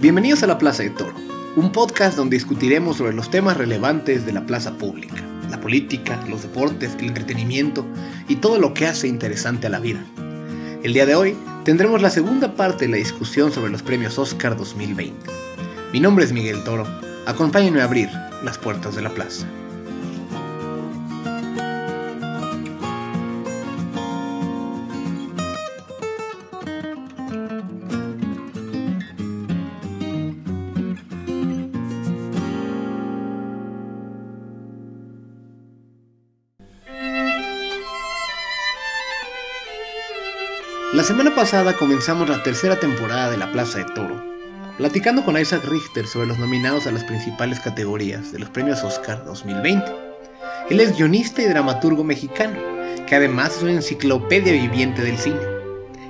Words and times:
Bienvenidos 0.00 0.44
a 0.44 0.46
La 0.46 0.58
Plaza 0.58 0.84
de 0.84 0.90
Toro, 0.90 1.12
un 1.56 1.72
podcast 1.72 2.16
donde 2.16 2.36
discutiremos 2.36 2.98
sobre 2.98 3.14
los 3.14 3.32
temas 3.32 3.56
relevantes 3.56 4.24
de 4.24 4.32
la 4.32 4.46
plaza 4.46 4.74
pública, 4.74 5.16
la 5.50 5.60
política, 5.60 6.24
los 6.28 6.42
deportes, 6.42 6.94
el 7.00 7.06
entretenimiento 7.06 7.84
y 8.28 8.36
todo 8.36 8.60
lo 8.60 8.74
que 8.74 8.86
hace 8.86 9.08
interesante 9.08 9.66
a 9.66 9.70
la 9.70 9.80
vida. 9.80 9.98
El 10.84 10.92
día 10.92 11.04
de 11.04 11.16
hoy 11.16 11.36
tendremos 11.64 12.00
la 12.00 12.10
segunda 12.10 12.54
parte 12.54 12.84
de 12.84 12.92
la 12.92 12.96
discusión 12.98 13.50
sobre 13.50 13.72
los 13.72 13.82
premios 13.82 14.20
Oscar 14.20 14.56
2020. 14.56 15.32
Mi 15.92 15.98
nombre 15.98 16.24
es 16.24 16.32
Miguel 16.32 16.62
Toro, 16.62 16.86
acompáñenme 17.26 17.80
a 17.80 17.84
abrir 17.84 18.08
las 18.44 18.56
puertas 18.56 18.94
de 18.94 19.02
la 19.02 19.10
plaza. 19.10 19.48
Pasada 41.38 41.76
comenzamos 41.76 42.28
la 42.28 42.42
tercera 42.42 42.80
temporada 42.80 43.30
de 43.30 43.36
La 43.36 43.52
Plaza 43.52 43.78
de 43.78 43.84
Toro, 43.84 44.20
platicando 44.76 45.24
con 45.24 45.38
Isaac 45.38 45.64
Richter 45.66 46.08
sobre 46.08 46.26
los 46.26 46.40
nominados 46.40 46.88
a 46.88 46.90
las 46.90 47.04
principales 47.04 47.60
categorías 47.60 48.32
de 48.32 48.40
los 48.40 48.48
premios 48.50 48.82
Oscar 48.82 49.24
2020. 49.24 49.86
Él 50.68 50.80
es 50.80 50.96
guionista 50.96 51.40
y 51.40 51.46
dramaturgo 51.46 52.02
mexicano, 52.02 52.58
que 53.06 53.14
además 53.14 53.56
es 53.56 53.62
una 53.62 53.70
enciclopedia 53.74 54.52
viviente 54.52 55.00
del 55.00 55.16
cine. 55.16 55.38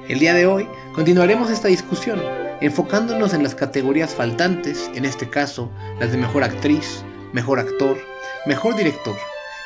El 0.09 0.19
día 0.19 0.33
de 0.33 0.47
hoy 0.47 0.67
continuaremos 0.95 1.51
esta 1.51 1.69
discusión, 1.69 2.23
enfocándonos 2.63 3.35
en 3.35 3.43
las 3.43 3.55
categorías 3.55 4.15
faltantes, 4.15 4.91
en 4.95 5.05
este 5.05 5.29
caso 5.29 5.71
las 6.01 6.11
de 6.11 6.17
mejor 6.17 6.43
actriz, 6.43 7.05
mejor 7.35 7.59
actor, 7.59 7.99
mejor 8.47 8.77
director 8.77 9.17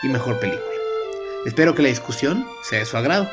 y 0.02 0.08
mejor 0.08 0.40
película. 0.40 0.66
Espero 1.46 1.72
que 1.76 1.82
la 1.82 1.88
discusión 1.88 2.44
sea 2.68 2.80
de 2.80 2.84
su 2.84 2.96
agrado. 2.96 3.28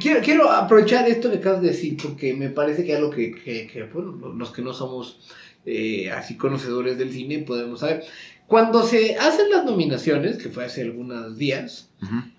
Quiero, 0.00 0.20
quiero 0.22 0.50
aprovechar 0.50 1.08
esto 1.08 1.30
que 1.30 1.38
acabas 1.38 1.62
de 1.62 1.68
decir 1.68 1.96
porque 2.02 2.34
me 2.34 2.48
parece 2.48 2.84
que 2.84 2.94
algo 2.96 3.10
que, 3.10 3.32
que, 3.32 3.66
que 3.66 3.82
bueno, 3.84 4.32
los 4.34 4.50
que 4.50 4.62
no 4.62 4.72
somos 4.72 5.20
eh, 5.66 6.10
así 6.10 6.36
conocedores 6.36 6.98
del 6.98 7.12
cine 7.12 7.38
podemos 7.40 7.80
saber. 7.80 8.04
Cuando 8.46 8.82
se 8.82 9.16
hacen 9.16 9.48
las 9.50 9.64
nominaciones, 9.64 10.36
que 10.36 10.50
fue 10.50 10.66
hace 10.66 10.82
algunos 10.82 11.38
días, 11.38 11.88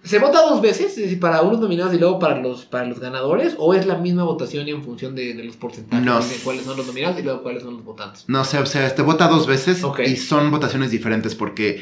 ¿se 0.03 0.19
vota 0.19 0.41
dos 0.41 0.61
veces? 0.61 0.91
Es 0.91 0.95
decir, 0.97 1.19
para 1.19 1.41
unos 1.41 1.59
nominados 1.59 1.93
y 1.95 1.97
luego 1.97 2.19
para 2.19 2.39
los, 2.39 2.65
para 2.65 2.85
los 2.85 2.99
ganadores, 2.99 3.55
o 3.57 3.73
es 3.73 3.87
la 3.87 3.97
misma 3.97 4.23
votación 4.23 4.67
y 4.67 4.71
en 4.71 4.83
función 4.83 5.15
de, 5.15 5.33
de 5.33 5.43
los 5.43 5.55
porcentajes 5.55 6.05
No. 6.05 6.19
de 6.19 6.35
cuáles 6.43 6.65
son 6.65 6.77
los 6.77 6.85
nominados 6.85 7.17
y 7.19 7.23
luego 7.23 7.41
cuáles 7.41 7.63
son 7.63 7.75
los 7.75 7.83
votantes? 7.83 8.25
No, 8.27 8.43
sea, 8.45 8.61
o 8.61 8.65
sea, 8.67 8.93
te 8.93 9.01
vota 9.01 9.27
dos 9.27 9.47
veces 9.47 9.83
Ok. 9.83 10.01
y 10.05 10.15
son 10.17 10.51
votaciones 10.51 10.91
diferentes 10.91 11.33
porque 11.33 11.81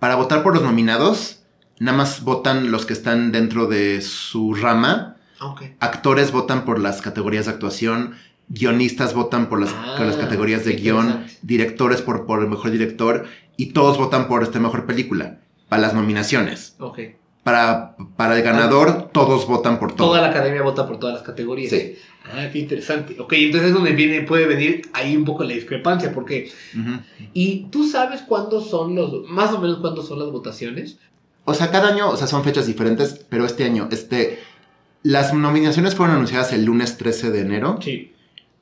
para 0.00 0.16
votar 0.16 0.42
por 0.42 0.54
los 0.54 0.64
nominados, 0.64 1.39
nada 1.80 1.96
más 1.96 2.22
votan 2.22 2.70
los 2.70 2.86
que 2.86 2.92
están 2.92 3.32
dentro 3.32 3.66
de 3.66 4.00
su 4.02 4.54
rama. 4.54 5.16
Ah. 5.40 5.56
Actores 5.80 6.30
votan 6.30 6.64
por 6.64 6.78
las 6.78 7.02
categorías 7.02 7.46
de 7.46 7.52
actuación, 7.52 8.14
guionistas 8.48 9.14
votan 9.14 9.48
por 9.48 9.58
las, 9.60 9.70
Ah, 9.74 9.94
por 9.96 10.06
las 10.06 10.16
categorías 10.16 10.64
de 10.64 10.74
guion, 10.74 11.24
directores 11.42 12.02
por, 12.02 12.26
por 12.26 12.42
el 12.42 12.48
mejor 12.48 12.70
director 12.70 13.24
y 13.56 13.72
todos 13.72 13.98
votan 13.98 14.28
por 14.28 14.42
esta 14.42 14.60
mejor 14.60 14.86
película 14.86 15.40
para 15.68 15.82
las 15.82 15.94
nominaciones. 15.94 16.76
Ok. 16.78 16.98
Para, 17.42 17.96
para 18.16 18.36
el 18.36 18.42
ganador, 18.42 19.08
todos 19.12 19.46
votan 19.46 19.78
por 19.78 19.92
todo. 19.94 20.08
Toda 20.08 20.20
la 20.20 20.28
academia 20.28 20.60
vota 20.60 20.86
por 20.86 20.98
todas 20.98 21.14
las 21.14 21.22
categorías. 21.22 21.70
Sí. 21.70 21.94
Ah, 22.34 22.48
qué 22.52 22.58
interesante. 22.58 23.16
Ok, 23.18 23.32
entonces 23.32 23.70
es 23.70 23.74
donde 23.74 23.92
viene, 23.92 24.20
puede 24.22 24.46
venir 24.46 24.82
ahí 24.92 25.16
un 25.16 25.24
poco 25.24 25.42
la 25.44 25.54
discrepancia, 25.54 26.12
porque... 26.12 26.52
Ujú. 26.78 27.00
¿Y 27.32 27.68
tú 27.70 27.88
sabes 27.88 28.20
cuándo 28.20 28.60
son 28.60 28.94
los... 28.94 29.26
más 29.26 29.54
o 29.54 29.58
menos 29.58 29.78
cuándo 29.78 30.02
son 30.02 30.18
las 30.18 30.28
votaciones? 30.30 30.98
O 31.50 31.54
sea, 31.54 31.70
cada 31.70 31.88
año, 31.88 32.08
o 32.08 32.16
sea, 32.16 32.26
son 32.26 32.42
fechas 32.44 32.66
diferentes, 32.66 33.24
pero 33.28 33.44
este 33.44 33.64
año, 33.64 33.88
este, 33.90 34.38
las 35.02 35.34
nominaciones 35.34 35.94
fueron 35.94 36.16
anunciadas 36.16 36.52
el 36.52 36.64
lunes 36.64 36.96
13 36.98 37.30
de 37.30 37.40
enero. 37.40 37.78
Sí. 37.82 38.12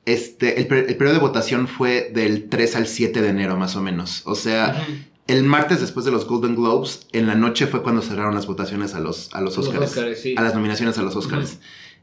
Este, 0.05 0.59
el, 0.59 0.67
per- 0.67 0.85
el 0.89 0.97
periodo 0.97 1.13
de 1.13 1.19
votación 1.19 1.67
fue 1.67 2.11
del 2.13 2.49
3 2.49 2.75
al 2.77 2.87
7 2.87 3.21
de 3.21 3.29
enero, 3.29 3.57
más 3.57 3.75
o 3.75 3.81
menos. 3.81 4.23
O 4.25 4.35
sea, 4.35 4.85
el 5.27 5.43
martes 5.43 5.81
después 5.81 6.05
de 6.05 6.11
los 6.11 6.25
Golden 6.25 6.55
Globes, 6.55 7.07
en 7.11 7.27
la 7.27 7.35
noche 7.35 7.67
fue 7.67 7.83
cuando 7.83 8.01
cerraron 8.01 8.33
las 8.33 8.47
votaciones 8.47 8.95
a 8.95 8.99
los, 8.99 9.29
a 9.33 9.41
los 9.41 9.55
Los 9.57 9.67
Oscars. 9.67 10.19
Sí. 10.19 10.33
A 10.37 10.41
las 10.41 10.55
nominaciones 10.55 10.97
a 10.97 11.03
los 11.03 11.15
Oscars. 11.15 11.59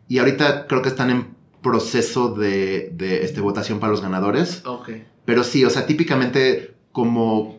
Y 0.09 0.19
ahorita 0.19 0.67
creo 0.69 0.83
que 0.83 0.89
están 0.89 1.11
en 1.11 1.35
proceso 1.63 2.29
de, 2.33 2.91
de 2.95 3.25
este, 3.25 3.41
votación 3.41 3.81
para 3.81 3.91
los 3.91 4.01
ganadores. 4.03 4.63
Ok. 4.65 4.91
Pero 5.25 5.43
sí, 5.43 5.65
o 5.65 5.71
sea, 5.71 5.87
típicamente 5.87 6.75
como 6.93 7.59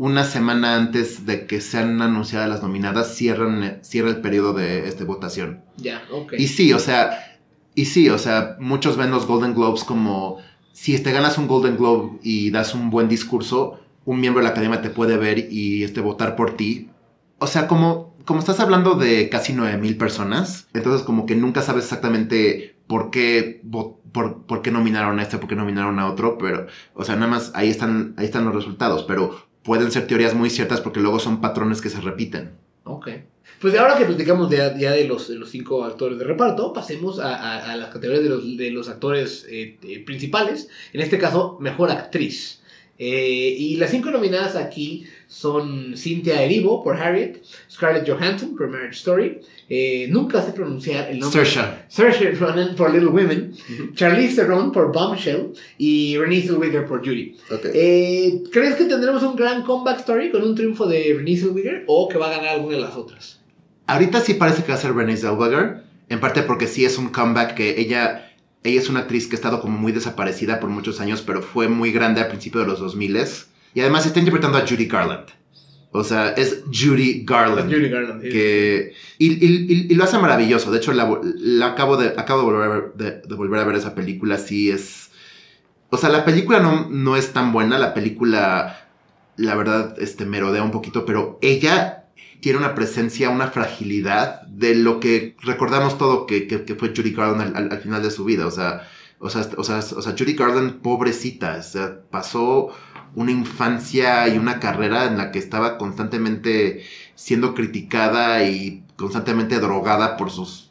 una 0.00 0.24
semana 0.24 0.76
antes 0.76 1.26
de 1.26 1.46
que 1.46 1.60
sean 1.60 2.00
anunciadas 2.00 2.48
las 2.48 2.62
nominadas, 2.62 3.14
cierran, 3.14 3.80
cierra 3.82 4.08
el 4.08 4.22
periodo 4.22 4.54
de 4.54 4.88
este, 4.88 5.04
votación. 5.04 5.62
Ya, 5.76 6.02
ok. 6.10 6.32
Y 6.38 6.46
sí, 6.46 6.72
o 6.72 6.78
sea, 6.78 7.38
y 7.74 7.84
sí, 7.84 8.08
o 8.08 8.16
sea, 8.16 8.56
muchos 8.60 8.96
ven 8.96 9.10
los 9.10 9.26
Golden 9.26 9.54
Globes 9.54 9.84
como 9.84 10.38
si 10.72 10.98
te 11.00 11.12
ganas 11.12 11.36
un 11.36 11.46
Golden 11.46 11.76
Globe 11.76 12.18
y 12.22 12.50
das 12.50 12.74
un 12.74 12.88
buen 12.88 13.10
discurso, 13.10 13.78
un 14.06 14.20
miembro 14.20 14.40
de 14.40 14.44
la 14.44 14.52
academia 14.52 14.80
te 14.80 14.88
puede 14.88 15.18
ver 15.18 15.52
y 15.52 15.84
este, 15.84 16.00
votar 16.00 16.34
por 16.34 16.56
ti. 16.56 16.88
O 17.38 17.46
sea, 17.46 17.68
como, 17.68 18.16
como 18.24 18.40
estás 18.40 18.58
hablando 18.58 18.94
de 18.94 19.28
casi 19.28 19.52
9000 19.52 19.98
personas, 19.98 20.66
entonces 20.72 21.02
como 21.02 21.26
que 21.26 21.36
nunca 21.36 21.60
sabes 21.60 21.84
exactamente 21.84 22.74
por 22.86 23.10
qué, 23.10 23.60
por, 23.70 24.46
por 24.46 24.62
qué 24.62 24.70
nominaron 24.70 25.18
a 25.18 25.22
este, 25.22 25.36
por 25.36 25.50
qué 25.50 25.56
nominaron 25.56 25.98
a 25.98 26.08
otro, 26.08 26.38
pero, 26.38 26.68
o 26.94 27.04
sea, 27.04 27.16
nada 27.16 27.26
más 27.26 27.52
ahí 27.54 27.68
están, 27.68 28.14
ahí 28.16 28.24
están 28.24 28.46
los 28.46 28.54
resultados, 28.54 29.04
pero 29.04 29.49
pueden 29.62 29.90
ser 29.90 30.06
teorías 30.06 30.34
muy 30.34 30.50
ciertas 30.50 30.80
porque 30.80 31.00
luego 31.00 31.18
son 31.18 31.40
patrones 31.40 31.80
que 31.80 31.90
se 31.90 32.00
repiten. 32.00 32.52
Ok. 32.84 33.08
Pues 33.60 33.76
ahora 33.76 33.98
que 33.98 34.06
platicamos 34.06 34.48
ya 34.50 34.70
de 34.70 35.04
los, 35.06 35.28
de 35.28 35.34
los 35.36 35.50
cinco 35.50 35.84
actores 35.84 36.18
de 36.18 36.24
reparto, 36.24 36.72
pasemos 36.72 37.18
a, 37.18 37.34
a- 37.36 37.72
a 37.72 37.76
las 37.76 37.90
categorías 37.90 38.22
de 38.24 38.30
los, 38.30 38.56
de 38.56 38.70
los 38.70 38.88
actores 38.88 39.46
eh, 39.50 39.76
eh, 39.82 40.02
principales. 40.04 40.68
En 40.92 41.00
este 41.02 41.18
caso, 41.18 41.58
mejor 41.60 41.90
actriz. 41.90 42.62
Eh, 42.98 43.54
y 43.58 43.76
las 43.76 43.90
cinco 43.90 44.10
nominadas 44.10 44.56
aquí 44.56 45.04
son 45.30 45.96
Cynthia 45.96 46.42
Erivo 46.42 46.82
por 46.82 46.96
Harriet, 46.96 47.40
Scarlett 47.70 48.06
Johansson 48.06 48.56
por 48.56 48.68
Marriage 48.68 48.96
Story, 48.96 49.40
eh, 49.68 50.08
nunca 50.10 50.42
sé 50.42 50.52
pronunciar 50.52 51.08
el 51.08 51.20
nombre. 51.20 51.46
Saoirse. 51.46 51.84
Saoirse 51.86 52.32
Ronan 52.32 52.74
por 52.74 52.92
Little 52.92 53.10
Women, 53.10 53.54
Charlize 53.94 54.34
Theron 54.34 54.72
por 54.72 54.92
Bombshell 54.92 55.52
y 55.78 56.18
Renée 56.18 56.42
Zellweger 56.42 56.84
por 56.84 56.98
Judy. 56.98 57.36
Eh, 57.72 58.42
¿Crees 58.50 58.74
que 58.74 58.86
tendremos 58.86 59.22
un 59.22 59.36
gran 59.36 59.62
comeback 59.62 60.00
story 60.00 60.32
con 60.32 60.42
un 60.42 60.56
triunfo 60.56 60.86
de 60.86 61.14
Renée 61.16 61.36
Zellweger 61.36 61.84
o 61.86 62.08
que 62.08 62.18
va 62.18 62.26
a 62.26 62.30
ganar 62.30 62.48
alguna 62.48 62.74
de 62.74 62.82
las 62.82 62.96
otras? 62.96 63.38
Ahorita 63.86 64.20
sí 64.20 64.34
parece 64.34 64.64
que 64.64 64.72
va 64.72 64.78
a 64.78 64.80
ser 64.80 64.92
Renée 64.92 65.16
Zellweger, 65.16 65.84
en 66.08 66.18
parte 66.18 66.42
porque 66.42 66.66
sí 66.66 66.84
es 66.84 66.98
un 66.98 67.10
comeback 67.10 67.54
que 67.54 67.80
ella, 67.80 68.32
ella 68.64 68.80
es 68.80 68.88
una 68.88 69.00
actriz 69.00 69.28
que 69.28 69.36
ha 69.36 69.38
estado 69.38 69.60
como 69.60 69.78
muy 69.78 69.92
desaparecida 69.92 70.58
por 70.58 70.70
muchos 70.70 71.00
años, 71.00 71.22
pero 71.22 71.40
fue 71.40 71.68
muy 71.68 71.92
grande 71.92 72.20
al 72.20 72.26
principio 72.26 72.62
de 72.62 72.66
los 72.66 72.80
2000 72.80 73.16
y 73.74 73.80
además 73.80 74.06
está 74.06 74.18
interpretando 74.18 74.58
a 74.58 74.66
Judy 74.66 74.86
Garland. 74.86 75.26
O 75.92 76.04
sea, 76.04 76.28
es 76.30 76.62
Judy 76.72 77.24
Garland. 77.24 77.68
Judy 77.72 77.88
Garland. 77.88 78.22
sí. 78.22 78.28
Que, 78.28 78.92
y, 79.18 79.26
y- 79.44 79.66
y- 79.68 79.86
y 79.90 79.94
lo 79.96 80.04
hace 80.04 80.18
maravilloso. 80.18 80.70
De 80.70 80.78
hecho, 80.78 80.92
la, 80.92 81.20
la 81.22 81.66
acabo, 81.66 81.96
de, 81.96 82.08
acabo 82.16 82.40
de, 82.40 82.44
volver 82.46 82.62
a 82.62 82.68
ver, 82.74 82.92
de, 82.94 83.10
de 83.28 83.34
volver 83.34 83.60
a 83.60 83.64
ver 83.64 83.74
esa 83.76 83.94
película. 83.94 84.38
Sí 84.38 84.70
es... 84.70 85.10
O 85.90 85.96
sea, 85.96 86.08
la 86.08 86.24
película 86.24 86.60
no, 86.60 86.88
no 86.88 87.16
es 87.16 87.32
tan 87.32 87.52
buena. 87.52 87.76
La 87.78 87.92
película, 87.92 88.88
la 89.36 89.56
verdad, 89.56 89.96
este, 89.98 90.26
merodea 90.26 90.62
un 90.62 90.70
poquito. 90.70 91.04
Pero 91.04 91.40
ella 91.42 92.04
tiene 92.40 92.58
una 92.60 92.76
presencia, 92.76 93.28
una 93.30 93.48
fragilidad 93.48 94.42
de 94.42 94.76
lo 94.76 95.00
que 95.00 95.34
recordamos 95.42 95.98
todo 95.98 96.24
que, 96.26 96.46
que- 96.46 96.64
que 96.64 96.76
fue 96.76 96.92
Judy 96.96 97.10
Garland 97.12 97.56
al, 97.56 97.64
al- 97.64 97.72
al 97.72 97.80
final 97.80 98.00
de 98.00 98.12
su 98.12 98.24
vida. 98.24 98.46
O 98.46 98.52
sea, 98.52 98.88
o 99.18 99.28
sea, 99.28 99.44
o 99.56 99.64
sea, 99.64 99.78
o 99.78 100.02
sea, 100.02 100.14
Judy 100.16 100.34
Garland, 100.34 100.80
pobrecita. 100.82 101.56
O 101.58 101.62
sea, 101.64 101.98
pasó 102.12 102.68
una 103.14 103.30
infancia 103.32 104.28
y 104.28 104.38
una 104.38 104.60
carrera 104.60 105.06
en 105.06 105.16
la 105.18 105.30
que 105.32 105.38
estaba 105.38 105.78
constantemente 105.78 106.84
siendo 107.14 107.54
criticada 107.54 108.44
y 108.48 108.84
constantemente 108.96 109.58
drogada 109.60 110.16
por 110.16 110.30
sus... 110.30 110.70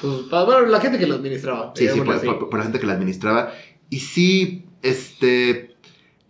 Pues, 0.00 0.28
bueno, 0.30 0.66
la 0.66 0.80
gente 0.80 0.98
que 0.98 1.06
lo 1.06 1.16
administraba. 1.16 1.72
Sí, 1.74 1.88
sí, 1.88 2.00
por- 2.00 2.48
por 2.48 2.58
la 2.58 2.64
gente 2.64 2.78
que 2.80 2.86
la 2.86 2.94
administraba. 2.94 3.52
Y 3.90 4.00
sí, 4.00 4.66
este... 4.82 5.76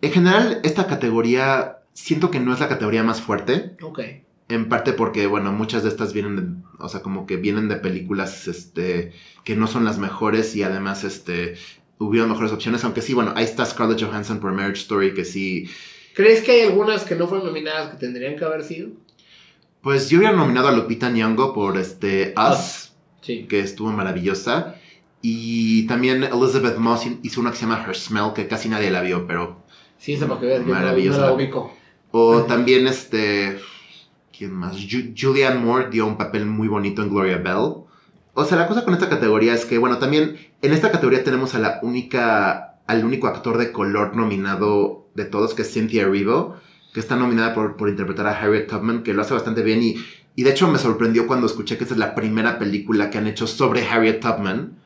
En 0.01 0.11
general, 0.11 0.61
esta 0.63 0.87
categoría 0.87 1.79
siento 1.93 2.31
que 2.31 2.39
no 2.39 2.53
es 2.53 2.59
la 2.61 2.69
categoría 2.69 3.03
más 3.03 3.21
fuerte. 3.21 3.75
Ok. 3.81 3.99
En 4.47 4.69
parte 4.69 4.93
porque, 4.93 5.27
bueno, 5.27 5.51
muchas 5.51 5.83
de 5.83 5.89
estas 5.89 6.13
vienen 6.13 6.35
de, 6.35 6.83
o 6.83 6.89
sea, 6.89 7.01
como 7.01 7.25
que 7.27 7.35
vienen 7.35 7.67
de 7.67 7.75
películas, 7.75 8.47
este, 8.47 9.11
que 9.43 9.55
no 9.55 9.67
son 9.67 9.83
las 9.85 9.99
mejores 9.99 10.55
y 10.55 10.63
además, 10.63 11.03
este, 11.03 11.55
hubieron 11.99 12.29
mejores 12.31 12.51
opciones, 12.51 12.83
aunque 12.83 13.01
sí, 13.03 13.13
bueno, 13.13 13.33
ahí 13.35 13.43
está 13.45 13.63
Scarlett 13.65 14.01
Johansson 14.01 14.39
por 14.39 14.51
Marriage 14.53 14.81
Story, 14.81 15.13
que 15.13 15.25
sí, 15.25 15.69
¿Crees 16.15 16.41
que 16.41 16.51
hay 16.51 16.61
algunas 16.61 17.03
que 17.03 17.15
no 17.15 17.27
fueron 17.27 17.45
nominadas 17.47 17.91
que 17.91 17.97
tendrían 17.97 18.35
que 18.35 18.43
haber 18.45 18.63
sido? 18.63 18.89
pues 19.81 20.09
yo 20.09 20.17
hubiera 20.17 20.35
nominado 20.35 20.67
a 20.67 20.71
Lupita 20.73 21.09
Nyong'o 21.09 21.53
por, 21.53 21.77
este, 21.77 22.33
Us, 22.37 22.91
Sí. 23.21 23.45
que 23.47 23.59
estuvo 23.61 23.91
maravillosa, 23.91 24.75
Y 25.21 25.85
también 25.87 26.23
Elizabeth 26.23 26.77
Moss 26.77 27.05
hizo 27.23 27.41
una 27.41 27.51
que 27.51 27.57
se 27.57 27.63
llama 27.63 27.83
Her 27.85 27.93
Smell, 27.95 28.31
que 28.33 28.47
casi 28.47 28.69
nadie 28.69 28.89
la 28.89 29.01
vio, 29.01 29.27
pero... 29.27 29.63
Sí, 29.97 30.13
esa 30.13 30.27
para 30.27 30.39
que 30.39 30.45
veas, 30.45 30.65
Maravillosa. 30.65 31.19
no 31.19 31.25
la 31.27 31.33
ubico. 31.33 31.73
O 32.11 32.43
también 32.43 32.87
este... 32.87 33.59
¿Quién 34.37 34.53
más? 34.53 34.77
Ju- 34.77 35.13
Julianne 35.19 35.59
Moore 35.59 35.89
dio 35.91 36.05
un 36.07 36.15
papel 36.17 36.45
muy 36.45 36.69
bonito 36.69 37.01
en 37.03 37.09
Gloria 37.09 37.35
Bell. 37.37 37.83
O 38.33 38.45
sea, 38.45 38.57
la 38.57 38.67
cosa 38.67 38.85
con 38.85 38.93
esta 38.93 39.09
categoría 39.09 39.53
es 39.53 39.65
que, 39.65 39.77
bueno, 39.77 39.97
también 39.97 40.37
en 40.61 40.73
esta 40.73 40.91
categoría 40.91 41.23
tenemos 41.23 41.55
a 41.55 41.59
la 41.59 41.79
única, 41.81 42.75
al 42.87 43.03
único 43.03 43.27
actor 43.27 43.57
de 43.57 43.71
color 43.71 44.15
nominado 44.15 45.07
de 45.15 45.25
todos, 45.25 45.53
que 45.53 45.63
es 45.63 45.73
Cynthia 45.73 46.03
Erivo, 46.03 46.55
que 46.93 46.99
está 46.99 47.15
nominada 47.15 47.53
por, 47.53 47.75
por 47.75 47.89
interpretar 47.89 48.27
a 48.27 48.39
Harriet 48.39 48.67
Tubman, 48.67 49.03
que 49.03 49.13
lo 49.13 49.21
hace 49.21 49.33
bastante 49.33 49.61
bien 49.61 49.81
y, 49.83 49.95
y 50.35 50.43
de 50.43 50.51
hecho 50.51 50.67
me 50.69 50.77
sorprendió 50.79 51.27
cuando 51.27 51.47
escuché 51.47 51.77
que 51.77 51.83
esta 51.83 51.95
es 51.95 51.99
la 51.99 52.15
primera 52.15 52.57
película 52.59 53.09
que 53.09 53.17
han 53.17 53.27
hecho 53.27 53.45
sobre 53.47 53.85
Harriet 53.87 54.19
Tubman, 54.21 54.77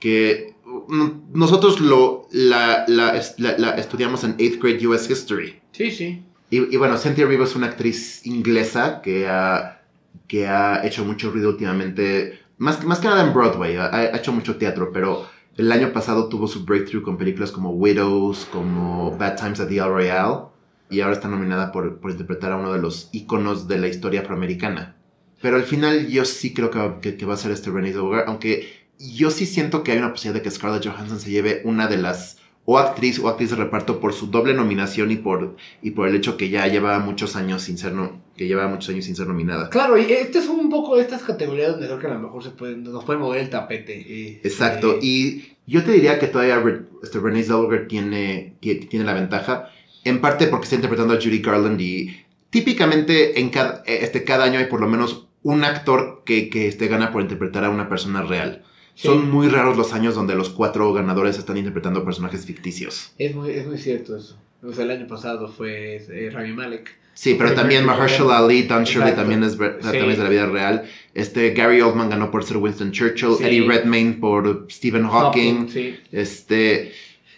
que 0.00 0.54
mm, 0.88 1.06
nosotros 1.34 1.80
lo, 1.80 2.26
la, 2.32 2.84
la, 2.88 3.16
es- 3.16 3.34
la- 3.38 3.56
la 3.58 3.70
estudiamos 3.72 4.24
en 4.24 4.36
8th 4.36 4.58
grade 4.60 4.86
US 4.86 5.08
History. 5.08 5.60
Sí, 5.72 5.90
sí. 5.90 6.22
Y, 6.50 6.74
y 6.74 6.76
bueno, 6.78 6.96
Cynthia 6.96 7.24
Erivo 7.26 7.44
es 7.44 7.54
una 7.54 7.66
actriz 7.68 8.26
inglesa 8.26 9.00
que 9.02 9.28
ha, 9.28 9.82
que 10.26 10.46
ha 10.48 10.84
hecho 10.86 11.04
mucho 11.04 11.30
ruido 11.30 11.50
últimamente, 11.50 12.40
más, 12.58 12.84
más 12.84 12.98
que 13.00 13.08
nada 13.08 13.24
en 13.24 13.32
Broadway, 13.32 13.76
ha, 13.76 14.14
hecho 14.16 14.32
mucho 14.32 14.56
teatro, 14.56 14.90
pero 14.92 15.26
el 15.56 15.72
año 15.72 15.92
pasado 15.92 16.28
tuvo 16.28 16.46
su 16.46 16.64
breakthrough 16.64 17.02
con 17.02 17.16
películas 17.16 17.50
como 17.52 17.70
Widows, 17.70 18.46
como 18.52 19.16
Bad 19.16 19.36
Times 19.36 19.60
at 19.60 19.68
the 19.68 19.76
El 19.78 19.88
Royale, 19.88 20.44
y 20.90 21.00
ahora 21.00 21.14
está 21.14 21.28
nominada 21.28 21.72
por, 21.72 21.98
por 21.98 22.10
interpretar 22.10 22.52
a 22.52 22.56
uno 22.56 22.72
de 22.72 22.80
los 22.80 23.08
íconos 23.12 23.68
de 23.68 23.78
la 23.78 23.88
historia 23.88 24.20
afroamericana. 24.22 24.96
Pero 25.40 25.56
al 25.56 25.64
final 25.64 26.08
yo 26.08 26.24
sí 26.24 26.52
creo 26.54 26.70
que, 26.70 26.94
que- 27.00 27.16
que 27.16 27.26
va 27.26 27.34
a 27.34 27.36
ser 27.36 27.52
este 27.52 27.70
Renée 27.70 27.92
Zellweger, 27.92 28.24
aunque 28.26 28.88
yo 28.98 29.30
sí 29.30 29.46
siento 29.46 29.82
que 29.82 29.92
hay 29.92 29.98
una 29.98 30.12
posibilidad 30.12 30.40
de 30.40 30.42
que 30.42 30.50
Scarlett 30.50 30.86
Johansson 30.86 31.20
se 31.20 31.30
lleve 31.30 31.62
una 31.64 31.86
de 31.86 31.98
las 31.98 32.37
o 32.70 32.76
actriz 32.76 33.18
o 33.18 33.28
actriz 33.28 33.48
de 33.48 33.56
reparto 33.56 33.98
por 33.98 34.12
su 34.12 34.26
doble 34.26 34.52
nominación 34.52 35.10
y 35.10 35.16
por 35.16 35.56
y 35.80 35.92
por 35.92 36.06
el 36.06 36.14
hecho 36.14 36.36
que 36.36 36.50
ya 36.50 36.66
lleva 36.66 36.98
muchos 36.98 37.34
años 37.34 37.62
sin 37.62 37.78
ser 37.78 37.94
no, 37.94 38.20
que 38.36 38.46
lleva 38.46 38.68
muchos 38.68 38.90
años 38.90 39.06
sin 39.06 39.16
ser 39.16 39.26
nominada. 39.26 39.70
Claro, 39.70 39.96
y 39.96 40.02
este 40.12 40.38
es 40.40 40.48
un 40.48 40.68
poco 40.68 40.96
de 40.96 41.02
estas 41.02 41.22
categorías 41.22 41.70
donde 41.70 41.86
creo 41.86 41.98
que 41.98 42.06
a 42.08 42.14
lo 42.14 42.20
mejor 42.20 42.42
se 42.44 42.50
pueden, 42.50 42.82
nos 42.84 43.04
pueden 43.06 43.22
mover 43.22 43.40
el 43.40 43.48
tapete. 43.48 43.94
eh, 44.06 44.40
Exacto, 44.44 44.96
eh, 44.96 44.98
y 45.00 45.42
yo 45.66 45.82
te 45.82 45.92
diría 45.92 46.18
que 46.18 46.26
todavía 46.26 46.62
este, 47.02 47.18
Renée 47.20 47.42
Zellweger 47.42 47.88
tiene, 47.88 48.56
tie- 48.60 48.86
tiene 48.86 49.06
la 49.06 49.14
ventaja, 49.14 49.70
en 50.04 50.20
parte 50.20 50.46
porque 50.48 50.64
está 50.64 50.74
interpretando 50.76 51.14
a 51.14 51.16
Judy 51.22 51.38
Garland 51.40 51.80
y 51.80 52.14
típicamente 52.50 53.40
en 53.40 53.48
cada, 53.48 53.82
este, 53.86 54.24
cada 54.24 54.44
año 54.44 54.58
hay 54.58 54.66
por 54.66 54.80
lo 54.82 54.88
menos 54.88 55.26
un 55.42 55.64
actor 55.64 56.22
que, 56.26 56.50
que 56.50 56.68
este, 56.68 56.88
gana 56.88 57.12
por 57.12 57.22
interpretar 57.22 57.64
a 57.64 57.70
una 57.70 57.88
persona 57.88 58.20
real. 58.22 58.62
Sí. 59.00 59.06
Son 59.06 59.30
muy 59.30 59.46
raros 59.48 59.76
los 59.76 59.92
años 59.92 60.16
donde 60.16 60.34
los 60.34 60.48
cuatro 60.50 60.92
ganadores 60.92 61.38
están 61.38 61.56
interpretando 61.56 62.04
personajes 62.04 62.44
ficticios. 62.44 63.12
Es 63.16 63.32
muy, 63.32 63.50
es 63.50 63.64
muy 63.64 63.78
cierto 63.78 64.16
eso. 64.16 64.36
O 64.60 64.72
sea, 64.72 64.84
el 64.86 64.90
año 64.90 65.06
pasado 65.06 65.46
fue 65.46 66.04
eh, 66.10 66.30
Rami 66.32 66.52
Malek. 66.52 66.98
Sí, 67.14 67.36
pero 67.38 67.54
también 67.54 67.86
Mahershala 67.86 68.38
Ali, 68.38 68.62
Don 68.64 68.82
Shirley 68.82 69.14
también 69.14 69.44
es, 69.44 69.56
también 69.56 70.10
es 70.10 70.18
de 70.18 70.24
la 70.24 70.28
vida 70.30 70.46
real. 70.46 70.82
Este, 71.14 71.50
Gary 71.50 71.80
Oldman 71.80 72.10
ganó 72.10 72.32
por 72.32 72.42
ser 72.42 72.56
Winston 72.56 72.90
Churchill, 72.90 73.36
Sí. 73.38 73.44
Eddie 73.44 73.68
Redmayne 73.68 74.14
por 74.14 74.66
Stephen 74.68 75.06
Hawking. 75.08 75.68
Sí. 75.68 75.96
Este, 76.10 76.92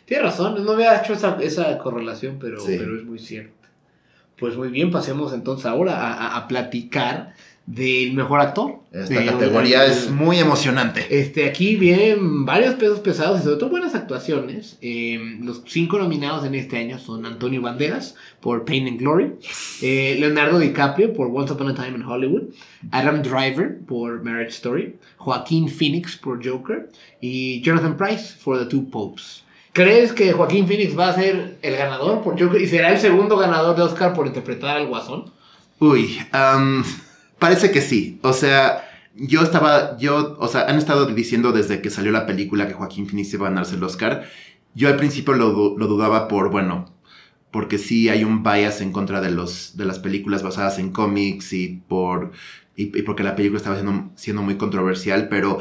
Tienes 0.07 0.25
razón, 0.25 0.65
no 0.65 0.73
había 0.73 0.99
hecho 1.03 1.13
esa, 1.13 1.37
esa 1.43 1.77
correlación, 1.77 2.39
pero, 2.41 2.59
Sí. 2.61 2.77
pero 2.79 2.97
es 2.97 3.05
muy 3.05 3.19
cierto. 3.19 3.53
Pues 4.39 4.57
muy 4.57 4.69
bien, 4.69 4.91
pasemos 4.91 5.35
entonces 5.35 5.67
ahora 5.67 5.97
a, 5.99 6.15
a- 6.15 6.37
a 6.39 6.49
platicar 6.49 7.35
del 7.75 8.15
mejor 8.15 8.41
actor. 8.41 8.81
esta 8.93 9.21
De- 9.21 9.27
categoría 9.27 9.87
es 9.87 10.11
muy 10.11 10.39
emocionante. 10.39 11.07
Este, 11.21 11.49
aquí 11.49 11.77
vienen 11.77 12.45
varios 12.45 12.75
pesos 12.75 12.99
pesados 12.99 13.41
y 13.41 13.45
sobre 13.45 13.57
todo 13.57 13.71
buenas 13.71 13.95
actuaciones. 13.95 14.77
Eh, 14.83 15.39
los 15.43 15.63
cinco 15.67 15.99
nominados 15.99 16.45
en 16.45 16.57
este 16.57 16.79
año 16.79 16.99
son 16.99 17.25
Antonio 17.27 17.63
Banderas 17.63 18.17
por 18.41 18.65
Pain 18.65 18.89
and 18.89 18.99
Glory, 18.99 19.33
eh, 19.83 20.17
Leonardo 20.19 20.59
DiCaprio 20.59 21.13
por 21.13 21.29
Once 21.33 21.53
Upon 21.53 21.69
a 21.69 21.75
Time 21.75 21.97
in 21.99 22.03
Hollywood, 22.03 22.43
Adam 22.91 23.23
Driver 23.23 23.79
por 23.87 24.23
Marriage 24.25 24.51
Story, 24.55 24.97
Joaquín 25.19 25.69
Phoenix 25.69 26.17
por 26.17 26.45
Joker 26.45 26.91
y 27.21 27.61
Jonathan 27.63 27.97
Price 27.97 28.35
por 28.43 28.59
The 28.59 28.67
Two 28.67 28.91
Popes. 28.91 29.45
¿Crees 29.73 30.13
que 30.13 30.33
Joaquín 30.33 30.67
Phoenix 30.67 30.99
va 30.99 31.11
a 31.11 31.15
ser 31.15 31.59
el 31.63 31.77
ganador 31.77 32.23
por 32.23 32.37
Joker 32.41 32.61
y 32.61 32.67
será 32.67 32.91
el 32.93 32.99
segundo 32.99 33.37
ganador 33.37 33.77
de 33.77 33.83
Oscar 33.83 34.13
por 34.15 34.27
interpretar 34.27 34.77
al 34.79 34.89
Guasón? 34.89 35.27
Uy, 35.79 36.19
am, 36.33 36.83
parece 37.41 37.73
que 37.73 37.81
sí. 37.81 38.21
O 38.23 38.33
sea, 38.33 38.89
yo 39.17 39.43
estaba, 39.43 39.99
yo, 39.99 40.37
o 40.39 40.47
sea, 40.47 40.63
han 40.69 40.77
estado 40.79 41.07
diciendo 41.07 41.51
desde 41.51 41.83
que 41.83 41.91
salió 41.91 42.13
la 42.13 42.27
película 42.27 42.69
que 42.69 42.75
Joaquín 42.75 43.09
Phoenix 43.09 43.35
iba 43.35 43.49
a 43.49 43.51
ganarse 43.51 43.75
el 43.75 43.83
Oscar. 43.83 44.25
Yo 44.75 44.87
al 44.87 44.95
principio 44.97 45.35
lo, 45.35 45.51
du- 45.51 45.75
lo 45.77 45.89
dudaba 45.89 46.29
por, 46.29 46.51
bueno, 46.51 46.87
porque 47.51 47.77
sí 47.79 48.09
hay 48.09 48.23
un 48.23 48.45
bias 48.45 48.81
en 48.81 48.93
contra 48.93 49.21
de, 49.21 49.33
los, 49.33 49.77
de 49.77 49.85
las 49.85 49.99
películas 49.99 50.45
basadas 50.45 50.79
en 50.79 50.93
cómics 50.93 51.53
y 51.53 51.83
por 51.89 52.31
y, 52.77 52.97
y 52.97 53.03
porque 53.03 53.25
la 53.25 53.35
película 53.35 53.59
estaba 53.59 53.75
siendo, 53.75 54.11
siendo 54.15 54.43
muy 54.43 54.55
controversial, 54.55 55.27
pero 55.29 55.59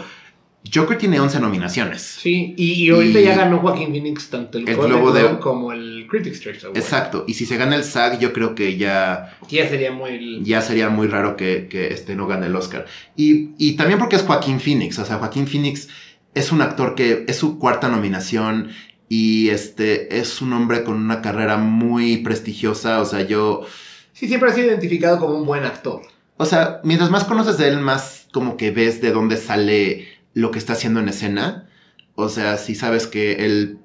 Joker 0.71 0.97
tiene 0.97 1.19
11 1.19 1.39
nominaciones. 1.39 2.01
Sí, 2.01 2.53
y, 2.57 2.73
y 2.73 2.89
ahorita 2.91 3.19
Y- 3.19 3.23
ya 3.23 3.35
ganó 3.35 3.57
Joaquín 3.59 3.89
Phoenix 3.89 4.29
tanto 4.29 4.57
el, 4.59 4.69
El 4.69 4.75
Globo 4.77 5.11
de- 5.11 5.39
como 5.39 5.71
el 5.73 5.88
Critics' 6.09 6.41
Choice 6.41 6.65
Award. 6.65 6.77
Exacto, 6.77 7.23
y 7.27 7.35
si 7.35 7.45
se 7.45 7.57
gana 7.57 7.75
el 7.75 7.83
SAG, 7.83 8.19
yo 8.19 8.33
creo 8.33 8.55
que 8.55 8.77
ya 8.77 9.37
Ya 9.49 9.67
sería 9.69 9.91
muy... 9.91 10.43
ya 10.43 10.61
sería 10.61 10.89
muy 10.89 11.07
raro 11.07 11.37
que, 11.37 11.67
que 11.69 11.93
este 11.93 12.15
no 12.15 12.27
gane 12.27 12.47
el 12.47 12.55
Oscar. 12.55 12.85
Y, 13.15 13.51
y 13.57 13.77
también 13.77 13.99
porque 13.99 14.15
es 14.17 14.23
Joaquín 14.23 14.59
Phoenix. 14.59 14.99
O 14.99 15.05
sea, 15.05 15.17
Joaquín 15.17 15.47
Phoenix 15.47 15.87
es 16.33 16.51
un 16.51 16.61
actor 16.61 16.95
que 16.95 17.25
es 17.27 17.37
su 17.37 17.57
cuarta 17.59 17.87
nominación 17.87 18.71
y 19.07 19.49
este 19.49 20.19
es 20.19 20.41
un 20.41 20.53
hombre 20.53 20.83
con 20.83 20.95
una 20.95 21.21
carrera 21.21 21.57
muy 21.57 22.17
prestigiosa. 22.17 23.01
O 23.01 23.05
sea, 23.05 23.21
yo. 23.21 23.65
Sí, 24.13 24.27
siempre 24.27 24.51
ha 24.51 24.53
sido 24.53 24.67
identificado 24.67 25.19
como 25.19 25.37
un 25.37 25.45
buen 25.45 25.63
actor. 25.63 26.01
O 26.37 26.45
sea, 26.45 26.79
mientras 26.83 27.09
más 27.09 27.23
conoces 27.23 27.57
de 27.57 27.67
él, 27.67 27.79
más 27.79 28.27
como 28.31 28.55
que 28.55 28.71
ves 28.71 29.01
de 29.01 29.11
dónde 29.11 29.37
sale 29.37 30.07
lo 30.33 30.51
que 30.51 30.59
está 30.59 30.73
haciendo 30.73 30.99
en 30.99 31.09
escena. 31.09 31.67
O 32.15 32.29
sea, 32.29 32.57
si 32.57 32.75
sabes 32.75 33.07
que 33.07 33.45
él, 33.45 33.79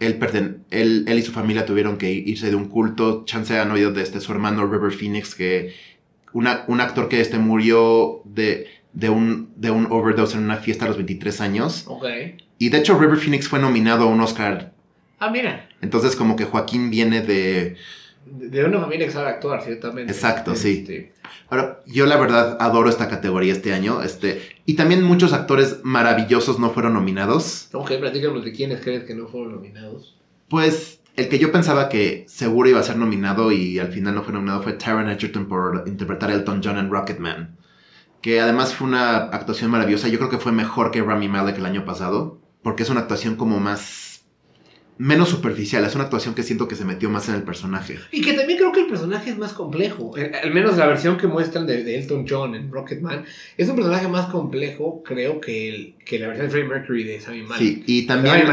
él, 0.00 0.18
él, 0.70 1.04
él 1.08 1.18
y 1.18 1.22
su 1.22 1.32
familia 1.32 1.66
tuvieron 1.66 1.98
que 1.98 2.10
irse 2.12 2.50
de 2.50 2.56
un 2.56 2.68
culto, 2.68 3.24
chance 3.24 3.58
han 3.58 3.70
oído 3.70 3.92
de 3.92 4.02
este, 4.02 4.20
su 4.20 4.32
hermano 4.32 4.66
River 4.66 4.92
Phoenix, 4.92 5.34
que 5.34 5.74
una- 6.32 6.64
un 6.68 6.80
actor 6.80 7.08
que 7.08 7.20
este 7.20 7.38
murió 7.38 8.20
de, 8.24 8.66
de, 8.92 9.08
un, 9.10 9.50
de 9.56 9.70
un 9.70 9.86
overdose 9.90 10.36
en 10.36 10.44
una 10.44 10.56
fiesta 10.56 10.84
a 10.84 10.88
los 10.88 10.96
23 10.96 11.40
años. 11.40 11.84
Y 12.58 12.68
de 12.70 12.78
hecho 12.78 12.98
River 12.98 13.18
Phoenix 13.18 13.48
fue 13.48 13.58
nominado 13.58 14.04
a 14.04 14.06
un 14.06 14.20
Oscar. 14.20 14.72
Ah, 15.20 15.30
mira. 15.30 15.68
Entonces 15.80 16.14
como 16.16 16.36
que 16.36 16.44
Joaquín 16.44 16.90
viene 16.90 17.20
de... 17.22 17.76
De 18.30 18.64
una 18.64 18.80
familia 18.80 19.06
que 19.06 19.12
sabe 19.12 19.28
actuar, 19.28 19.62
ciertamente. 19.62 20.12
Exacto, 20.12 20.54
sí. 20.54 20.78
Este, 20.80 21.12
Ahora, 21.50 21.80
yo 21.86 22.06
la 22.06 22.16
verdad 22.16 22.58
adoro 22.60 22.90
esta 22.90 23.08
categoría 23.08 23.52
este 23.52 23.72
año. 23.72 24.02
Este, 24.02 24.42
y 24.66 24.74
también 24.74 25.02
muchos 25.02 25.32
actores 25.32 25.80
maravillosos 25.82 26.58
no 26.58 26.70
fueron 26.70 26.94
nominados. 26.94 27.68
Ok, 27.72 27.92
platícanos 27.98 28.44
de 28.44 28.52
quiénes 28.52 28.80
crees 28.80 29.04
que 29.04 29.14
no 29.14 29.28
fueron 29.28 29.52
nominados. 29.52 30.16
Pues 30.48 31.00
el 31.16 31.28
que 31.28 31.38
yo 31.38 31.50
pensaba 31.50 31.88
que 31.88 32.26
seguro 32.28 32.68
iba 32.68 32.80
a 32.80 32.84
ser 32.84 32.96
nominado 32.96 33.50
y 33.50 33.78
al 33.78 33.88
final 33.92 34.14
no 34.14 34.22
fue 34.22 34.34
nominado 34.34 34.62
fue 34.62 34.74
Taron 34.74 35.08
Egerton 35.08 35.48
por 35.48 35.84
interpretar 35.86 36.30
a 36.30 36.34
Elton 36.34 36.60
John 36.62 36.78
en 36.78 36.90
Rocketman. 36.90 37.56
Que 38.20 38.40
además 38.40 38.74
fue 38.74 38.86
una 38.86 39.16
actuación 39.16 39.70
maravillosa. 39.70 40.08
Yo 40.08 40.18
creo 40.18 40.30
que 40.30 40.38
fue 40.38 40.52
mejor 40.52 40.90
que 40.90 41.02
Rami 41.02 41.28
Malek 41.28 41.58
el 41.58 41.66
año 41.66 41.84
pasado. 41.84 42.38
Porque 42.62 42.82
es 42.82 42.90
una 42.90 43.00
actuación 43.00 43.36
como 43.36 43.58
más... 43.60 44.07
Menos 44.98 45.28
superficial. 45.28 45.84
Es 45.84 45.94
una 45.94 46.04
actuación 46.04 46.34
que 46.34 46.42
siento 46.42 46.66
que 46.66 46.74
se 46.74 46.84
metió 46.84 47.08
más 47.08 47.28
en 47.28 47.36
el 47.36 47.42
personaje. 47.44 47.98
Y 48.10 48.20
que 48.20 48.32
también 48.32 48.58
creo 48.58 48.72
que 48.72 48.80
el 48.80 48.88
personaje 48.88 49.30
es 49.30 49.38
más 49.38 49.52
complejo. 49.52 50.18
Eh, 50.18 50.32
Al 50.42 50.52
menos 50.52 50.76
la 50.76 50.86
versión 50.86 51.16
que 51.16 51.28
muestran 51.28 51.66
de, 51.66 51.84
de 51.84 51.98
Elton 52.00 52.26
John 52.28 52.54
en 52.56 52.70
Rocketman 52.72 53.24
es 53.56 53.68
un 53.68 53.76
personaje 53.76 54.08
más 54.08 54.26
complejo, 54.26 55.02
creo, 55.04 55.40
que, 55.40 55.68
el, 55.68 55.94
que 56.04 56.18
la 56.18 56.26
versión 56.26 56.46
de 56.46 56.50
Freddie 56.50 56.68
Mercury 56.68 57.04
de 57.04 57.20
Sammy 57.20 57.42
Malek. 57.42 57.58
Sí, 57.58 57.84
y 57.86 58.06
también... 58.06 58.44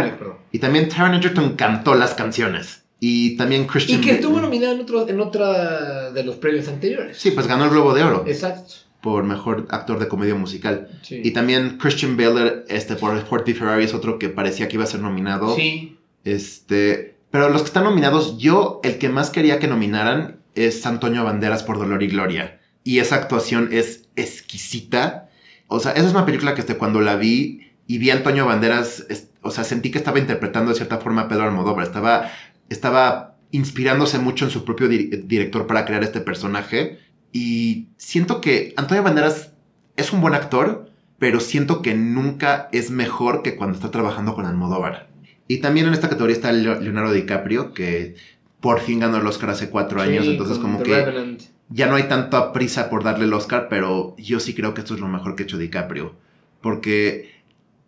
Y 0.51 0.59
también 0.59 0.87
Taron 0.87 1.15
Egerton 1.15 1.55
cantó 1.55 1.95
las 1.95 2.13
canciones. 2.13 2.83
Y 2.99 3.35
también 3.37 3.63
Y 3.63 3.65
Christian... 3.65 4.01
que 4.01 4.11
estuvo 4.11 4.39
nominado 4.39 4.75
en, 4.75 4.81
otro, 4.81 5.09
en 5.09 5.19
otra 5.19 6.11
de 6.11 6.23
los 6.23 6.35
premios 6.35 6.67
anteriores. 6.67 7.17
Sí, 7.17 7.31
pues 7.31 7.47
ganó 7.47 7.65
el 7.65 7.71
Globo 7.71 7.93
de 7.93 8.03
Oro 8.03 8.23
Exacto. 8.25 8.75
por 9.01 9.23
mejor 9.23 9.67
actor 9.69 9.99
de 9.99 10.07
comedia 10.07 10.35
musical. 10.35 10.89
Sí. 11.01 11.21
Y 11.23 11.31
también 11.31 11.77
Christian 11.77 12.15
Bale, 12.17 12.63
este, 12.67 12.95
por 12.95 13.13
v 13.15 13.53
Ferrari 13.53 13.83
es 13.83 13.93
otro 13.93 14.17
que 14.17 14.29
parecía 14.29 14.67
que 14.67 14.75
iba 14.75 14.83
a 14.83 14.87
ser 14.87 15.01
nominado. 15.01 15.55
Sí. 15.55 15.97
Este, 16.25 17.17
pero 17.31 17.49
los 17.49 17.61
que 17.61 17.67
están 17.67 17.85
nominados, 17.85 18.37
yo 18.37 18.81
el 18.83 18.97
que 18.97 19.07
más 19.09 19.29
quería 19.29 19.59
que 19.59 19.67
nominaran 19.67 20.41
es 20.55 20.85
Antonio 20.85 21.23
Banderas 21.23 21.63
por 21.63 21.77
Dolor 21.77 22.03
y 22.03 22.07
Gloria. 22.07 22.59
Y 22.83 22.99
esa 22.99 23.15
actuación 23.15 23.69
es 23.71 24.09
exquisita. 24.15 25.29
O 25.67 25.79
sea, 25.79 25.93
esa 25.93 26.05
es 26.05 26.11
una 26.11 26.25
película 26.25 26.53
que 26.53 26.61
este, 26.61 26.77
cuando 26.77 27.01
la 27.01 27.15
vi 27.15 27.71
y 27.87 27.97
vi 27.97 28.09
a 28.09 28.15
Antonio 28.15 28.45
Banderas, 28.45 29.05
o 29.41 29.51
sea, 29.51 29.63
sentí 29.63 29.91
que 29.91 29.97
estaba 29.97 30.19
interpretando 30.19 30.69
de 30.71 30.75
cierta 30.75 30.97
forma 30.97 31.21
a 31.21 31.27
Pedro 31.27 31.43
Almodóvar. 31.45 31.85
Estaba, 31.85 32.31
estaba 32.69 33.37
inspirándose 33.51 34.19
mucho 34.19 34.45
en 34.45 34.51
su 34.51 34.65
propio 34.65 34.87
di- 34.87 35.23
director 35.25 35.67
para 35.67 35.85
crear 35.85 36.03
este 36.03 36.21
personaje. 36.21 36.99
Y 37.31 37.89
siento 37.97 38.41
que 38.41 38.73
Antonio 38.77 39.03
Banderas 39.03 39.51
es 39.97 40.13
un 40.13 40.21
buen 40.21 40.33
actor, 40.33 40.89
pero 41.19 41.39
siento 41.39 41.81
que 41.81 41.95
nunca 41.95 42.69
es 42.71 42.91
mejor 42.91 43.43
que 43.43 43.55
cuando 43.55 43.75
está 43.75 43.91
trabajando 43.91 44.35
con 44.35 44.45
Almodóvar. 44.45 45.09
Y 45.47 45.57
también 45.57 45.87
en 45.87 45.93
esta 45.93 46.09
categoría 46.09 46.35
está 46.35 46.51
Leonardo 46.51 47.13
DiCaprio, 47.13 47.73
que 47.73 48.15
por 48.59 48.79
fin 48.79 48.99
ganó 48.99 49.17
el 49.17 49.27
Oscar 49.27 49.51
hace 49.51 49.69
cuatro 49.69 50.01
años, 50.01 50.25
entonces 50.25 50.57
como 50.57 50.81
que 50.81 51.37
ya 51.69 51.87
no 51.87 51.95
hay 51.95 52.03
tanta 52.03 52.51
prisa 52.51 52.89
por 52.89 53.03
darle 53.03 53.25
el 53.25 53.33
Oscar, 53.33 53.67
pero 53.69 54.15
yo 54.17 54.39
sí 54.39 54.55
creo 54.55 54.73
que 54.73 54.81
esto 54.81 54.95
es 54.95 54.99
lo 54.99 55.07
mejor 55.07 55.35
que 55.35 55.43
ha 55.43 55.45
hecho 55.45 55.57
DiCaprio, 55.57 56.15
porque 56.61 57.43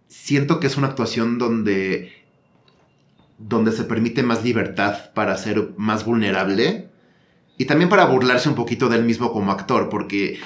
siento 0.08 0.60
que 0.60 0.68
es 0.68 0.78
una 0.78 0.88
actuación 0.88 1.38
donde 1.38 2.14
donde 3.40 3.72
se 3.72 3.84
permite 3.84 4.24
más 4.24 4.44
libertad 4.44 5.12
para 5.14 5.38
ser 5.38 5.70
más 5.78 6.06
vulnerable 6.06 6.90
y 7.58 7.66
también 7.66 7.90
para 7.90 8.06
burlarse 8.06 8.50
un 8.50 8.56
poquito 8.56 8.90
del 8.90 9.04
mismo 9.04 9.32
como 9.32 9.52
actor, 9.52 9.90
porque 9.90 10.40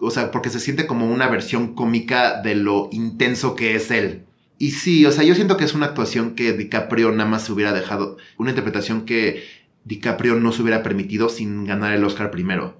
o 0.00 0.10
sea, 0.10 0.30
porque 0.30 0.50
se 0.50 0.60
siente 0.60 0.86
como 0.86 1.10
una 1.10 1.28
versión 1.28 1.74
cómica 1.74 2.40
de 2.42 2.54
lo 2.54 2.88
intenso 2.92 3.54
que 3.54 3.74
es 3.74 3.90
él. 3.90 4.24
Y 4.58 4.70
sí, 4.70 5.04
o 5.04 5.12
sea, 5.12 5.24
yo 5.24 5.34
siento 5.34 5.56
que 5.56 5.64
es 5.64 5.74
una 5.74 5.86
actuación 5.86 6.34
que 6.34 6.52
DiCaprio 6.52 7.10
nada 7.12 7.28
más 7.28 7.44
se 7.44 7.52
hubiera 7.52 7.72
dejado, 7.72 8.16
una 8.38 8.50
interpretación 8.50 9.04
que 9.04 9.44
DiCaprio 9.84 10.36
no 10.36 10.52
se 10.52 10.62
hubiera 10.62 10.82
permitido 10.82 11.28
sin 11.28 11.64
ganar 11.64 11.92
el 11.92 12.04
Oscar 12.04 12.30
primero. 12.30 12.76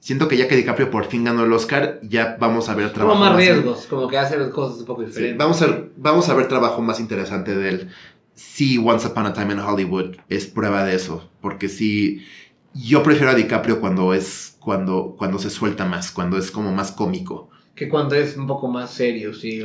Siento 0.00 0.28
que 0.28 0.36
ya 0.36 0.48
que 0.48 0.56
DiCaprio 0.56 0.90
por 0.90 1.06
fin 1.06 1.24
ganó 1.24 1.44
el 1.44 1.52
Oscar, 1.52 1.98
ya 2.02 2.36
vamos 2.38 2.68
a 2.68 2.74
ver 2.74 2.92
trabajo. 2.92 3.18
Como 3.18 3.24
más 3.24 3.36
riesgos, 3.36 3.86
como 3.86 4.06
que 4.06 4.18
hace 4.18 4.36
cosas 4.50 4.80
un 4.80 4.84
poco 4.84 5.02
diferentes. 5.02 5.38
vamos, 5.38 5.62
a 5.62 5.66
ver, 5.66 5.92
vamos 5.96 6.28
a 6.28 6.34
ver 6.34 6.46
trabajo 6.46 6.82
más 6.82 7.00
interesante 7.00 7.56
de 7.56 7.68
él. 7.70 7.90
Sí, 8.34 8.76
Once 8.76 9.06
Upon 9.06 9.26
a 9.26 9.32
Time 9.32 9.54
in 9.54 9.60
Hollywood 9.60 10.16
es 10.28 10.46
prueba 10.46 10.84
de 10.84 10.94
eso. 10.94 11.30
Porque 11.40 11.70
sí, 11.70 12.22
yo 12.74 13.02
prefiero 13.02 13.30
a 13.30 13.34
DiCaprio 13.34 13.80
cuando 13.80 14.12
es. 14.12 14.58
Cuando, 14.60 15.14
cuando 15.16 15.38
se 15.38 15.50
suelta 15.50 15.86
más, 15.86 16.10
cuando 16.10 16.36
es 16.36 16.50
como 16.50 16.72
más 16.72 16.92
cómico. 16.92 17.48
Que 17.74 17.88
cuando 17.88 18.14
es 18.14 18.36
un 18.36 18.46
poco 18.46 18.68
más 18.68 18.92
serio, 18.92 19.34
sí, 19.34 19.62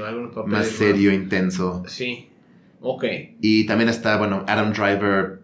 Más 0.48 0.68
serio, 0.68 1.14
intenso. 1.14 1.84
Sí. 1.88 2.30
Ok. 2.82 3.06
Y 3.42 3.66
también 3.66 3.90
está, 3.90 4.18
bueno, 4.18 4.44
Adam 4.48 4.74
Driver 4.74 5.40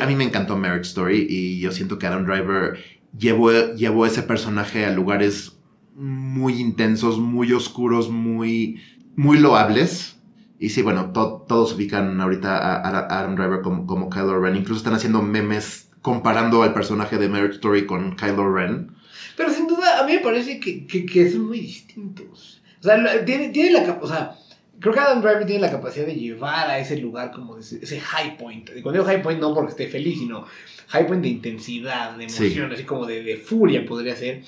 a 0.00 0.06
mí 0.06 0.14
me 0.14 0.24
encantó 0.24 0.56
Marriage 0.56 0.88
Story 0.88 1.26
y 1.28 1.60
yo 1.60 1.72
siento 1.72 1.98
que 1.98 2.06
Adam 2.06 2.24
Driver 2.24 2.78
llevó, 3.16 3.50
llevó 3.74 4.06
ese 4.06 4.22
personaje 4.22 4.84
a 4.84 4.92
lugares 4.92 5.58
muy 5.94 6.60
intensos, 6.60 7.18
muy 7.18 7.52
oscuros, 7.52 8.08
muy, 8.10 8.80
muy 9.16 9.38
loables. 9.38 10.16
Y 10.58 10.70
sí, 10.70 10.82
bueno, 10.82 11.12
todos 11.12 11.74
ubican 11.74 12.20
ahorita 12.20 12.56
a, 12.56 13.20
Adam 13.20 13.36
Driver 13.36 13.60
como, 13.62 13.86
como, 13.86 14.10
Kylo 14.10 14.40
Ren. 14.40 14.56
Incluso 14.56 14.78
están 14.78 14.94
haciendo 14.94 15.22
memes 15.22 15.87
comparando 16.08 16.62
al 16.62 16.72
personaje 16.72 17.18
de 17.18 17.28
Marriage 17.28 17.56
Story 17.56 17.84
con 17.84 18.16
Kylo 18.16 18.50
Ren. 18.50 18.92
Pero 19.36 19.52
sin 19.52 19.66
duda, 19.66 20.00
a 20.00 20.06
mí 20.06 20.14
me 20.14 20.20
parece 20.20 20.58
que, 20.58 20.86
que, 20.86 21.30
son 21.30 21.48
muy 21.48 21.60
distintos. 21.60 22.62
O 22.80 22.82
sea, 22.82 23.24
tiene, 23.26 23.50
tiene 23.50 23.72
la... 23.72 23.98
O 24.00 24.08
sea, 24.08 24.34
creo 24.80 24.94
que 24.94 25.00
Adam 25.00 25.20
Driver 25.20 25.44
tiene 25.44 25.60
la 25.60 25.70
capacidad 25.70 26.06
de 26.06 26.14
llevar 26.14 26.70
a 26.70 26.78
ese 26.78 26.96
lugar 26.96 27.30
como 27.30 27.58
ese, 27.58 28.00
high 28.00 28.38
point. 28.38 28.70
Y 28.74 28.80
cuando 28.80 29.02
digo 29.02 29.04
high 29.04 29.22
point 29.22 29.38
no 29.38 29.52
porque 29.52 29.72
esté 29.72 29.86
feliz, 29.86 30.18
sino 30.18 30.46
high 30.86 31.06
point 31.06 31.20
de 31.20 31.28
intensidad, 31.28 32.16
de 32.16 32.24
emoción, 32.24 32.72
así 32.72 32.84
como 32.84 33.04
de, 33.04 33.36
furia 33.36 33.84
podría 33.84 34.16
ser. 34.16 34.44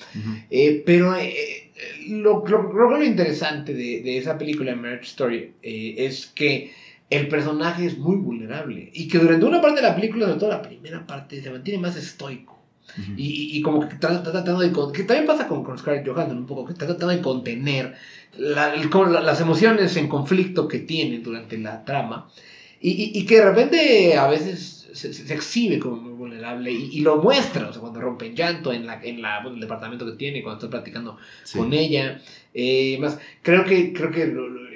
Eh, 0.49 0.81
pero 0.83 1.15
eh, 1.15 1.69
lo, 2.07 2.43
lo, 2.47 2.73
lo, 2.73 2.89
lo, 2.97 3.03
interesante 3.03 3.75
de, 3.75 4.01
de, 4.01 4.17
esa 4.17 4.35
película, 4.35 4.75
Marriage 4.75 5.09
Story, 5.09 5.53
eh, 5.61 5.93
es 5.99 6.25
que 6.25 6.73
el 7.11 7.27
personaje 7.27 7.85
es 7.85 7.97
muy 7.97 8.15
vulnerable 8.15 8.89
y 8.93 9.07
que 9.07 9.19
durante 9.19 9.45
una 9.45 9.61
parte 9.61 9.81
de 9.81 9.87
la 9.87 9.95
película, 9.95 10.25
sobre 10.25 10.39
todo 10.39 10.49
la 10.49 10.61
primera 10.61 11.05
parte, 11.05 11.41
se 11.43 11.51
mantiene 11.51 11.79
más 11.79 11.95
estoico. 11.97 12.57
y, 13.15 13.57
y, 13.57 13.61
como 13.61 13.87
que 13.87 13.93
está, 13.93 14.23
tratando 14.23 14.59
de... 14.59 14.71
Que 14.91 15.03
también 15.03 15.27
pasa 15.27 15.47
con, 15.47 15.63
con 15.63 15.77
Scarlett 15.77 16.07
Johansson 16.07 16.37
un 16.37 16.45
poco, 16.45 16.65
que 16.65 16.73
está 16.73 16.85
tratando 16.85 17.13
de 17.13 17.21
contener 17.21 17.93
las 18.37 19.39
emociones 19.39 19.95
en 19.97 20.07
conflicto 20.07 20.67
que 20.67 20.79
tiene 20.79 21.19
durante 21.19 21.57
la 21.57 21.85
trama 21.85 22.29
y, 22.79 23.11
y, 23.17 23.25
que 23.25 23.35
de 23.35 23.45
repente 23.45 24.17
a 24.17 24.27
veces 24.27 24.89
se, 24.93 25.33
exhibe 25.33 25.77
como 25.77 25.97
muy 25.97 26.13
vulnerable 26.13 26.71
y, 26.71 26.99
lo 27.01 27.17
muestra, 27.17 27.69
o 27.69 27.71
sea, 27.71 27.79
cuando 27.79 28.01
rompe 28.01 28.25
en 28.25 28.35
llanto 28.35 28.73
en, 28.73 28.87
la, 28.87 28.99
en, 29.03 29.21
la, 29.21 29.43
el 29.45 29.59
departamento 29.59 30.05
que 30.05 30.13
tiene, 30.13 30.41
cuando 30.41 30.65
está 30.65 30.69
platicando 30.71 31.17
con 31.55 31.71
ella. 31.73 32.19
Eh, 32.53 32.97
más, 32.99 33.19
creo 33.43 33.65
que, 33.65 33.93
creo 33.93 34.11
que 34.11 34.25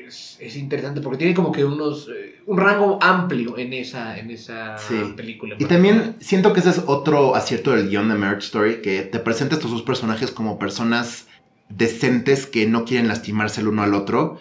es, 0.07 0.37
es, 0.39 0.55
interesante 0.55 1.01
porque 1.01 1.17
tiene 1.17 1.33
como 1.33 1.51
que 1.51 1.65
unos, 1.65 2.09
eh, 2.09 2.41
un 2.45 2.57
rango 2.57 2.99
amplio 3.01 3.57
en 3.57 3.73
esa, 3.73 4.17
en 4.17 4.31
esa 4.31 4.77
película. 5.15 5.55
Y 5.59 5.65
también 5.65 6.15
siento 6.19 6.53
que 6.53 6.59
ese 6.59 6.69
es 6.69 6.81
otro 6.85 7.35
acierto 7.35 7.71
del 7.71 7.89
guion 7.89 8.09
de 8.09 8.15
Marriage 8.15 8.45
Story, 8.45 8.81
que 8.81 9.01
te 9.01 9.19
presenta 9.19 9.55
estos 9.55 9.71
dos 9.71 9.81
personajes 9.81 10.31
como 10.31 10.59
personas 10.59 11.27
decentes 11.69 12.45
que 12.45 12.67
no 12.67 12.85
quieren 12.85 13.07
lastimarse 13.07 13.61
el 13.61 13.67
uno 13.67 13.83
al 13.83 13.93
otro 13.93 14.39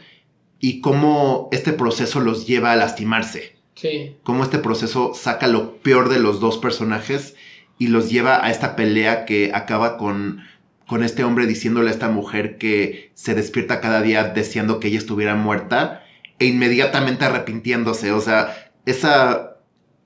y 0.60 0.80
cómo 0.80 1.48
este 1.52 1.72
proceso 1.72 2.20
los 2.20 2.46
lleva 2.46 2.72
a 2.72 2.76
lastimarse. 2.76 3.56
Sí. 3.74 4.16
Cómo 4.22 4.44
este 4.44 4.58
proceso 4.58 5.12
saca 5.14 5.46
lo 5.46 5.78
peor 5.78 6.08
de 6.08 6.20
los 6.20 6.40
dos 6.40 6.58
personajes 6.58 7.34
y 7.78 7.88
los 7.88 8.10
lleva 8.10 8.44
a 8.44 8.50
esta 8.50 8.76
pelea 8.76 9.24
que 9.24 9.50
acaba 9.52 9.96
con, 9.96 10.42
con 10.86 11.02
este 11.02 11.24
hombre 11.24 11.46
diciéndole 11.46 11.88
a 11.88 11.92
esta 11.92 12.08
mujer 12.08 12.58
que 12.58 13.10
se 13.14 13.34
despierta 13.34 13.80
cada 13.80 14.02
día 14.02 14.24
deseando 14.24 14.80
que 14.80 14.88
ella 14.88 14.98
estuviera 14.98 15.34
muerta 15.34 16.04
e 16.38 16.46
inmediatamente 16.46 17.24
arrepintiéndose. 17.24 18.12
O 18.12 18.20
sea, 18.20 18.72
esa, 18.86 19.56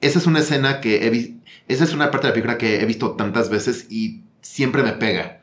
esa 0.00 0.18
es 0.18 0.26
una 0.26 0.40
escena 0.40 0.80
que 0.80 1.06
he. 1.06 1.38
Esa 1.68 1.84
es 1.84 1.92
una 1.92 2.10
parte 2.10 2.26
de 2.26 2.30
la 2.30 2.34
película 2.34 2.58
que 2.58 2.80
he 2.80 2.86
visto 2.86 3.12
tantas 3.12 3.50
veces 3.50 3.86
y 3.90 4.22
siempre 4.40 4.82
me 4.82 4.92
pega. 4.92 5.42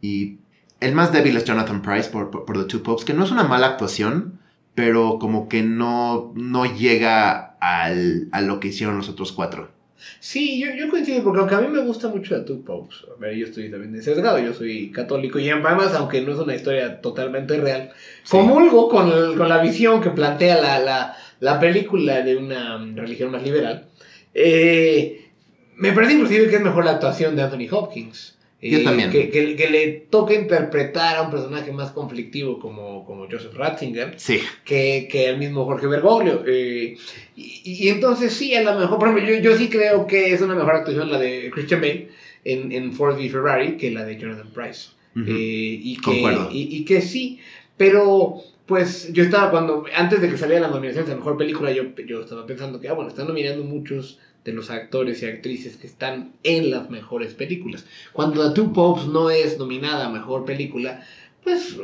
Y 0.00 0.38
el 0.80 0.94
más 0.94 1.12
débil 1.12 1.36
es 1.36 1.44
Jonathan 1.44 1.82
Price 1.82 2.08
por, 2.08 2.30
The 2.30 2.64
Two 2.64 2.82
Popes, 2.82 3.04
que 3.04 3.14
no 3.14 3.24
es 3.24 3.30
una 3.30 3.44
mala 3.44 3.66
actuación, 3.66 4.40
pero 4.74 5.18
como 5.18 5.48
que 5.48 5.62
no, 5.62 6.32
no 6.36 6.64
llega 6.64 7.56
al, 7.60 8.28
a 8.32 8.40
lo 8.40 8.60
que 8.60 8.68
hicieron 8.68 8.96
los 8.96 9.08
otros 9.08 9.32
cuatro. 9.32 9.72
Sí, 10.20 10.60
yo, 10.60 10.74
yo 10.74 10.88
coincido, 10.90 11.22
porque 11.22 11.40
aunque 11.40 11.54
a 11.54 11.60
mí 11.60 11.68
me 11.68 11.80
gusta 11.80 12.08
mucho 12.08 12.36
a 12.36 13.20
ver, 13.20 13.34
yo 13.34 13.46
estoy 13.46 13.70
también 13.70 14.02
sesgado, 14.02 14.38
yo 14.38 14.54
soy 14.54 14.90
católico 14.90 15.38
y 15.38 15.50
además, 15.50 15.94
aunque 15.94 16.20
no 16.20 16.32
es 16.32 16.38
una 16.38 16.54
historia 16.54 17.00
totalmente 17.00 17.56
real, 17.58 17.90
comulgo 18.28 18.88
con, 18.88 19.36
con, 19.36 19.48
la 19.48 19.60
visión 19.60 20.00
que 20.00 20.10
plantea 20.10 20.60
la, 20.60 20.78
la, 20.78 21.16
la, 21.40 21.60
película 21.60 22.22
de 22.22 22.36
una 22.36 22.78
religión 22.94 23.30
más 23.30 23.42
liberal. 23.42 23.86
Eh, 24.34 25.30
me 25.76 25.92
parece 25.92 26.14
inclusive 26.14 26.48
que 26.48 26.56
es 26.56 26.62
mejor 26.62 26.84
la 26.84 26.92
actuación 26.92 27.34
de 27.36 27.42
Anthony 27.42 27.68
Hopkins. 27.70 28.37
Yo 28.60 28.82
también. 28.82 29.10
Que, 29.10 29.30
que, 29.30 29.70
le 29.70 29.86
toca 30.10 30.34
interpretar 30.34 31.16
a 31.16 31.22
un 31.22 31.30
personaje 31.30 31.70
más 31.70 31.92
conflictivo 31.92 32.58
como, 32.58 33.04
como 33.04 33.28
Joseph 33.30 33.54
Ratzinger 33.54 34.14
sí. 34.16 34.40
que, 34.64 35.06
que 35.10 35.28
el 35.28 35.38
mismo 35.38 35.64
Jorge 35.64 35.86
Bergoglio. 35.86 36.42
Eh, 36.44 36.96
y, 37.36 37.62
y, 37.64 37.88
entonces 37.88 38.32
sí, 38.32 38.54
a 38.56 38.62
lo 38.62 38.78
mejor, 38.78 38.98
por 38.98 39.08
ejemplo, 39.08 39.32
yo, 39.32 39.40
yo, 39.40 39.56
sí 39.56 39.68
creo 39.68 40.08
que 40.08 40.32
es 40.32 40.40
una 40.40 40.56
mejor 40.56 40.74
actuación 40.74 41.10
la 41.10 41.20
de 41.20 41.50
Christian 41.52 41.80
Bale 41.80 42.08
en, 42.44 42.72
en 42.72 42.92
Ford 42.92 43.16
v 43.16 43.28
Ferrari 43.28 43.76
que 43.76 43.92
la 43.92 44.04
de 44.04 44.18
Jonathan 44.18 44.50
Price. 44.52 44.90
Eh, 45.16 45.80
y, 45.82 45.96
que, 46.00 46.12
y, 46.52 46.76
y, 46.76 46.84
que 46.84 47.00
sí, 47.00 47.40
pero 47.76 48.40
pues 48.66 49.12
yo 49.12 49.24
estaba 49.24 49.50
cuando, 49.50 49.84
antes 49.96 50.20
de 50.20 50.28
que 50.28 50.36
saliera 50.36 50.68
la 50.68 50.72
nominación 50.72 51.06
de 51.06 51.12
la 51.12 51.16
mejor 51.16 51.36
película, 51.36 51.72
yo, 51.72 51.84
yo 52.06 52.20
estaba 52.20 52.46
pensando 52.46 52.78
que, 52.80 52.88
ah, 52.88 52.92
bueno, 52.92 53.08
están 53.10 53.26
nominando 53.26 53.64
muchos 53.64 54.20
de 54.48 54.54
los 54.54 54.70
actores 54.70 55.22
y 55.22 55.26
actrices 55.26 55.76
que 55.76 55.86
están 55.86 56.32
en 56.42 56.70
las 56.70 56.88
mejores 56.88 57.34
películas. 57.34 57.84
Cuando 58.14 58.48
The 58.48 58.54
Two 58.54 58.72
Popes 58.72 59.06
no 59.06 59.28
es 59.28 59.58
nominada 59.58 60.06
a 60.06 60.08
mejor 60.08 60.46
película, 60.46 61.04
pues 61.44 61.76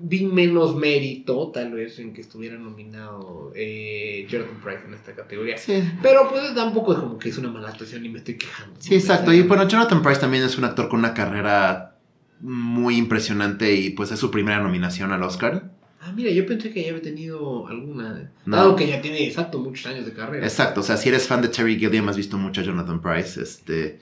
vi 0.00 0.26
menos 0.26 0.74
mérito 0.74 1.52
tal 1.52 1.74
vez 1.74 2.00
en 2.00 2.12
que 2.12 2.20
estuviera 2.20 2.58
nominado 2.58 3.52
eh, 3.54 4.26
Jonathan 4.28 4.60
Price 4.60 4.80
en 4.84 4.94
esta 4.94 5.14
categoría. 5.14 5.54
Pero 6.02 6.28
pues 6.28 6.52
tampoco 6.56 6.94
es 6.94 6.98
como 6.98 7.18
que 7.18 7.28
es 7.28 7.38
una 7.38 7.50
mala 7.50 7.68
actuación 7.68 8.04
y 8.04 8.08
me 8.08 8.18
estoy 8.18 8.34
quejando. 8.34 8.74
Sí, 8.80 8.96
exacto. 8.96 9.32
Y 9.32 9.42
bueno, 9.42 9.68
Jonathan 9.68 10.02
Price 10.02 10.20
también 10.20 10.42
es 10.42 10.58
un 10.58 10.64
actor 10.64 10.88
con 10.88 10.98
una 10.98 11.14
carrera 11.14 11.98
muy 12.40 12.96
impresionante 12.96 13.74
y 13.74 13.90
pues 13.90 14.10
es 14.10 14.18
su 14.18 14.32
primera 14.32 14.58
nominación 14.60 15.12
al 15.12 15.22
Oscar. 15.22 15.70
Ah, 16.08 16.12
mira, 16.14 16.30
yo 16.30 16.46
pensé 16.46 16.72
que 16.72 16.82
ya 16.82 16.88
había 16.88 17.02
tenido 17.02 17.68
alguna. 17.68 18.30
Dado 18.46 18.76
que 18.76 18.86
ya 18.86 19.02
tiene 19.02 19.26
exacto 19.26 19.58
muchos 19.58 19.84
años 19.86 20.06
de 20.06 20.14
carrera. 20.14 20.46
Exacto, 20.46 20.80
o 20.80 20.82
sea, 20.82 20.96
si 20.96 21.10
eres 21.10 21.26
fan 21.26 21.42
de 21.42 21.48
Terry 21.48 21.78
Gilliam, 21.78 22.08
has 22.08 22.16
visto 22.16 22.38
mucho 22.38 22.62
a 22.62 22.64
Jonathan 22.64 23.02
Price. 23.02 23.42
Este, 23.42 23.98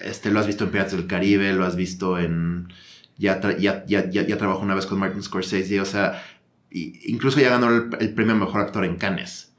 este 0.00 0.32
lo 0.32 0.40
has 0.40 0.48
visto 0.48 0.64
en 0.64 0.70
Piratas 0.70 0.92
del 0.92 1.06
Caribe, 1.06 1.52
lo 1.52 1.64
has 1.64 1.76
visto 1.76 2.18
en. 2.18 2.72
Ya, 3.16 3.40
ya, 3.58 3.84
ya, 3.86 4.10
ya, 4.10 4.38
trabajó 4.38 4.62
una 4.62 4.74
vez 4.74 4.86
con 4.86 4.98
Martin 4.98 5.22
Scorsese, 5.22 5.80
o 5.80 5.84
sea, 5.84 6.24
incluso 6.70 7.40
ya 7.40 7.50
ganó 7.50 7.68
el, 8.00 8.14
premio 8.14 8.34
Mejor 8.34 8.60
Actor 8.60 8.84
en 8.84 8.96
Cannes. 8.96 9.52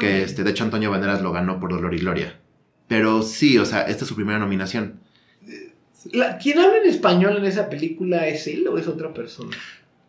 Que 0.00 0.22
este, 0.22 0.44
de 0.44 0.50
hecho 0.50 0.64
Antonio 0.64 0.90
Banderas 0.90 1.20
lo 1.20 1.32
ganó 1.32 1.58
por 1.58 1.70
Dolor 1.70 1.94
y 1.94 1.98
Gloria. 1.98 2.38
Pero 2.86 3.22
sí, 3.22 3.58
o 3.58 3.64
sea, 3.64 3.82
esta 3.82 4.04
es 4.04 4.08
su 4.08 4.14
primera 4.14 4.38
nominación. 4.38 5.00
¿Quién 6.40 6.58
habla 6.58 6.78
en 6.78 6.88
español 6.88 7.36
en 7.36 7.44
esa 7.44 7.68
película 7.68 8.28
es 8.28 8.46
él 8.46 8.66
o 8.68 8.78
es 8.78 8.86
otra 8.86 9.12
persona? 9.12 9.56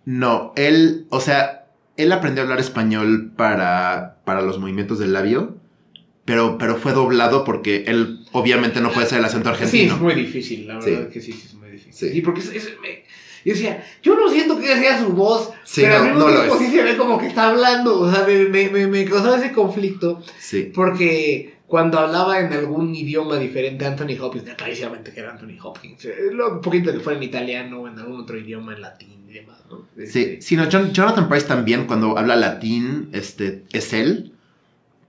No, 0.07 0.53
él, 0.55 1.05
o 1.09 1.19
sea, 1.19 1.65
él 1.97 2.13
aprendió 2.13 2.41
a 2.41 2.45
hablar 2.45 2.59
español 2.61 3.33
para, 3.35 4.19
para 4.23 4.41
los 4.41 4.57
movimientos 4.57 4.99
del 4.99 5.11
labio, 5.11 5.57
pero, 6.23 6.57
pero 6.57 6.77
fue 6.77 6.93
doblado 6.93 7.43
porque 7.43 7.83
él 7.87 8.19
obviamente 8.31 8.79
no 8.79 8.89
puede 8.91 9.07
ser 9.07 9.19
el 9.19 9.25
acento 9.25 9.49
argentino. 9.49 9.89
Sí, 9.89 9.95
es 9.95 10.01
muy 10.01 10.15
difícil, 10.15 10.65
la 10.67 10.79
verdad 10.79 11.09
que 11.09 11.19
sí, 11.19 11.33
sí, 11.33 11.43
es 11.47 11.53
muy 11.55 11.71
difícil. 11.71 11.93
Sí. 12.11 12.17
Y 12.17 12.21
porque 12.21 12.39
es, 12.39 12.73
Y 13.43 13.49
decía, 13.49 13.83
yo 14.01 14.15
no 14.15 14.29
siento 14.29 14.57
que 14.57 14.67
sea 14.67 14.97
su 14.99 15.09
voz, 15.09 15.51
Sí, 15.65 15.81
pero 15.81 15.95
no, 15.95 15.99
al 15.99 16.05
mismo 16.13 16.19
no 16.29 16.35
tiempo 16.35 16.55
es. 16.55 16.59
sí 16.61 16.71
se 16.71 16.83
ve 16.83 16.95
como 16.97 17.17
que 17.19 17.27
está 17.27 17.49
hablando. 17.49 17.99
O 17.99 18.09
sea, 18.11 18.25
me, 18.25 18.45
me, 18.45 18.69
me, 18.69 18.87
me 18.87 19.03
causó 19.05 19.35
ese 19.35 19.51
conflicto 19.51 20.23
Sí. 20.39 20.71
porque 20.73 21.57
cuando 21.67 21.99
hablaba 21.99 22.39
en 22.39 22.53
algún 22.53 22.95
idioma 22.95 23.37
diferente 23.37 23.85
Anthony 23.85 24.17
Hopkins, 24.21 24.53
clarísimamente 24.55 25.11
que 25.11 25.19
era 25.19 25.31
Anthony 25.31 25.57
Hopkins. 25.61 26.05
Eh, 26.05 26.29
Un 26.49 26.61
poquito 26.61 26.93
que 26.93 26.99
fuera 27.01 27.17
en 27.17 27.23
italiano 27.23 27.81
o 27.81 27.87
en 27.89 27.99
algún 27.99 28.21
otro 28.21 28.37
idioma, 28.37 28.73
en 28.73 28.81
latín 28.81 29.16
demás, 29.39 29.59
¿no? 29.69 29.85
Sí, 29.97 30.03
Este, 30.03 30.41
sí, 30.41 30.55
no, 30.55 30.69
Jon- 30.69 30.91
Jonathan 30.93 31.27
Price 31.29 31.47
también 31.47 31.85
cuando 31.87 32.17
habla 32.17 32.35
latín, 32.35 33.09
este, 33.13 33.63
es 33.71 33.93
él, 33.93 34.33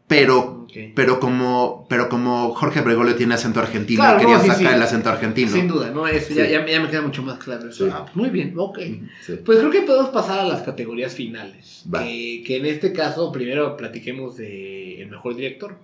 pero, 0.06 0.66
pero 0.94 1.20
como, 1.20 1.86
pero 1.88 2.08
como 2.08 2.54
Jorge 2.54 2.80
Bregolio 2.80 3.14
tiene 3.14 3.34
acento 3.34 3.60
argentino, 3.60 4.00
Claro, 4.02 4.18
quería 4.20 4.36
no, 4.38 4.42
sí, 4.42 4.48
sacar 4.48 4.68
sí. 4.68 4.74
el 4.76 4.82
acento 4.82 5.10
argentino. 5.10 5.50
Sin 5.50 5.68
duda, 5.68 5.90
¿no? 5.90 6.06
Es, 6.06 6.28
ya, 6.30 6.46
Sí. 6.46 6.52
ya, 6.52 6.66
ya 6.66 6.80
me 6.80 6.88
queda 6.88 7.02
mucho 7.02 7.22
más 7.22 7.38
claro 7.38 7.68
eso. 7.68 7.90
Ah, 7.92 8.04
pues 8.04 8.16
muy 8.16 8.30
bien, 8.30 8.54
ok. 8.56 8.78
Pues 9.44 9.58
creo 9.58 9.70
que 9.70 9.82
podemos 9.82 10.08
pasar 10.10 10.38
a 10.40 10.44
las 10.48 10.62
categorías 10.62 11.14
finales. 11.14 11.84
Que, 11.92 12.42
que 12.46 12.56
en 12.56 12.64
este 12.66 12.92
caso, 12.94 13.30
primero 13.32 13.76
platiquemos 13.76 14.36
de 14.38 15.02
el 15.02 15.10
mejor 15.10 15.36
director. 15.36 15.76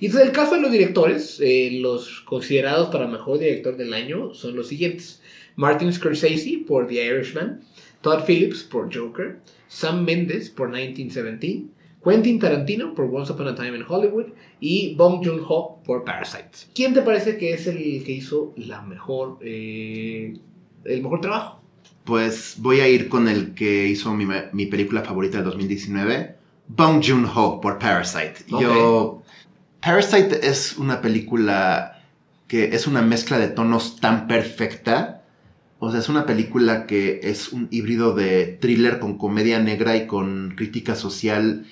Y 0.00 0.06
entonces, 0.06 0.28
el 0.28 0.34
caso 0.34 0.56
de 0.56 0.60
los 0.60 0.72
directores, 0.72 1.38
eh, 1.40 1.78
los 1.80 2.20
considerados 2.22 2.88
para 2.90 3.06
mejor 3.06 3.38
director 3.38 3.76
del 3.78 3.94
año 3.94 4.34
son 4.34 4.54
los 4.56 4.68
siguientes: 4.68 5.22
Martin 5.56 5.92
Scorsese 5.92 6.62
por 6.66 6.88
The 6.88 7.06
Irishman, 7.06 7.60
Todd 8.02 8.24
Phillips 8.26 8.62
por 8.62 8.94
Joker, 8.94 9.40
Sam 9.68 10.04
Mendes 10.04 10.50
por 10.50 10.68
1917, 10.68 11.64
Quentin 12.04 12.38
Tarantino 12.38 12.94
por 12.94 13.06
Once 13.06 13.32
Upon 13.32 13.48
a 13.48 13.54
Time 13.54 13.76
in 13.76 13.84
Hollywood 13.88 14.26
y 14.60 14.94
Bong 14.96 15.24
Joon-ho 15.24 15.80
por 15.84 16.04
Parasite. 16.04 16.50
¿Quién 16.74 16.94
te 16.94 17.02
parece 17.02 17.38
que 17.38 17.54
es 17.54 17.66
el 17.66 18.02
que 18.04 18.12
hizo 18.12 18.52
la 18.56 18.82
mejor, 18.82 19.38
eh, 19.40 20.34
el 20.84 21.02
mejor 21.02 21.20
trabajo? 21.20 21.60
Pues 22.04 22.56
voy 22.58 22.80
a 22.80 22.88
ir 22.88 23.08
con 23.08 23.28
el 23.28 23.54
que 23.54 23.86
hizo 23.86 24.12
mi, 24.12 24.26
mi 24.52 24.66
película 24.66 25.02
favorita 25.02 25.38
del 25.38 25.46
2019, 25.46 26.34
Bong 26.68 27.02
Joon-ho 27.04 27.60
por 27.60 27.78
Parasite. 27.78 28.44
Yo, 28.48 29.22
Parasite 29.80 30.46
es 30.46 30.76
una 30.76 31.00
película 31.00 32.02
que 32.48 32.74
es 32.74 32.86
una 32.86 33.02
mezcla 33.02 33.38
de 33.38 33.48
tonos 33.48 33.96
tan 34.00 34.26
perfecta. 34.26 35.21
O 35.84 35.90
sea, 35.90 35.98
es 35.98 36.08
una 36.08 36.26
película 36.26 36.86
que 36.86 37.18
es 37.24 37.52
un 37.52 37.66
híbrido 37.72 38.14
de 38.14 38.56
thriller 38.60 39.00
con 39.00 39.18
comedia 39.18 39.58
negra 39.58 39.96
y 39.96 40.06
con 40.06 40.54
crítica 40.56 40.94
social 40.94 41.66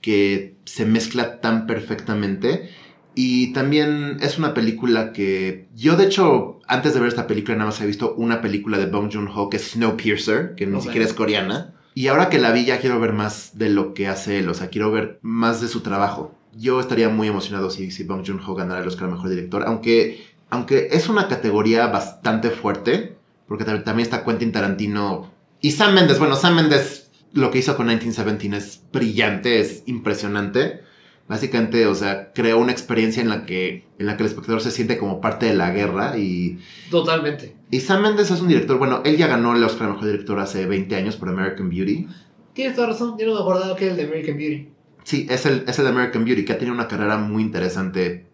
que 0.00 0.56
se 0.64 0.84
mezcla 0.84 1.40
tan 1.40 1.68
perfectamente. 1.68 2.70
Y 3.14 3.52
también 3.52 4.16
es 4.20 4.36
una 4.36 4.52
película 4.52 5.12
que 5.12 5.68
yo 5.76 5.94
de 5.94 6.06
hecho 6.06 6.58
antes 6.66 6.92
de 6.92 6.98
ver 6.98 7.08
esta 7.10 7.28
película 7.28 7.56
nada 7.56 7.70
más 7.70 7.80
he 7.80 7.86
visto 7.86 8.16
una 8.16 8.40
película 8.40 8.78
de 8.78 8.86
Bong 8.86 9.12
Joon-ho 9.12 9.48
que 9.48 9.58
es 9.58 9.70
Snowpiercer, 9.70 10.56
que 10.56 10.66
ni 10.66 10.80
siquiera 10.80 11.06
es 11.06 11.12
coreana. 11.12 11.72
Y 11.94 12.08
ahora 12.08 12.30
que 12.30 12.38
la 12.38 12.50
vi 12.50 12.64
ya 12.64 12.80
quiero 12.80 12.98
ver 12.98 13.12
más 13.12 13.56
de 13.56 13.70
lo 13.70 13.94
que 13.94 14.08
hace 14.08 14.40
él, 14.40 14.48
o 14.48 14.54
sea, 14.54 14.70
quiero 14.70 14.90
ver 14.90 15.20
más 15.22 15.60
de 15.60 15.68
su 15.68 15.82
trabajo. 15.82 16.34
Yo 16.52 16.80
estaría 16.80 17.10
muy 17.10 17.28
emocionado 17.28 17.70
si, 17.70 17.92
si 17.92 18.02
Bong 18.02 18.26
Joon-ho 18.26 18.56
ganara 18.56 18.80
el 18.80 18.88
Oscar 18.88 19.06
a 19.06 19.12
Mejor 19.12 19.28
Director, 19.28 19.62
aunque, 19.68 20.20
aunque 20.50 20.88
es 20.90 21.08
una 21.08 21.28
categoría 21.28 21.86
bastante 21.86 22.50
fuerte, 22.50 23.21
porque 23.52 23.64
tam- 23.70 23.84
también 23.84 24.04
está 24.06 24.24
Quentin 24.24 24.50
Tarantino 24.52 25.30
y 25.60 25.72
Sam 25.72 25.94
Mendes. 25.94 26.18
Bueno, 26.18 26.36
Sam 26.36 26.56
Mendes 26.56 27.10
lo 27.34 27.50
que 27.50 27.58
hizo 27.58 27.76
con 27.76 27.86
1917 27.86 28.56
es 28.56 28.82
brillante, 28.92 29.60
es 29.60 29.82
impresionante. 29.86 30.80
Básicamente, 31.28 31.86
o 31.86 31.94
sea, 31.94 32.32
creó 32.32 32.58
una 32.58 32.72
experiencia 32.72 33.22
en 33.22 33.28
la 33.28 33.46
que, 33.46 33.86
en 33.98 34.06
la 34.06 34.16
que 34.16 34.22
el 34.24 34.28
espectador 34.28 34.60
se 34.60 34.70
siente 34.70 34.98
como 34.98 35.20
parte 35.20 35.46
de 35.46 35.54
la 35.54 35.70
guerra 35.70 36.16
y, 36.18 36.58
Totalmente. 36.90 37.54
y 37.70 37.80
Sam 37.80 38.02
Mendes 38.02 38.30
es 38.30 38.40
un 38.40 38.48
director, 38.48 38.76
bueno, 38.78 39.02
él 39.04 39.16
ya 39.16 39.28
ganó 39.28 39.54
el 39.56 39.62
Oscar 39.64 39.88
a 39.88 39.92
Mejor 39.92 40.06
Director 40.06 40.38
hace 40.40 40.66
20 40.66 40.94
años 40.96 41.16
por 41.16 41.28
American 41.28 41.68
Beauty. 41.70 42.06
Tienes 42.54 42.74
toda 42.74 42.88
razón, 42.88 43.16
yo 43.18 43.26
no 43.26 43.34
me 43.34 43.40
acordaba 43.40 43.76
que 43.76 43.84
era 43.84 43.92
el 43.94 43.98
de 43.98 44.04
American 44.06 44.36
Beauty. 44.36 44.68
Sí, 45.04 45.26
es 45.30 45.46
el, 45.46 45.64
es 45.66 45.78
el 45.78 45.84
de 45.84 45.90
American 45.92 46.24
Beauty, 46.24 46.44
que 46.44 46.52
ha 46.52 46.58
tenido 46.58 46.74
una 46.74 46.88
carrera 46.88 47.16
muy 47.18 47.42
interesante 47.42 48.26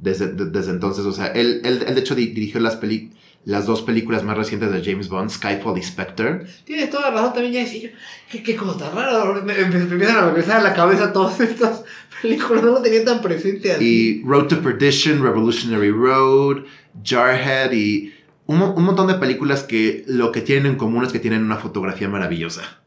desde, 0.00 0.28
de- 0.32 0.46
desde 0.50 0.70
entonces. 0.72 1.04
O 1.04 1.12
sea, 1.12 1.26
él, 1.28 1.60
él, 1.64 1.84
él 1.86 1.94
de 1.94 2.00
hecho 2.00 2.14
di- 2.14 2.28
dirigió 2.28 2.60
las, 2.60 2.76
peli- 2.76 3.10
las 3.44 3.66
dos 3.66 3.82
películas 3.82 4.22
más 4.24 4.36
recientes 4.36 4.70
de 4.72 4.82
James 4.84 5.08
Bond, 5.08 5.30
Skyfall 5.30 5.78
y 5.78 5.82
Spectre. 5.82 6.42
Tienes 6.64 6.90
toda 6.90 7.10
razón, 7.10 7.32
también 7.32 7.52
ya 7.54 7.60
decía 7.60 7.90
yo, 7.90 7.96
qué, 8.30 8.42
qué 8.42 8.56
cosa 8.56 8.78
tan 8.78 8.94
rara, 8.94 9.32
me, 9.42 9.54
me- 9.54 9.64
me 9.68 9.76
empiezan 9.82 10.16
a 10.16 10.26
regresar 10.26 10.60
a 10.60 10.62
la 10.62 10.74
cabeza 10.74 11.12
todas 11.12 11.40
estas 11.40 11.84
películas, 12.22 12.62
no 12.62 12.72
lo 12.72 12.82
tenía 12.82 13.04
tan 13.04 13.22
presente 13.22 13.72
así. 13.72 14.20
Y 14.22 14.24
Road 14.26 14.46
to 14.48 14.60
Perdition, 14.60 15.22
Revolutionary 15.22 15.90
Road, 15.90 16.64
Jarhead 17.04 17.72
y 17.72 18.12
un, 18.46 18.60
un 18.62 18.82
montón 18.84 19.06
de 19.06 19.14
películas 19.14 19.62
que 19.62 20.04
lo 20.06 20.32
que 20.32 20.40
tienen 20.40 20.66
en 20.72 20.76
común 20.76 21.04
es 21.04 21.12
que 21.12 21.18
tienen 21.20 21.42
una 21.44 21.56
fotografía 21.56 22.08
maravillosa. 22.08 22.78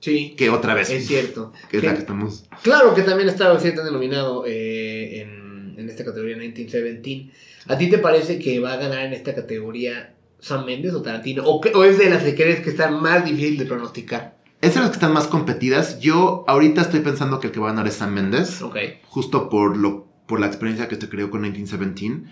Sí, 0.00 0.34
Que 0.36 0.50
otra 0.50 0.74
vez, 0.74 0.90
es 0.90 1.06
cierto. 1.06 1.52
que 1.70 1.78
es 1.78 1.82
la 1.82 1.90
Que- 1.90 1.94
que 1.96 2.00
estamos... 2.02 2.44
Claro 2.62 2.94
que 2.94 3.00
también 3.02 3.28
estaba 3.30 3.58
ciertamente 3.58 3.90
nominado 3.92 4.44
eh, 4.46 5.22
en, 5.22 5.43
en 5.78 5.88
esta 5.88 6.04
categoría 6.04 6.36
1917. 6.36 7.30
¿A 7.66 7.78
ti 7.78 7.88
te 7.88 7.98
parece 7.98 8.38
que 8.38 8.60
va 8.60 8.74
a 8.74 8.76
ganar 8.76 9.06
en 9.06 9.12
esta 9.12 9.34
categoría 9.34 10.14
Sam 10.40 10.66
Mendes 10.66 10.92
o 10.94 11.02
Tarantino? 11.02 11.44
¿O, 11.44 11.84
es 11.84 11.98
de 11.98 12.10
las 12.10 12.22
que 12.22 12.34
crees 12.34 12.60
que 12.60 12.70
está 12.70 12.90
más 12.90 13.24
difícil 13.24 13.56
de 13.56 13.64
pronosticar? 13.64 14.36
Es 14.60 14.74
de 14.74 14.80
las 14.80 14.90
que 14.90 14.94
están 14.94 15.12
más 15.12 15.26
competidas. 15.26 16.00
Yo 16.00 16.44
ahorita 16.46 16.82
estoy 16.82 17.00
pensando 17.00 17.40
que 17.40 17.48
el 17.48 17.52
que 17.52 17.60
va 17.60 17.68
a 17.68 17.72
ganar 17.72 17.86
es 17.86 17.94
Sam 17.94 18.12
Mendes. 18.12 18.62
Ok. 18.62 18.76
justo 19.04 19.48
por, 19.48 19.76
lo, 19.76 20.06
por 20.26 20.40
la 20.40 20.46
experiencia 20.46 20.88
que 20.88 20.96
te 20.96 21.08
creó 21.08 21.30
con 21.30 21.40
1917. 21.42 22.30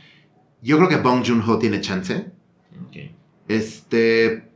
Yo 0.62 0.76
creo 0.76 0.88
que 0.88 0.96
Bong 0.96 1.24
Joon-ho 1.26 1.58
tiene 1.58 1.80
chance. 1.80 2.26
ok. 2.86 2.96
Este. 3.48 4.50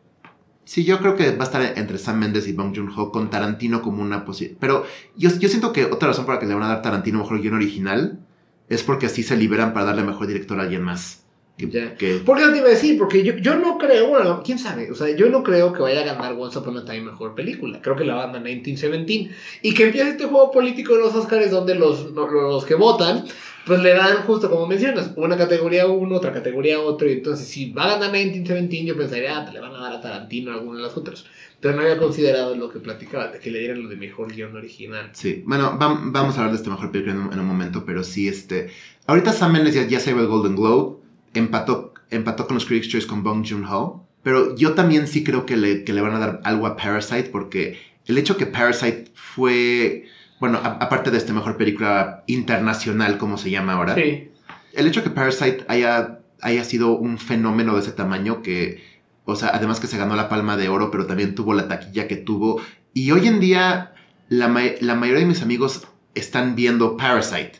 Sí, 0.64 0.84
yo 0.84 0.98
creo 0.98 1.14
que 1.14 1.30
va 1.30 1.44
a 1.44 1.46
estar 1.46 1.78
entre 1.78 1.96
Sam 1.96 2.18
Mendes 2.18 2.48
y 2.48 2.52
Bong 2.52 2.74
Joon-ho 2.74 3.12
con 3.12 3.30
Tarantino 3.30 3.82
como 3.82 4.02
una 4.02 4.24
posibilidad. 4.24 4.58
Pero 4.60 4.84
yo, 5.16 5.30
yo 5.38 5.48
siento 5.48 5.72
que 5.72 5.84
otra 5.84 6.08
razón 6.08 6.24
por 6.24 6.34
la 6.34 6.40
que 6.40 6.46
le 6.46 6.54
van 6.54 6.64
a 6.64 6.68
dar 6.68 6.82
Tarantino 6.82 7.20
mejor 7.20 7.40
guion 7.40 7.54
original 7.54 8.25
es 8.68 8.82
porque 8.82 9.06
así 9.06 9.22
se 9.22 9.36
liberan 9.36 9.72
para 9.72 9.86
darle 9.86 10.02
mejor 10.04 10.26
director 10.26 10.58
a 10.58 10.62
alguien 10.64 10.82
más. 10.82 11.22
Que, 11.56 11.70
Ya. 11.70 11.94
que- 11.96 12.16
¿Por 12.18 12.36
qué 12.36 12.44
no 12.44 12.52
te 12.52 12.58
iba 12.58 12.66
a 12.66 12.70
decir? 12.70 12.98
Porque 12.98 13.22
yo, 13.24 13.34
yo 13.38 13.56
no 13.56 13.78
creo, 13.78 14.08
bueno, 14.08 14.42
quién 14.44 14.58
sabe, 14.58 14.90
o 14.90 14.94
sea, 14.94 15.16
yo 15.16 15.30
no 15.30 15.42
creo 15.42 15.72
que 15.72 15.80
vaya 15.80 16.00
a 16.02 16.04
ganar 16.04 16.34
Once 16.38 16.58
Upon 16.58 16.76
a 16.76 16.84
Time 16.84 17.00
mejor 17.02 17.34
película. 17.34 17.80
Creo 17.80 17.96
que 17.96 18.04
la 18.04 18.14
banda 18.14 18.40
1917. 18.40 19.30
Y 19.62 19.72
que 19.72 19.84
empiece 19.84 20.10
este 20.10 20.24
juego 20.26 20.50
político 20.50 20.94
de 20.94 21.00
los 21.00 21.14
Oscars 21.14 21.50
donde 21.50 21.74
los, 21.74 22.10
los, 22.12 22.30
los 22.30 22.64
que 22.66 22.74
votan, 22.74 23.24
pues 23.66 23.82
le 23.82 23.92
dan, 23.94 24.18
justo 24.26 24.48
como 24.48 24.66
mencionas, 24.66 25.10
una 25.16 25.36
categoría 25.36 25.86
uno, 25.88 26.16
otra 26.16 26.32
categoría 26.32 26.80
otro. 26.80 27.08
Y 27.08 27.14
entonces, 27.14 27.48
si 27.48 27.72
va 27.72 27.84
a 27.84 27.88
ganar 27.98 28.12
1917, 28.12 28.86
yo 28.86 28.96
pensaría, 28.96 29.36
ah, 29.36 29.42
pues 29.42 29.54
le 29.54 29.60
van 29.60 29.74
a 29.74 29.78
dar 29.80 29.92
a 29.94 30.00
Tarantino 30.00 30.52
alguno 30.52 30.76
de 30.76 30.84
los 30.84 30.96
otros. 30.96 31.26
Pero 31.60 31.74
no 31.74 31.82
había 31.82 31.98
considerado 31.98 32.54
lo 32.54 32.68
que 32.70 32.78
platicaba, 32.78 33.28
de 33.28 33.40
que 33.40 33.50
le 33.50 33.58
dieran 33.58 33.82
lo 33.82 33.88
de 33.88 33.96
mejor 33.96 34.32
guion 34.32 34.54
original. 34.54 35.10
Sí, 35.12 35.42
bueno, 35.46 35.78
vam- 35.78 36.12
vamos 36.12 36.34
a 36.34 36.38
hablar 36.38 36.52
de 36.52 36.58
este 36.58 36.70
mejor 36.70 36.92
película 36.92 37.14
en 37.14 37.20
un, 37.22 37.32
en 37.32 37.40
un 37.40 37.46
momento, 37.46 37.84
pero 37.84 38.04
sí, 38.04 38.28
este... 38.28 38.68
Ahorita 39.06 39.32
Sam 39.32 39.52
Mendes 39.52 39.74
ya, 39.74 39.86
ya 39.86 39.98
se 40.00 40.10
llevó 40.10 40.20
el 40.20 40.26
Golden 40.28 40.54
Globe, 40.54 40.98
empató, 41.34 41.92
empató 42.10 42.46
con 42.46 42.54
los 42.54 42.66
Critics' 42.66 42.88
Choice 42.92 43.06
con 43.06 43.22
Bong 43.22 43.44
Joon-ho, 43.48 44.06
pero 44.22 44.54
yo 44.56 44.74
también 44.74 45.06
sí 45.08 45.24
creo 45.24 45.46
que 45.46 45.56
le, 45.56 45.82
que 45.84 45.92
le 45.92 46.00
van 46.02 46.14
a 46.14 46.18
dar 46.18 46.40
algo 46.44 46.66
a 46.66 46.76
Parasite, 46.76 47.30
porque 47.30 47.78
el 48.06 48.18
hecho 48.18 48.36
que 48.36 48.46
Parasite 48.46 49.10
fue, 49.14 50.04
bueno, 50.40 50.58
a- 50.62 50.78
aparte 50.80 51.10
de 51.10 51.18
este 51.18 51.32
mejor 51.32 51.56
película 51.56 52.24
internacional, 52.26 53.18
como 53.18 53.38
se 53.38 53.50
llama 53.50 53.74
ahora, 53.74 53.94
Sí. 53.94 54.30
el 54.74 54.86
hecho 54.86 55.02
que 55.02 55.10
Parasite 55.10 55.64
haya, 55.68 56.20
haya 56.42 56.64
sido 56.64 56.96
un 56.96 57.18
fenómeno 57.18 57.74
de 57.74 57.80
ese 57.80 57.92
tamaño 57.92 58.42
que, 58.42 58.82
o 59.24 59.34
sea, 59.36 59.48
además 59.54 59.80
que 59.80 59.86
se 59.86 59.98
ganó 59.98 60.16
la 60.16 60.28
palma 60.28 60.56
de 60.56 60.68
oro, 60.68 60.90
pero 60.90 61.06
también 61.06 61.34
tuvo 61.34 61.54
la 61.54 61.68
taquilla 61.68 62.06
que 62.08 62.16
tuvo. 62.16 62.60
Y 62.94 63.10
hoy 63.10 63.26
en 63.28 63.40
día 63.40 63.92
la, 64.28 64.48
ma- 64.48 64.60
la 64.80 64.94
mayoría 64.94 65.20
de 65.22 65.26
mis 65.28 65.42
amigos 65.42 65.86
están 66.14 66.54
viendo 66.56 66.96
Parasite. 66.96 67.52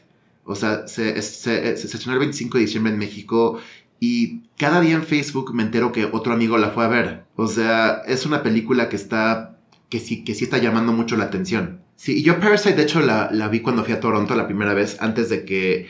O 0.44 0.54
sea, 0.54 0.86
se, 0.86 1.20
se, 1.22 1.76
se, 1.76 1.88
se 1.88 1.96
estrenó 1.96 2.12
el 2.14 2.20
25 2.20 2.58
de 2.58 2.64
diciembre 2.64 2.92
en 2.92 2.98
México 2.98 3.58
y 3.98 4.42
cada 4.58 4.80
día 4.80 4.94
en 4.94 5.02
Facebook 5.02 5.52
me 5.54 5.62
entero 5.64 5.90
que 5.92 6.04
otro 6.04 6.32
amigo 6.32 6.56
la 6.58 6.70
fue 6.70 6.84
a 6.84 6.88
ver. 6.88 7.24
O 7.34 7.48
sea, 7.48 8.02
es 8.06 8.26
una 8.26 8.42
película 8.42 8.88
que 8.88 8.96
está, 8.96 9.58
que 9.88 9.98
sí, 9.98 10.22
que 10.24 10.34
sí 10.34 10.44
está 10.44 10.58
llamando 10.58 10.92
mucho 10.92 11.16
la 11.16 11.24
atención. 11.24 11.80
Sí, 11.96 12.22
yo 12.22 12.38
Parasite 12.40 12.76
de 12.76 12.82
hecho 12.82 13.00
la, 13.00 13.30
la 13.32 13.48
vi 13.48 13.61
cuando 13.61 13.85
fui 13.85 13.94
a 13.94 14.00
Toronto 14.00 14.35
la 14.35 14.46
primera 14.46 14.74
vez, 14.74 14.98
antes 15.00 15.28
de 15.30 15.44
que 15.44 15.88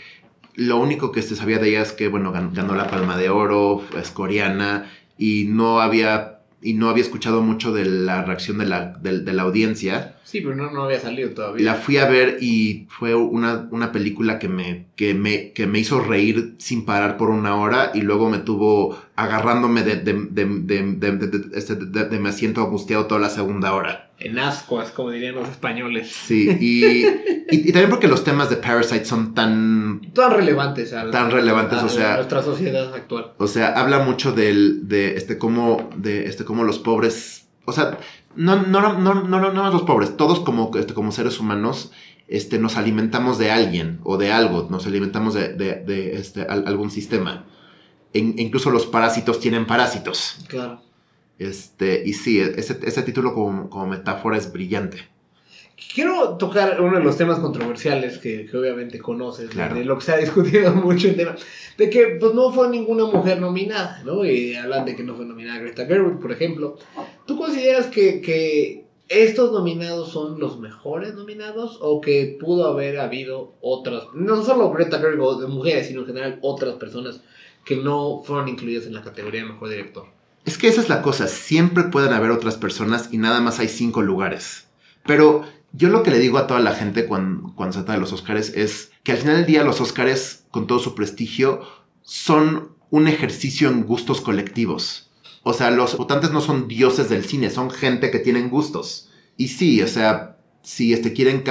lo 0.55 0.79
único 0.79 1.13
que 1.13 1.23
se 1.23 1.37
sabía 1.37 1.59
de 1.59 1.69
ella 1.71 1.83
es 1.83 1.93
que, 1.93 2.09
bueno, 2.09 2.33
gan- 2.33 2.55
ganó 2.55 2.75
la 2.75 2.89
Palma 2.89 3.17
de 3.17 3.29
Oro, 3.29 3.83
es 4.01 4.11
coreana 4.11 4.91
y 5.19 5.45
no 5.49 5.81
había, 5.81 6.39
y 6.63 6.75
no 6.75 6.89
había 6.89 7.03
escuchado 7.03 7.43
mucho 7.43 7.73
de 7.73 7.85
la 7.85 8.23
reacción 8.23 8.59
de 8.59 8.67
la, 8.67 8.95
de, 9.03 9.21
de 9.21 9.33
la 9.33 9.43
audiencia. 9.43 10.17
Sí, 10.25 10.41
pero 10.41 10.55
no, 10.55 10.71
no 10.71 10.85
había 10.85 11.01
salido 11.01 11.31
todavía. 11.31 11.65
La 11.65 11.75
fui 11.75 11.99
a 11.99 12.07
ver 12.07 12.39
y 12.41 12.87
fue 12.89 13.15
una, 13.15 13.69
una 13.71 13.93
película 13.93 14.39
que 14.39 14.49
me, 14.49 14.87
que, 14.97 15.13
me, 15.13 15.53
que 15.53 15.67
me 15.67 15.81
hizo 15.81 16.01
reír 16.01 16.55
sin 16.59 16.85
parar 16.87 17.17
por 17.17 17.29
una 17.31 17.57
hora 17.57 17.91
y 17.95 18.01
luego 18.01 18.31
me 18.31 18.39
tuvo 18.39 18.97
agarrándome 19.17 19.83
de, 19.83 19.97
de, 19.97 20.13
de, 20.13 20.45
de, 20.45 20.83
de- 20.95 21.17
de- 21.17 21.27
de- 21.29 21.59
este, 21.59 21.75
de- 21.75 22.05
de 22.05 22.19
mi 22.19 22.29
asiento 22.29 22.63
angustiado 22.63 23.07
toda 23.07 23.21
la 23.21 23.31
segunda 23.31 23.73
hora. 23.75 24.11
en 24.19 24.39
ascuas, 24.39 24.91
como 24.91 25.11
dirían 25.11 25.35
los 25.35 25.49
españoles. 25.49 26.11
Sí, 26.11 26.49
y, 26.61 27.07
y, 27.51 27.73
también 27.73 27.91
porque 27.91 28.09
los 28.09 28.25
temas 28.25 28.49
de 28.51 28.57
Parasite 28.57 29.05
son 29.05 29.35
tan... 29.35 30.01
Tan 30.15 30.33
relevantes. 30.33 30.93
A 30.93 31.11
tan 31.11 31.31
relevantes, 31.31 31.83
o 31.83 31.89
sea... 31.89 32.17
nuestra 32.17 32.43
sociedad 32.43 32.95
actual. 32.95 33.33
O 33.39 33.47
sea, 33.47 33.69
habla 33.73 33.99
mucho 34.01 34.33
del, 34.33 34.89
de 34.89 35.17
este 35.17 35.39
cómo, 35.39 35.91
de 35.97 36.27
este 36.27 36.45
cómo 36.45 36.65
los 36.65 36.79
pobres... 36.79 37.49
O 37.67 37.73
sea, 37.73 37.99
no, 38.37 38.57
no, 38.63 38.81
no, 38.81 39.15
no, 39.15 39.15
no, 39.41 39.53
no 39.53 39.71
los 39.73 39.83
pobres, 39.83 40.17
todos 40.17 40.41
como, 40.41 40.71
este, 40.79 40.95
como 40.95 41.11
seres 41.11 41.41
humanos 41.41 41.91
este, 42.29 42.59
nos 42.59 42.77
alimentamos 42.77 43.39
de 43.39 43.51
alguien 43.51 43.99
o 44.05 44.19
de 44.19 44.31
algo, 44.33 44.67
nos 44.71 44.87
alimentamos 44.87 45.33
de, 45.35 45.55
de, 45.55 46.17
este, 46.17 46.43
algún 46.43 46.91
sistema. 46.91 47.45
Incluso 48.19 48.71
los 48.71 48.87
parásitos 48.87 49.41
tienen 49.41 49.67
parásitos. 49.67 50.39
Claro. 50.49 50.81
Este, 51.39 52.03
y 52.05 52.15
sí, 52.15 52.41
ese, 52.41 52.79
ese 52.83 53.03
título 53.03 53.35
como, 53.35 53.69
como, 53.69 53.87
metáfora 53.87 54.39
es 54.39 54.53
brillante. 54.53 54.99
Quiero 55.95 56.39
tocar 56.39 56.81
uno 56.81 56.97
de 56.97 57.05
los 57.05 57.19
temas 57.19 57.39
controversiales 57.39 58.17
que, 58.17 58.47
que 58.47 58.57
obviamente 58.57 58.99
conoces, 58.99 59.55
de 59.55 59.85
lo 59.85 59.99
que 59.99 60.05
se 60.05 60.13
ha 60.13 60.17
discutido 60.17 60.75
mucho 60.75 61.09
el 61.09 61.17
tema, 61.17 61.37
de 61.77 61.91
que 61.91 62.17
pues, 62.19 62.33
no 62.33 62.51
fue 62.51 62.71
ninguna 62.71 63.05
mujer 63.05 63.39
nominada, 63.41 64.03
¿no? 64.05 64.25
Y 64.25 64.55
hablan 64.55 64.87
de 64.87 64.97
que 64.97 65.03
no 65.03 65.15
fue 65.15 65.27
nominada 65.27 65.61
Greta 65.61 65.85
Gerwig, 65.85 66.19
por 66.19 66.33
ejemplo. 66.33 66.79
¿Tú 67.27 67.37
consideras 67.37 67.89
que, 67.89 68.23
que 68.23 68.87
estos 69.09 69.53
nominados 69.53 70.11
son 70.11 70.41
los 70.41 70.59
mejores 70.59 71.15
nominados 71.15 71.79
o 71.83 72.01
que 72.01 72.39
pudo 72.41 72.67
haber 72.67 72.99
habido 72.99 73.53
otras, 73.61 74.05
no 74.15 74.43
solo 74.43 74.73
Greta 74.73 74.99
Gerwig 74.99 75.41
de 75.41 75.47
mujeres, 75.47 75.89
sino 75.89 76.01
en 76.01 76.07
general 76.07 76.39
otras 76.41 76.77
personas 76.77 77.21
que 77.67 77.77
no 77.77 78.23
fueron 78.25 78.49
incluidas 78.49 78.87
en 78.87 78.95
la 78.95 79.03
categoría 79.03 79.43
de 79.43 79.49
mejor 79.49 79.69
director? 79.69 80.07
Es 80.47 80.57
que 80.57 80.69
esa 80.69 80.81
es 80.81 80.89
la 80.89 81.03
cosa, 81.03 81.27
siempre 81.27 81.85
pueden 81.85 82.13
haber 82.13 82.31
otras 82.31 82.57
personas 82.57 83.09
y 83.11 83.19
nada 83.19 83.41
más 83.41 83.59
hay 83.59 83.69
cinco 83.69 84.01
lugares. 84.01 84.69
Pero 85.05 85.45
yo 85.73 85.89
lo 85.89 86.05
que 86.05 86.13
le 86.13 86.21
digo 86.21 86.39
a 86.39 86.47
toda 86.47 86.61
la 86.61 86.75
gente 86.75 87.07
cuando, 87.07 87.53
se 87.67 87.79
trata 87.79 87.95
de 87.95 87.99
los 87.99 88.13
Oscars 88.13 88.51
es 88.51 88.93
que 89.03 89.13
al 89.13 89.19
final 89.19 89.37
del 89.37 89.47
día 89.47 89.65
los 89.65 89.81
Oscars, 89.81 90.45
con 90.53 90.69
todo 90.69 90.79
su 90.79 90.95
prestigio, 90.95 91.61
son 92.03 92.77
un 92.91 93.09
ejercicio 93.09 93.69
en 93.69 93.83
gustos 93.83 94.21
colectivos. 94.21 95.11
O 95.43 95.53
sea, 95.53 95.73
los 95.73 95.97
votantes 95.97 96.31
no 96.31 96.41
son 96.41 96.69
dioses 96.69 97.09
del 97.09 97.25
cine, 97.25 97.51
son 97.51 97.71
gente 97.71 98.13
que 98.13 98.21
tienen 98.21 98.49
gustos. 98.49 99.11
Y 99.37 99.49
sí, 99.49 99.83
o 99.83 99.89
sea, 99.89 100.39
si 100.63 100.93
este, 100.93 101.13
quieren 101.13 101.43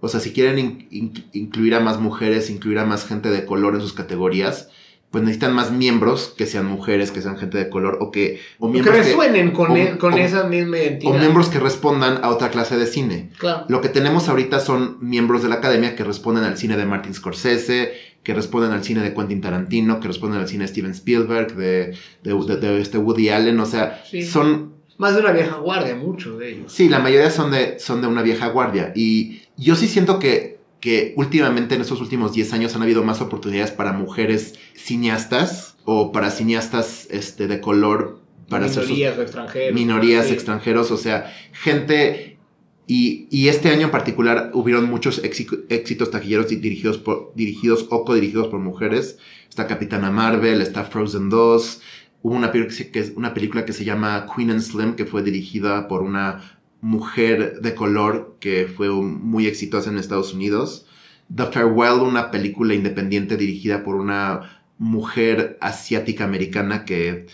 o 0.00 0.08
sea, 0.08 0.20
si 0.20 0.32
quieren 0.32 0.88
incluir 1.32 1.74
a 1.76 1.80
más 1.80 2.00
mujeres, 2.00 2.50
incluir 2.50 2.80
a 2.80 2.84
más 2.84 3.06
gente 3.06 3.30
de 3.30 3.46
color 3.46 3.74
en 3.74 3.80
sus 3.80 3.92
categorías, 3.92 4.68
pues 5.14 5.22
necesitan 5.22 5.54
más 5.54 5.70
miembros 5.70 6.34
que 6.36 6.44
sean 6.44 6.66
mujeres, 6.66 7.12
que 7.12 7.22
sean 7.22 7.38
gente 7.38 7.56
de 7.56 7.70
color 7.70 7.98
o 8.00 8.10
que... 8.10 8.40
O 8.58 8.66
miembros 8.66 8.96
que 8.96 9.02
resuenen 9.04 9.52
con, 9.52 9.76
e, 9.76 9.96
con 9.96 10.18
esa 10.18 10.42
misma 10.42 10.76
identidad. 10.76 11.14
O 11.14 11.16
miembros 11.16 11.50
que 11.50 11.60
respondan 11.60 12.18
a 12.24 12.30
otra 12.30 12.50
clase 12.50 12.76
de 12.76 12.84
cine. 12.84 13.30
Claro. 13.38 13.64
Lo 13.68 13.80
que 13.80 13.88
tenemos 13.88 14.28
ahorita 14.28 14.58
son 14.58 14.96
miembros 15.00 15.44
de 15.44 15.50
la 15.50 15.54
academia 15.54 15.94
que 15.94 16.02
responden 16.02 16.42
al 16.42 16.58
cine 16.58 16.76
de 16.76 16.84
Martin 16.84 17.14
Scorsese, 17.14 17.92
que 18.24 18.34
responden 18.34 18.72
al 18.72 18.82
cine 18.82 19.02
de 19.02 19.14
Quentin 19.14 19.40
Tarantino, 19.40 20.00
que 20.00 20.08
responden 20.08 20.40
al 20.40 20.48
cine 20.48 20.64
de 20.64 20.68
Steven 20.70 20.90
Spielberg, 20.90 21.54
de, 21.54 21.96
de, 22.24 22.80
este 22.80 22.98
Woody 22.98 23.28
Allen, 23.28 23.60
o 23.60 23.66
sea, 23.66 24.02
son... 24.28 24.72
Más 24.98 25.14
de 25.14 25.20
una 25.20 25.30
vieja 25.30 25.58
guardia, 25.58 25.94
muchos 25.94 26.40
de 26.40 26.54
ellos. 26.54 26.72
Sí, 26.72 26.88
la 26.88 26.98
mayoría 26.98 27.30
son 27.30 27.52
de, 27.52 27.78
son 27.78 28.00
de 28.00 28.08
una 28.08 28.22
vieja 28.22 28.48
guardia. 28.48 28.90
Y 28.96 29.42
yo 29.56 29.76
sí 29.76 29.86
siento 29.86 30.18
que 30.18 30.53
que 30.84 31.14
últimamente 31.16 31.74
en 31.74 31.80
estos 31.80 32.02
últimos 32.02 32.34
10 32.34 32.52
años 32.52 32.76
han 32.76 32.82
habido 32.82 33.02
más 33.02 33.22
oportunidades 33.22 33.70
para 33.70 33.94
mujeres 33.94 34.52
cineastas 34.74 35.78
o 35.86 36.12
para 36.12 36.30
cineastas 36.30 37.08
este, 37.10 37.46
de 37.46 37.58
color 37.62 38.20
para 38.50 38.68
minorías 38.68 39.18
extranjeros. 39.18 39.74
Minorías 39.74 40.30
extranjeros, 40.30 40.90
o 40.90 40.98
sea, 40.98 41.34
gente... 41.52 42.36
Y, 42.86 43.28
y, 43.30 43.48
este 43.48 43.70
año 43.70 43.86
en 43.86 43.90
particular 43.90 44.50
hubieron 44.52 44.90
muchos 44.90 45.22
éxitos 45.24 46.10
taquilleros 46.10 46.48
dirigidos, 46.48 46.98
por, 46.98 47.32
dirigidos 47.34 47.86
o 47.88 48.04
codirigidos 48.04 48.48
por 48.48 48.60
mujeres. 48.60 49.16
Está 49.48 49.66
Capitana 49.66 50.10
Marvel, 50.10 50.60
está 50.60 50.84
Frozen 50.84 51.30
2. 51.30 51.80
Hubo 52.20 52.34
una, 52.34 52.52
una 53.16 53.32
película 53.32 53.64
que 53.64 53.72
se 53.72 53.86
llama 53.86 54.26
Queen 54.36 54.50
and 54.50 54.60
Slim, 54.60 54.96
que 54.96 55.06
fue 55.06 55.22
dirigida 55.22 55.88
por 55.88 56.02
una 56.02 56.58
mujer 56.84 57.62
de 57.62 57.74
color 57.74 58.36
que 58.40 58.66
fue 58.66 58.90
muy 58.90 59.46
exitosa 59.46 59.88
en 59.88 59.96
Estados 59.96 60.34
Unidos. 60.34 60.86
The 61.34 61.46
Farewell, 61.46 62.02
una 62.02 62.30
película 62.30 62.74
independiente 62.74 63.38
dirigida 63.38 63.82
por 63.82 63.94
una 63.96 64.62
mujer 64.76 65.56
asiática 65.62 66.24
americana 66.24 66.84
que, 66.84 67.26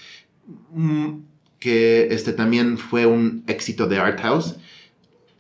mm, 0.71 1.23
que 1.59 2.15
este, 2.15 2.33
también 2.33 2.79
fue 2.79 3.07
un 3.07 3.43
éxito 3.49 3.89
de 3.89 3.99
Art 3.99 4.21
House. 4.21 4.55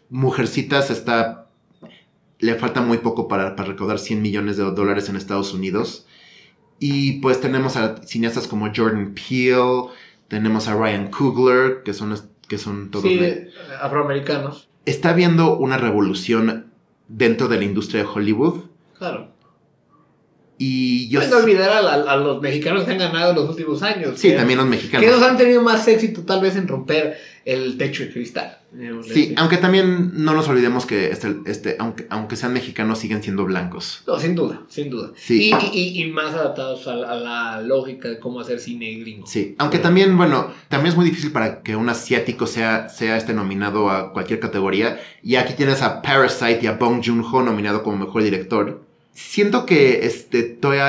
Mujercitas 0.09 0.91
está, 0.91 1.49
le 2.41 2.57
falta 2.57 2.81
muy 2.81 2.99
poco 2.99 3.29
para, 3.29 3.55
para 3.55 3.69
recaudar 3.69 4.01
100 4.01 4.21
millones 4.21 4.57
de 4.57 4.65
dólares 4.65 5.09
en 5.09 5.15
Estados 5.15 5.55
Unidos. 5.55 6.09
Y 6.81 7.21
pues 7.21 7.41
tenemos 7.41 7.77
a 7.77 8.03
cineastas 8.03 8.49
como 8.49 8.73
Jordan 8.75 9.15
Peele, 9.15 9.85
tenemos 10.27 10.67
a 10.67 10.75
Ryan 10.75 11.13
Coogler, 11.13 11.85
que 11.85 11.95
son 11.95 12.13
que 12.51 12.59
son 12.59 12.91
todos 12.91 13.09
afroamericanos. 13.81 14.69
Está 14.85 15.11
habiendo 15.11 15.57
una 15.57 15.79
revolución 15.79 16.73
dentro 17.07 17.47
de 17.47 17.59
la 17.59 17.65
industria 17.65 18.03
de 18.03 18.09
Hollywood. 18.13 18.65
Claro. 18.99 19.29
Y 20.63 21.09
yo... 21.09 21.27
No 21.27 21.39
olvidar 21.39 21.71
a, 21.71 22.17
los 22.17 22.43
mexicanos 22.43 22.85
que 22.85 22.91
han 22.91 22.99
ganado 22.99 23.31
en 23.31 23.37
los 23.37 23.49
últimos 23.49 23.83
años. 23.83 24.21
Sí, 24.21 24.33
también 24.33 24.59
los 24.59 24.69
mexicanos. 24.69 25.03
Que 25.03 25.11
ellos 25.11 25.27
han 25.27 25.39
tenido 25.39 25.63
más 25.63 25.89
éxito 25.89 26.21
tal 26.21 26.43
vez 26.43 26.55
en 26.55 26.69
romper 26.69 27.17
el 27.47 27.79
techo 27.79 28.03
de 28.03 28.13
cristal. 28.13 28.59
Sí, 29.11 29.33
aunque 29.39 29.57
también 29.57 30.23
no 30.23 30.35
nos 30.35 30.47
olvidemos 30.49 30.85
que 30.85 31.13
este, 31.13 31.35
este, 31.47 31.77
aunque, 31.79 32.07
aunque 32.11 32.37
sean 32.37 32.53
mexicanos, 32.53 32.99
siguen 32.99 33.23
siendo 33.23 33.47
blancos. 33.47 34.03
No, 34.07 34.21
sin 34.21 34.35
duda, 34.35 34.61
sin 34.69 34.91
duda. 34.91 35.13
Sí. 35.17 35.51
Y, 35.73 36.03
y, 36.03 36.11
más 36.11 36.35
adaptados 36.35 36.87
a, 36.87 36.95
la 36.95 37.63
lógica 37.63 38.11
de 38.11 38.19
cómo 38.19 38.41
hacer 38.41 38.61
cine 38.61 38.93
gringo. 38.97 39.27
Sí, 39.27 39.55
aunque 39.57 39.79
también, 39.79 40.15
bueno, 40.19 40.53
también 40.69 40.91
es 40.91 40.97
muy 40.97 41.07
difícil 41.07 41.33
para 41.33 41.63
que 41.63 41.75
un 41.75 41.89
asiático 41.89 42.47
sea, 42.47 42.91
sea 42.91 43.17
este 43.17 43.33
nominado 43.33 43.89
a 43.89 44.13
cualquier 44.13 44.41
categoría. 44.41 45.01
Y 45.23 45.37
aquí 45.37 45.55
tienes 45.55 45.81
a 45.81 46.03
Parasite 46.03 46.61
y 46.61 46.67
a 46.67 46.73
Bong 46.73 47.03
Joon-ho 47.03 47.43
nominado 47.43 47.83
como 47.83 47.97
mejor 47.97 48.23
director 48.23 48.90
siento 49.13 49.67
que 49.67 50.07
este, 50.07 50.43
todavía 50.43 50.89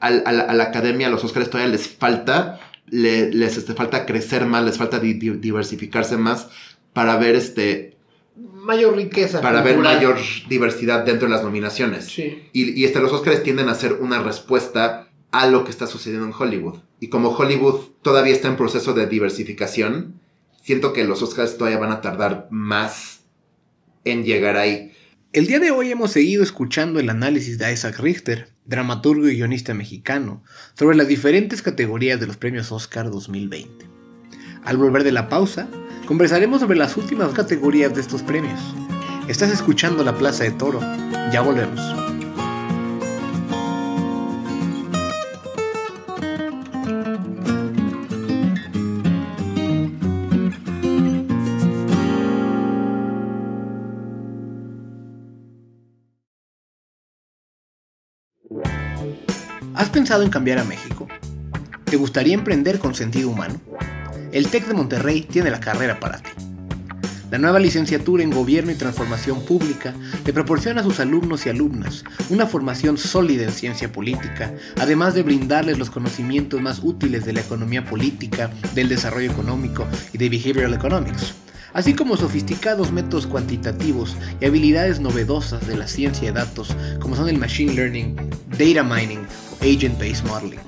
a, 0.00 0.10
la, 0.10 0.62
academia, 0.62 1.06
a 1.06 1.10
los 1.10 1.24
Oscars, 1.24 1.50
todavía 1.50 1.72
les 1.72 1.88
falta, 1.88 2.60
les 2.86 3.56
este, 3.56 3.74
falta 3.74 4.06
crecer 4.06 4.46
más, 4.46 4.64
les 4.64 4.78
falta 4.78 4.98
diversificarse 4.98 6.16
más 6.16 6.48
para 6.92 7.16
ver 7.16 7.36
este... 7.36 7.96
Mayor 8.36 8.96
riqueza. 8.96 9.40
Para 9.40 9.62
ver 9.62 9.78
mayor 9.78 10.16
diversidad 10.48 11.04
dentro 11.04 11.28
de 11.28 11.34
las 11.34 11.42
nominaciones. 11.42 12.06
Sí. 12.06 12.48
Y, 12.52 12.84
este, 12.84 13.00
los 13.00 13.12
Oscars 13.12 13.42
tienden 13.42 13.68
a 13.68 13.74
ser 13.74 13.94
una 13.94 14.22
respuesta 14.22 15.08
a 15.30 15.46
lo 15.46 15.64
que 15.64 15.70
está 15.70 15.86
sucediendo 15.86 16.26
en 16.26 16.34
Hollywood. 16.36 16.78
Y 17.00 17.08
como 17.08 17.30
Hollywood 17.30 17.80
todavía 18.02 18.32
está 18.32 18.48
en 18.48 18.56
proceso 18.56 18.92
de 18.92 19.06
diversificación, 19.06 20.20
siento 20.62 20.92
que 20.92 21.04
los 21.04 21.22
Oscars 21.22 21.56
todavía 21.56 21.78
van 21.78 21.92
a 21.92 22.00
tardar 22.00 22.48
más 22.50 23.20
en 24.04 24.24
llegar 24.24 24.56
ahí. 24.56 24.89
El 25.32 25.46
día 25.46 25.60
de 25.60 25.70
hoy 25.70 25.92
hemos 25.92 26.10
seguido 26.10 26.42
escuchando 26.42 26.98
el 26.98 27.08
análisis 27.08 27.56
de 27.56 27.72
Isaac 27.72 28.00
Richter, 28.00 28.48
dramaturgo 28.64 29.28
y 29.28 29.36
guionista 29.36 29.74
mexicano, 29.74 30.42
sobre 30.74 30.96
las 30.96 31.06
diferentes 31.06 31.62
categorías 31.62 32.18
de 32.18 32.26
los 32.26 32.36
premios 32.36 32.72
Oscar 32.72 33.12
2020. 33.12 33.86
Al 34.64 34.76
volver 34.76 35.04
de 35.04 35.12
la 35.12 35.28
pausa, 35.28 35.68
conversaremos 36.06 36.62
sobre 36.62 36.76
las 36.76 36.96
últimas 36.96 37.32
categorías 37.32 37.94
de 37.94 38.00
estos 38.00 38.24
premios. 38.24 38.58
Estás 39.28 39.52
escuchando 39.52 40.02
La 40.02 40.18
Plaza 40.18 40.42
de 40.42 40.50
Toro. 40.50 40.80
Ya 41.32 41.42
volvemos. 41.42 42.09
Pensado 60.10 60.24
en 60.24 60.30
cambiar 60.30 60.58
a 60.58 60.64
México? 60.64 61.06
¿Te 61.84 61.94
gustaría 61.94 62.34
emprender 62.34 62.80
con 62.80 62.96
sentido 62.96 63.30
humano? 63.30 63.60
El 64.32 64.48
TEC 64.48 64.66
de 64.66 64.74
Monterrey 64.74 65.20
tiene 65.20 65.52
la 65.52 65.60
carrera 65.60 66.00
para 66.00 66.18
ti. 66.18 66.30
La 67.30 67.38
nueva 67.38 67.60
licenciatura 67.60 68.24
en 68.24 68.32
Gobierno 68.32 68.72
y 68.72 68.74
Transformación 68.74 69.44
Pública 69.44 69.94
le 70.26 70.32
proporciona 70.32 70.80
a 70.80 70.82
sus 70.82 70.98
alumnos 70.98 71.46
y 71.46 71.50
alumnas 71.50 72.02
una 72.28 72.48
formación 72.48 72.98
sólida 72.98 73.44
en 73.44 73.52
ciencia 73.52 73.92
política, 73.92 74.52
además 74.80 75.14
de 75.14 75.22
brindarles 75.22 75.78
los 75.78 75.90
conocimientos 75.90 76.60
más 76.60 76.80
útiles 76.82 77.24
de 77.24 77.32
la 77.32 77.42
economía 77.42 77.84
política, 77.84 78.50
del 78.74 78.88
desarrollo 78.88 79.30
económico 79.30 79.86
y 80.12 80.18
de 80.18 80.28
behavioral 80.28 80.74
economics, 80.74 81.34
así 81.72 81.94
como 81.94 82.16
sofisticados 82.16 82.90
métodos 82.90 83.28
cuantitativos 83.28 84.16
y 84.40 84.46
habilidades 84.46 84.98
novedosas 84.98 85.68
de 85.68 85.76
la 85.76 85.86
ciencia 85.86 86.32
de 86.32 86.40
datos 86.40 86.74
como 86.98 87.14
son 87.14 87.28
el 87.28 87.38
machine 87.38 87.74
learning, 87.74 88.16
data 88.58 88.82
mining 88.82 89.24
Agent 89.62 89.98
Based 89.98 90.24
Modeling. 90.26 90.60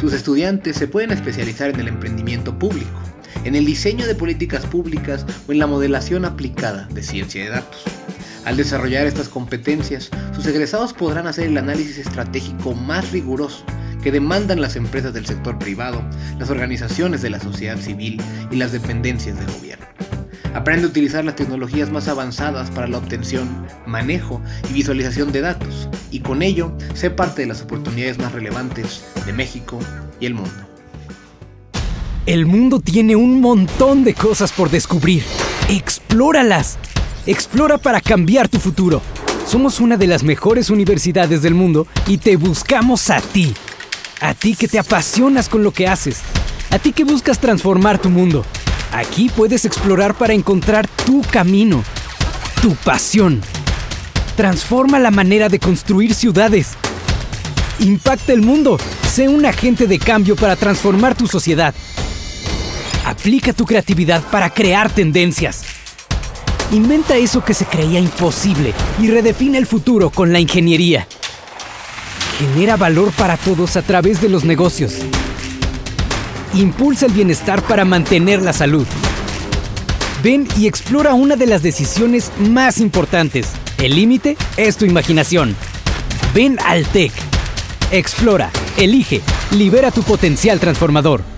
Sus 0.00 0.12
estudiantes 0.12 0.76
se 0.76 0.88
pueden 0.88 1.10
especializar 1.10 1.70
en 1.70 1.80
el 1.80 1.88
emprendimiento 1.88 2.58
público, 2.58 3.00
en 3.44 3.54
el 3.54 3.64
diseño 3.64 4.06
de 4.06 4.14
políticas 4.14 4.66
públicas 4.66 5.24
o 5.48 5.52
en 5.52 5.58
la 5.58 5.66
modelación 5.66 6.24
aplicada 6.24 6.88
de 6.92 7.02
ciencia 7.02 7.44
de 7.44 7.50
datos. 7.50 7.82
Al 8.44 8.56
desarrollar 8.56 9.06
estas 9.06 9.28
competencias, 9.28 10.10
sus 10.34 10.46
egresados 10.46 10.92
podrán 10.92 11.26
hacer 11.26 11.46
el 11.46 11.58
análisis 11.58 11.98
estratégico 11.98 12.74
más 12.74 13.10
riguroso 13.12 13.64
que 14.02 14.12
demandan 14.12 14.60
las 14.60 14.76
empresas 14.76 15.12
del 15.12 15.26
sector 15.26 15.58
privado, 15.58 16.02
las 16.38 16.50
organizaciones 16.50 17.22
de 17.22 17.30
la 17.30 17.40
sociedad 17.40 17.78
civil 17.78 18.20
y 18.50 18.56
las 18.56 18.72
dependencias 18.72 19.36
del 19.38 19.50
gobierno. 19.52 19.77
Aprende 20.58 20.86
a 20.86 20.90
utilizar 20.90 21.24
las 21.24 21.36
tecnologías 21.36 21.92
más 21.92 22.08
avanzadas 22.08 22.68
para 22.72 22.88
la 22.88 22.98
obtención, 22.98 23.64
manejo 23.86 24.42
y 24.68 24.72
visualización 24.72 25.30
de 25.30 25.40
datos, 25.40 25.88
y 26.10 26.18
con 26.18 26.42
ello 26.42 26.72
sé 26.94 27.10
parte 27.10 27.42
de 27.42 27.46
las 27.46 27.62
oportunidades 27.62 28.18
más 28.18 28.32
relevantes 28.32 29.04
de 29.24 29.32
México 29.32 29.78
y 30.18 30.26
el 30.26 30.34
mundo. 30.34 30.50
El 32.26 32.44
mundo 32.44 32.80
tiene 32.80 33.14
un 33.14 33.40
montón 33.40 34.02
de 34.02 34.14
cosas 34.14 34.50
por 34.50 34.68
descubrir. 34.68 35.22
Explóralas. 35.68 36.76
Explora 37.24 37.78
para 37.78 38.00
cambiar 38.00 38.48
tu 38.48 38.58
futuro. 38.58 39.00
Somos 39.46 39.78
una 39.78 39.96
de 39.96 40.08
las 40.08 40.24
mejores 40.24 40.70
universidades 40.70 41.40
del 41.40 41.54
mundo 41.54 41.86
y 42.08 42.18
te 42.18 42.34
buscamos 42.34 43.10
a 43.10 43.20
ti. 43.20 43.54
A 44.20 44.34
ti 44.34 44.56
que 44.56 44.66
te 44.66 44.80
apasionas 44.80 45.48
con 45.48 45.62
lo 45.62 45.70
que 45.70 45.86
haces. 45.86 46.18
A 46.70 46.80
ti 46.80 46.92
que 46.92 47.04
buscas 47.04 47.38
transformar 47.38 48.00
tu 48.00 48.10
mundo. 48.10 48.44
Aquí 48.92 49.28
puedes 49.28 49.64
explorar 49.64 50.14
para 50.14 50.32
encontrar 50.32 50.88
tu 50.88 51.20
camino, 51.22 51.84
tu 52.62 52.74
pasión. 52.74 53.40
Transforma 54.36 54.98
la 54.98 55.10
manera 55.10 55.48
de 55.48 55.58
construir 55.58 56.14
ciudades. 56.14 56.70
Impacta 57.80 58.32
el 58.32 58.42
mundo. 58.42 58.78
Sé 59.10 59.28
un 59.28 59.44
agente 59.46 59.86
de 59.86 59.98
cambio 59.98 60.36
para 60.36 60.56
transformar 60.56 61.14
tu 61.14 61.26
sociedad. 61.26 61.74
Aplica 63.04 63.52
tu 63.52 63.66
creatividad 63.66 64.22
para 64.30 64.50
crear 64.50 64.90
tendencias. 64.90 65.64
Inventa 66.72 67.16
eso 67.16 67.44
que 67.44 67.54
se 67.54 67.64
creía 67.66 67.98
imposible 67.98 68.74
y 69.00 69.08
redefine 69.08 69.58
el 69.58 69.66
futuro 69.66 70.10
con 70.10 70.32
la 70.32 70.40
ingeniería. 70.40 71.06
Genera 72.38 72.76
valor 72.76 73.10
para 73.12 73.36
todos 73.36 73.76
a 73.76 73.82
través 73.82 74.20
de 74.20 74.28
los 74.28 74.44
negocios. 74.44 74.94
Impulsa 76.54 77.06
el 77.06 77.12
bienestar 77.12 77.62
para 77.62 77.84
mantener 77.84 78.42
la 78.42 78.52
salud. 78.52 78.86
Ven 80.22 80.48
y 80.56 80.66
explora 80.66 81.14
una 81.14 81.36
de 81.36 81.46
las 81.46 81.62
decisiones 81.62 82.32
más 82.38 82.78
importantes. 82.78 83.48
El 83.78 83.94
límite 83.94 84.36
es 84.56 84.76
tu 84.76 84.84
imaginación. 84.84 85.54
Ven 86.34 86.58
al 86.64 86.84
TEC. 86.86 87.12
Explora, 87.92 88.50
elige, 88.76 89.20
libera 89.52 89.90
tu 89.90 90.02
potencial 90.02 90.58
transformador. 90.58 91.37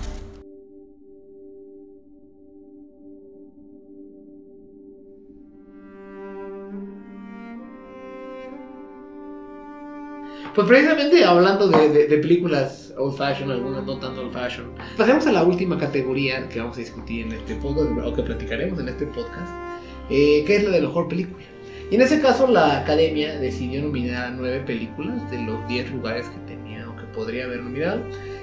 Pues 10.61 10.69
precisamente 10.69 11.25
hablando 11.25 11.69
de, 11.69 12.07
de, 12.07 12.19
películas 12.19 12.93
old 12.99 13.17
fashion, 13.17 13.51
algunas 13.51 13.83
no 13.83 13.97
tanto 13.97 14.21
old 14.21 14.35
fashion, 14.35 14.67
pasemos 14.95 15.27
a 15.27 15.33
la 15.33 15.43
última 15.43 15.79
categoría 15.79 16.47
que 16.51 16.61
vamos 16.61 16.77
a 16.77 16.81
discutir 16.81 17.25
en 17.25 17.33
este 17.33 17.55
podcast, 17.55 17.89
o 18.05 18.13
que 18.13 18.23
platicaremos 18.23 18.79
en 18.79 18.91
este 18.91 19.07
podcast, 19.07 19.51
eh, 20.11 20.45
que 20.47 20.57
es 20.57 20.65
la 20.65 20.73
de 20.73 20.83
mejor 20.83 21.09
película. 21.09 21.43
Y 21.91 21.95
en 21.95 22.03
ese 22.03 22.21
caso 22.21 22.47
la 22.47 22.81
academia 22.81 23.39
decidió 23.39 23.81
nominar 23.81 24.27
a 24.27 24.31
nueve 24.33 24.61
películas 24.61 25.31
de 25.31 25.41
los 25.45 25.67
diez 25.67 25.91
lugares 25.91 26.27
que 26.29 26.55
tenía 26.55 26.87
o 26.91 26.95
que 26.95 27.05
podría 27.15 27.45
haber 27.47 27.63
nominado. 27.63 28.03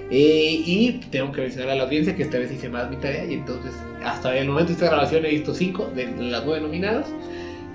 Eh, 0.09 0.63
y 0.65 0.93
tengo 1.11 1.31
que 1.31 1.41
mencionar 1.41 1.69
a 1.69 1.75
la 1.75 1.83
audiencia 1.83 2.15
que 2.15 2.23
esta 2.23 2.39
vez 2.39 2.51
hice 2.51 2.67
más 2.67 2.89
mi 2.89 2.95
tarea 2.95 3.25
y 3.25 3.35
entonces 3.35 3.73
hasta 4.03 4.35
el 4.35 4.47
momento 4.47 4.69
de 4.69 4.73
esta 4.73 4.87
grabación 4.87 5.23
he 5.23 5.29
visto 5.29 5.53
cinco 5.53 5.91
de 5.95 6.07
las 6.19 6.43
nueve 6.43 6.61
nominadas. 6.61 7.05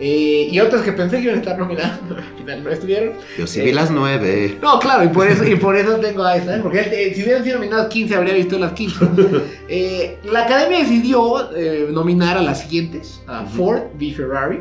Eh, 0.04 0.48
y 0.50 0.58
otras 0.58 0.82
que 0.82 0.90
pensé 0.90 1.18
que 1.18 1.22
iban 1.26 1.36
a 1.36 1.38
estar 1.38 1.56
nominadas, 1.56 2.00
al 2.10 2.36
final 2.36 2.64
no 2.64 2.70
estuvieron. 2.70 3.12
Yo 3.38 3.46
sí 3.46 3.60
vi 3.60 3.70
las 3.70 3.88
nueve. 3.92 4.58
No, 4.60 4.80
claro, 4.80 5.04
y 5.04 5.08
por 5.08 5.28
eso, 5.28 5.46
y 5.46 5.54
por 5.54 5.76
eso 5.76 5.94
tengo 5.98 6.24
a 6.24 6.36
esa, 6.36 6.60
porque 6.60 6.80
eh, 6.80 7.14
si 7.14 7.22
hubieran 7.22 7.44
sido 7.44 7.58
nominadas 7.58 7.86
15 7.86 8.16
habría 8.16 8.34
visto 8.34 8.58
las 8.58 8.72
15. 8.72 8.98
Eh, 9.68 10.18
la 10.24 10.44
academia 10.44 10.80
decidió 10.80 11.48
nominar 11.92 12.36
a 12.36 12.42
las 12.42 12.62
siguientes: 12.62 13.22
a 13.26 13.44
Ford 13.44 13.82
v 13.98 14.12
Ferrari, 14.12 14.60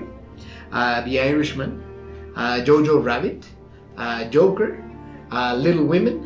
a 0.72 1.04
The 1.04 1.30
Irishman, 1.30 1.82
a 2.36 2.60
Jojo 2.66 3.02
Rabbit, 3.04 3.44
a 3.98 4.30
Joker, 4.32 4.80
a 5.32 5.56
Little 5.56 5.82
Women, 5.82 6.22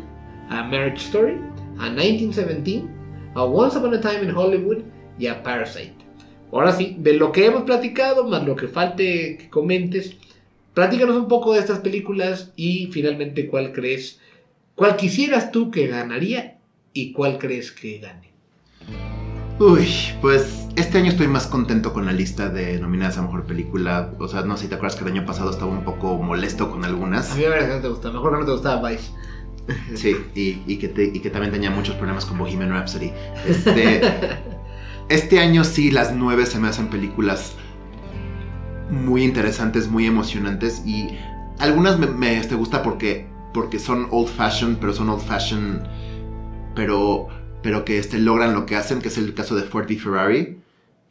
a 0.50 0.64
Marriage 0.64 1.00
Story, 1.00 1.40
a 1.80 1.90
1917, 1.90 2.88
a 3.36 3.44
Once 3.44 3.78
Upon 3.78 3.94
a 3.94 4.02
Time 4.02 4.24
in 4.24 4.36
Hollywood 4.36 4.84
y 5.18 5.28
a 5.28 5.42
Parasite. 5.42 5.95
Ahora 6.56 6.72
sí, 6.72 6.96
de 6.98 7.12
lo 7.12 7.34
que 7.34 7.46
hemos 7.46 7.64
platicado, 7.64 8.26
más 8.30 8.46
lo 8.46 8.56
que 8.56 8.70
falte 8.70 9.36
que 9.38 9.50
comentes, 9.50 10.16
platícanos 10.74 11.18
un 11.18 11.28
poco 11.28 11.52
de 11.52 11.60
estas 11.60 11.80
películas 11.80 12.54
y 12.56 12.88
finalmente 12.94 13.48
cuál 13.48 13.74
crees, 13.74 14.22
cuál 14.74 14.96
quisieras 14.96 15.52
tú 15.52 15.70
que 15.70 15.88
ganaría 15.88 16.60
y 16.94 17.12
cuál 17.12 17.40
crees 17.40 17.74
que 17.74 18.00
gane. 18.00 18.32
Uy, 19.60 19.86
pues 20.22 20.70
este 20.78 20.98
año 20.98 21.10
estoy 21.10 21.28
más 21.28 21.46
contento 21.46 21.92
con 21.92 22.06
la 22.06 22.14
lista 22.14 22.48
de 22.48 22.80
nominadas 22.80 23.18
a 23.18 23.24
mejor 23.24 23.46
película. 23.46 24.14
O 24.20 24.30
sea, 24.30 24.44
no 24.44 24.56
sé 24.56 24.64
si 24.64 24.70
te 24.70 24.76
acuerdas 24.76 24.98
que 24.98 25.04
el 25.04 25.12
año 25.12 25.26
pasado 25.26 25.52
estaba 25.52 25.70
un 25.70 25.84
poco 25.84 26.18
molesto 26.20 26.72
con 26.72 26.86
algunas. 26.86 27.34
A 27.34 27.36
mí 27.36 27.42
me 27.42 27.50
parece 27.50 27.68
que 27.68 27.76
no 27.76 27.82
te 27.82 27.90
gustaba, 27.90 28.14
mejor 28.14 28.32
que 28.32 28.40
no 28.40 28.46
te 28.46 28.52
gustaba 28.54 28.90
Vice. 28.90 29.12
Sí, 29.94 30.16
y, 30.36 30.78
que 30.78 31.12
y 31.14 31.20
que 31.20 31.30
también 31.30 31.52
tenía 31.52 31.70
muchos 31.70 31.96
problemas 31.96 32.24
con 32.24 32.38
Bohemian 32.38 32.70
Rhapsody. 32.70 33.12
Este. 33.46 34.00
Este 35.08 35.40
año 35.40 35.64
sí, 35.64 35.92
las 35.92 36.14
nueve 36.14 36.46
se 36.48 36.60
me 36.60 36.68
hacen 36.68 36.90
películas 36.90 37.54
muy 38.90 39.24
interesantes, 39.24 39.88
muy 39.88 40.06
emocionantes 40.06 40.82
y 40.86 41.18
algunas 41.60 42.00
me, 42.00 42.08
me 42.08 42.38
este, 42.38 42.56
gusta 42.56 42.82
porque, 42.82 43.28
porque 43.54 43.78
son 43.78 44.08
old 44.12 44.30
fashion, 44.30 44.78
pero 44.80 44.94
son 44.94 45.10
old 45.10 45.24
fashion, 45.24 45.88
pero, 46.76 47.28
pero 47.62 47.86
que 47.86 48.00
este, 48.00 48.18
logran 48.18 48.54
lo 48.54 48.66
que 48.66 48.76
hacen, 48.76 49.00
que 49.00 49.10
es 49.10 49.18
el 49.18 49.34
caso 49.36 49.56
de 49.56 49.64
Ford 49.64 49.90
y 49.90 49.98
Ferrari, 49.98 50.58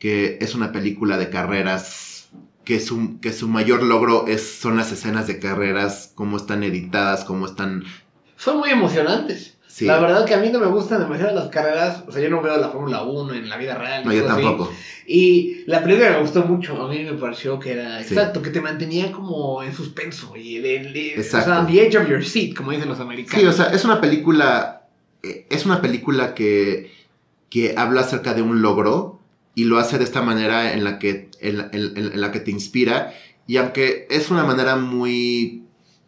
que 0.01 0.39
es 0.41 0.55
una 0.55 0.73
película 0.73 1.17
de 1.17 1.31
carreras 1.31 2.31
que 2.65 2.81
su, 2.81 3.21
que 3.21 3.33
su 3.33 3.47
mayor 3.47 3.83
logro 3.83 4.27
es, 4.27 4.59
son 4.59 4.77
las 4.77 4.91
escenas 4.91 5.27
de 5.27 5.39
carreras, 5.39 6.13
cómo 6.15 6.37
están 6.37 6.65
editadas, 6.65 7.25
cómo 7.25 7.47
están... 7.47 7.85
Son 8.37 8.59
muy 8.59 8.71
emocionantes. 8.71 9.54
La 9.81 9.99
verdad 9.99 10.25
que 10.25 10.35
a 10.35 10.39
mí 10.39 10.51
no 10.51 10.61
me 10.61 10.67
gustan 10.67 11.01
demasiado 11.01 11.35
las 11.35 11.49
carreras. 11.49 12.05
O 12.07 12.13
sea, 12.13 12.23
yo 12.23 12.31
no 12.31 12.41
veo 12.41 12.57
la 12.57 12.69
Fórmula 12.69 13.03
1 13.03 13.35
en 13.35 13.49
la 13.49 13.57
vida 13.57 13.77
real. 13.77 14.05
No, 14.05 14.13
yo 14.13 14.25
tampoco. 14.25 14.73
Y 15.07 15.65
la 15.67 15.83
película 15.83 16.11
me 16.11 16.21
gustó 16.21 16.45
mucho. 16.45 16.81
A 16.81 16.89
mí 16.89 17.03
me 17.03 17.15
pareció 17.15 17.59
que 17.59 17.73
era. 17.73 18.01
Exacto, 18.01 18.41
que 18.41 18.51
te 18.51 18.61
mantenía 18.61 19.11
como 19.11 19.63
en 19.63 19.75
suspenso. 19.75 20.37
Y 20.37 20.57
el, 20.57 21.19
o 21.19 21.23
sea, 21.23 21.67
the 21.67 21.87
edge 21.87 21.97
of 21.97 22.09
your 22.09 22.25
seat, 22.25 22.55
como 22.55 22.71
dicen 22.71 22.89
los 22.89 23.01
americanos. 23.01 23.41
Sí, 23.41 23.47
o 23.47 23.53
sea, 23.53 23.75
es 23.75 23.85
una 23.85 24.01
película. 24.01 24.87
Eh, 25.23 25.47
es 25.51 25.67
una 25.67 25.81
película 25.81 26.35
que. 26.35 26.93
que 27.51 27.75
habla 27.77 28.03
acerca 28.03 28.35
de 28.35 28.43
un 28.43 28.63
logro. 28.63 29.21
Y 29.57 29.65
lo 29.65 29.79
hace 29.79 29.99
de 29.99 30.05
esta 30.05 30.23
manera 30.23 30.73
en 30.73 30.85
la 30.85 30.99
que. 30.99 31.31
en, 31.41 31.69
en 31.73 32.21
la 32.21 32.31
que 32.31 32.41
te 32.41 32.51
inspira. 32.51 33.13
Y 33.47 33.57
aunque 33.57 34.07
es 34.09 34.31
una 34.31 34.45
manera 34.45 34.77
muy. 34.77 35.63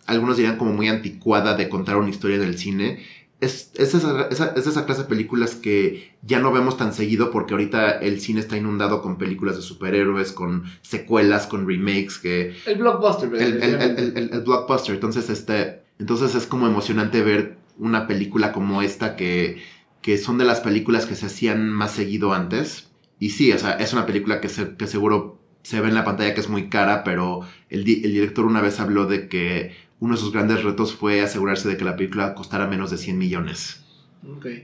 Algunos 0.07 0.37
dirían 0.37 0.57
como 0.57 0.73
muy 0.73 0.89
anticuada 0.89 1.57
de 1.57 1.69
contar 1.69 1.97
una 1.97 2.11
historia 2.11 2.39
del 2.39 2.57
cine 2.59 3.05
es, 3.47 3.71
esa, 3.77 4.29
esa, 4.29 4.87
clase 4.87 5.03
de 5.03 5.09
películas 5.09 5.55
que 5.55 6.15
ya 6.23 6.39
no 6.39 6.53
vemos 6.53 6.77
tan 6.77 6.93
seguido 6.93 7.31
porque 7.31 7.55
ahorita 7.55 7.93
el 7.99 8.21
cine 8.21 8.41
está 8.41 8.57
inundado 8.57 9.01
con 9.01 9.17
películas 9.17 9.57
de 9.57 9.63
superhéroes, 9.63 10.33
con 10.33 10.65
secuelas, 10.83 11.47
con 11.47 11.67
remakes, 11.67 12.19
que... 12.19 12.55
El 12.67 12.79
blockbuster. 12.79 13.35
El, 13.35 13.63
el, 13.63 14.41
blockbuster. 14.43 14.95
Entonces, 14.95 15.31
este, 15.31 15.83
entonces 15.99 16.35
es 16.35 16.47
como 16.47 16.67
emocionante 16.67 17.23
ver 17.23 17.59
una 17.79 18.07
película 18.07 18.53
como 18.53 18.83
esta 18.83 19.17
que, 19.17 19.63
que 20.03 20.19
son 20.19 20.39
de 20.39 20.45
las 20.45 20.61
películas 20.61 21.07
que 21.07 21.17
se 21.17 21.27
hacían 21.27 21.71
más 21.71 21.93
seguido 21.93 22.35
antes. 22.35 22.91
Y 23.19 23.31
sí, 23.31 23.53
o 23.53 23.59
sea, 23.59 23.73
es 23.73 23.93
una 23.93 24.07
película 24.07 24.41
que, 24.41 24.49
que 24.77 24.87
seguro 24.87 25.41
se 25.63 25.81
ve 25.81 25.89
en 25.89 25.95
la 25.95 26.05
pantalla 26.05 26.35
que 26.35 26.41
es 26.41 26.49
muy 26.49 26.69
cara, 26.69 27.03
pero 27.03 27.41
el, 27.71 27.81
el 27.81 28.13
director 28.13 28.45
una 28.45 28.61
vez 28.61 28.79
habló 28.79 29.07
de 29.07 29.29
que 29.29 29.75
uno 30.01 30.15
de 30.15 30.21
sus 30.21 30.33
grandes 30.33 30.63
retos 30.63 30.95
fue 30.95 31.21
asegurarse 31.21 31.69
de 31.69 31.77
que 31.77 31.85
la 31.85 31.97
película 31.97 32.35
costara 32.35 32.67
menos 32.67 32.91
de 32.91 32.99
100 32.99 33.19
millones. 33.19 33.83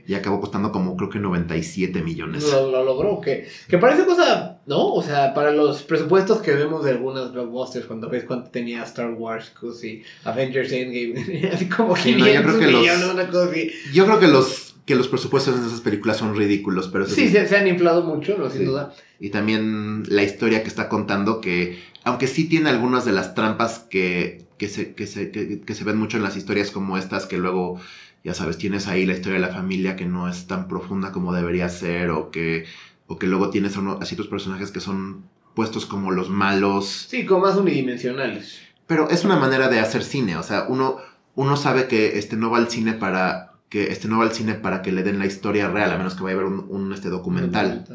Y 0.05 0.13
acabó 0.15 0.41
costando 0.41 0.71
como 0.71 0.97
creo 0.97 1.09
que 1.09 1.19
97 1.19 2.01
millones. 2.01 2.43
Lo, 2.51 2.83
logró, 2.83 3.21
que, 3.21 3.47
que 3.67 3.77
parece 3.77 4.05
cosa, 4.05 4.59
¿no? 4.65 4.93
O 4.93 5.01
sea, 5.01 5.33
para 5.33 5.51
los 5.51 5.83
presupuestos 5.83 6.41
que 6.41 6.51
vemos 6.51 6.83
de 6.83 6.91
algunas 6.91 7.31
blockbusters, 7.31 7.85
cuando 7.85 8.09
ves 8.09 8.25
cuánto 8.25 8.49
tenía 8.49 8.83
Star 8.83 9.13
Wars, 9.13 9.53
y 9.83 10.03
Avengers 10.25 10.71
Endgame, 10.71 11.49
así 11.53 11.69
como 11.69 11.93
500 11.93 12.33
yo 12.33 12.43
creo 12.43 12.59
que 12.59 12.67
millones, 12.67 13.05
una 13.13 13.27
cosa 13.27 13.49
así. 13.49 13.71
Yo 13.93 14.05
creo 14.05 14.19
que 14.19 14.27
los, 14.27 14.75
que 14.85 14.95
los 14.95 15.07
presupuestos 15.07 15.61
de 15.61 15.67
esas 15.67 15.81
películas 15.81 16.17
son 16.17 16.35
ridículos, 16.35 16.89
pero... 16.89 17.05
Sí, 17.05 17.29
se, 17.29 17.47
se, 17.47 17.55
han 17.55 17.67
inflado 17.67 18.03
mucho, 18.03 18.37
¿no? 18.37 18.49
sin 18.49 18.65
duda. 18.65 18.93
Y 19.19 19.29
también 19.29 20.03
la 20.07 20.23
historia 20.23 20.61
que 20.61 20.67
está 20.67 20.89
contando, 20.89 21.39
que 21.39 21.79
aunque 22.03 22.27
sí 22.27 22.49
tiene 22.49 22.69
algunas 22.69 23.05
de 23.05 23.13
las 23.13 23.33
trampas 23.33 23.79
que 23.79 24.42
que 24.63 24.69
se, 24.69 24.93
que 24.95 25.07
se, 25.07 25.29
que, 25.31 25.73
se 25.75 25.83
ven 25.83 25.97
mucho 25.97 26.15
en 26.15 26.23
las 26.23 26.37
historias 26.37 26.71
como 26.71 26.97
estas, 26.97 27.25
que 27.25 27.37
luego, 27.37 27.81
ya 28.23 28.33
sabes, 28.33 28.57
tienes 28.57 28.87
ahí 28.87 29.05
la 29.05 29.13
historia 29.13 29.39
de 29.41 29.45
la 29.47 29.53
familia 29.53 29.97
que 29.97 30.05
no 30.05 30.29
es 30.29 30.47
tan 30.47 30.69
profunda 30.69 31.11
como 31.11 31.33
debería 31.33 31.67
ser, 31.67 32.11
o 32.11 32.31
que 32.31 32.65
o 33.07 33.19
que 33.19 33.27
luego 33.27 33.49
tienes 33.49 33.75
a 33.75 33.81
uno- 33.81 33.99
así 34.01 34.15
tus 34.15 34.27
personajes 34.27 34.71
que 34.71 34.79
son 34.79 35.25
puestos 35.53 35.85
como 35.85 36.11
los 36.11 36.29
malos. 36.29 37.07
Sí, 37.09 37.25
como 37.25 37.41
más 37.45 37.57
unidimensionales. 37.57 38.61
Pero 38.87 39.09
es 39.09 39.25
una 39.25 39.35
manera 39.35 39.67
de 39.67 39.79
hacer 39.81 40.03
cine, 40.03 40.37
o 40.37 40.43
sea, 40.43 40.65
uno, 40.69 40.97
uno 41.35 41.57
sabe 41.57 41.87
que 41.87 42.17
este 42.17 42.37
no 42.37 42.49
va 42.49 42.57
al 42.59 42.69
cine 42.69 42.93
para 42.93 43.51
que 43.67 43.91
este 43.91 44.07
no 44.07 44.19
va 44.19 44.23
al 44.23 44.31
cine 44.31 44.53
para 44.53 44.81
que 44.81 44.93
le 44.93 45.03
den 45.03 45.19
la 45.19 45.25
historia 45.25 45.67
real, 45.69 45.91
a 45.91 45.97
menos 45.97 46.15
que 46.15 46.23
vaya 46.23 46.35
a 46.35 46.37
ver 46.37 46.45
un, 46.47 46.65
un, 46.69 46.93
este 46.93 47.09
documental. 47.09 47.85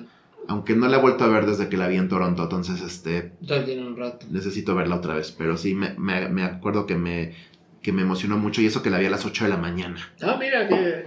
Aunque 0.47 0.75
no 0.75 0.89
la 0.89 0.97
he 0.99 1.01
vuelto 1.01 1.25
a 1.25 1.29
ver 1.29 1.45
desde 1.47 1.69
que 1.69 1.77
la 1.77 1.89
vi 1.89 1.97
en 1.97 2.09
Toronto, 2.09 2.45
entonces 2.45 2.81
este 2.81 3.33
Ya 3.41 3.65
tiene 3.65 3.87
un 3.87 3.97
rato. 3.97 4.27
necesito 4.31 4.75
verla 4.75 4.97
otra 4.97 5.15
vez. 5.15 5.33
Pero 5.37 5.57
sí 5.57 5.75
me, 5.75 5.95
me, 5.99 6.29
me 6.29 6.43
acuerdo 6.45 6.87
que 6.87 6.97
me, 6.97 7.35
que 7.83 7.93
me 7.93 8.03
emocionó 8.03 8.39
mucho 8.39 8.63
y 8.63 8.67
eso 8.67 8.83
que 8.83 8.89
la 8.91 8.99
vi 8.99 9.07
a 9.07 9.11
las 9.11 9.27
8 9.27 9.45
de 9.45 9.51
la 9.51 9.57
mañana. 9.59 9.97
Ah, 10.23 10.37
mira, 10.41 10.67
que... 10.69 11.05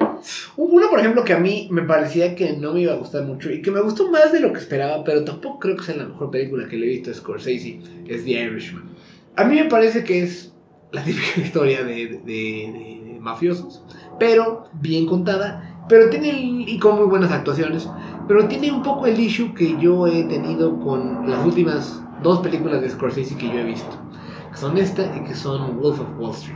Hubo 0.57 0.73
uno, 0.75 0.89
por 0.91 0.99
ejemplo, 0.99 1.23
que 1.23 1.33
a 1.33 1.39
mí 1.39 1.67
me 1.71 1.81
parecía 1.81 2.35
que 2.35 2.55
no 2.55 2.73
me 2.73 2.81
iba 2.81 2.93
a 2.93 2.97
gustar 2.97 3.23
mucho 3.23 3.51
y 3.51 3.63
que 3.63 3.71
me 3.71 3.81
gustó 3.81 4.11
más 4.11 4.31
de 4.31 4.39
lo 4.41 4.53
que 4.53 4.59
esperaba, 4.59 5.03
pero 5.03 5.23
tampoco 5.23 5.57
creo 5.59 5.75
que 5.75 5.83
sea 5.83 5.95
la 5.95 6.05
mejor 6.05 6.29
película 6.29 6.67
que 6.67 6.77
le 6.77 6.85
he 6.85 6.89
visto 6.89 7.09
a 7.09 7.13
Scorsese, 7.15 7.81
es 8.07 8.23
The 8.23 8.31
Irishman. 8.43 8.91
A 9.35 9.45
mí 9.45 9.55
me 9.55 9.65
parece 9.65 10.03
que 10.03 10.21
es 10.21 10.53
la 10.91 11.03
típica 11.05 11.41
historia 11.41 11.83
de, 11.83 11.95
de- 11.95 12.19
de- 12.19 13.01
de 13.13 13.17
mafiosos, 13.19 13.83
pero 14.19 14.65
bien 14.73 15.07
contada, 15.07 15.79
pero 15.87 16.09
tiene, 16.11 16.29
y 16.67 16.77
con 16.77 16.97
muy 16.97 17.07
buenas 17.07 17.31
actuaciones, 17.31 17.89
pero 18.31 18.47
tiene 18.47 18.71
un 18.71 18.81
poco 18.81 19.07
el 19.07 19.19
issue 19.19 19.53
que 19.53 19.75
yo 19.77 20.07
he 20.07 20.23
tenido 20.23 20.79
con 20.79 21.29
las 21.29 21.45
últimas 21.45 22.01
dos 22.23 22.39
películas 22.39 22.81
de 22.81 22.89
Scorsese 22.89 23.35
que 23.35 23.47
yo 23.47 23.59
he 23.59 23.63
visto, 23.65 23.89
que 24.49 24.57
son 24.57 24.77
esta 24.77 25.13
y 25.17 25.27
que 25.27 25.35
son 25.35 25.77
Wolf 25.81 25.99
of 25.99 26.17
Wall 26.17 26.33
Street 26.33 26.55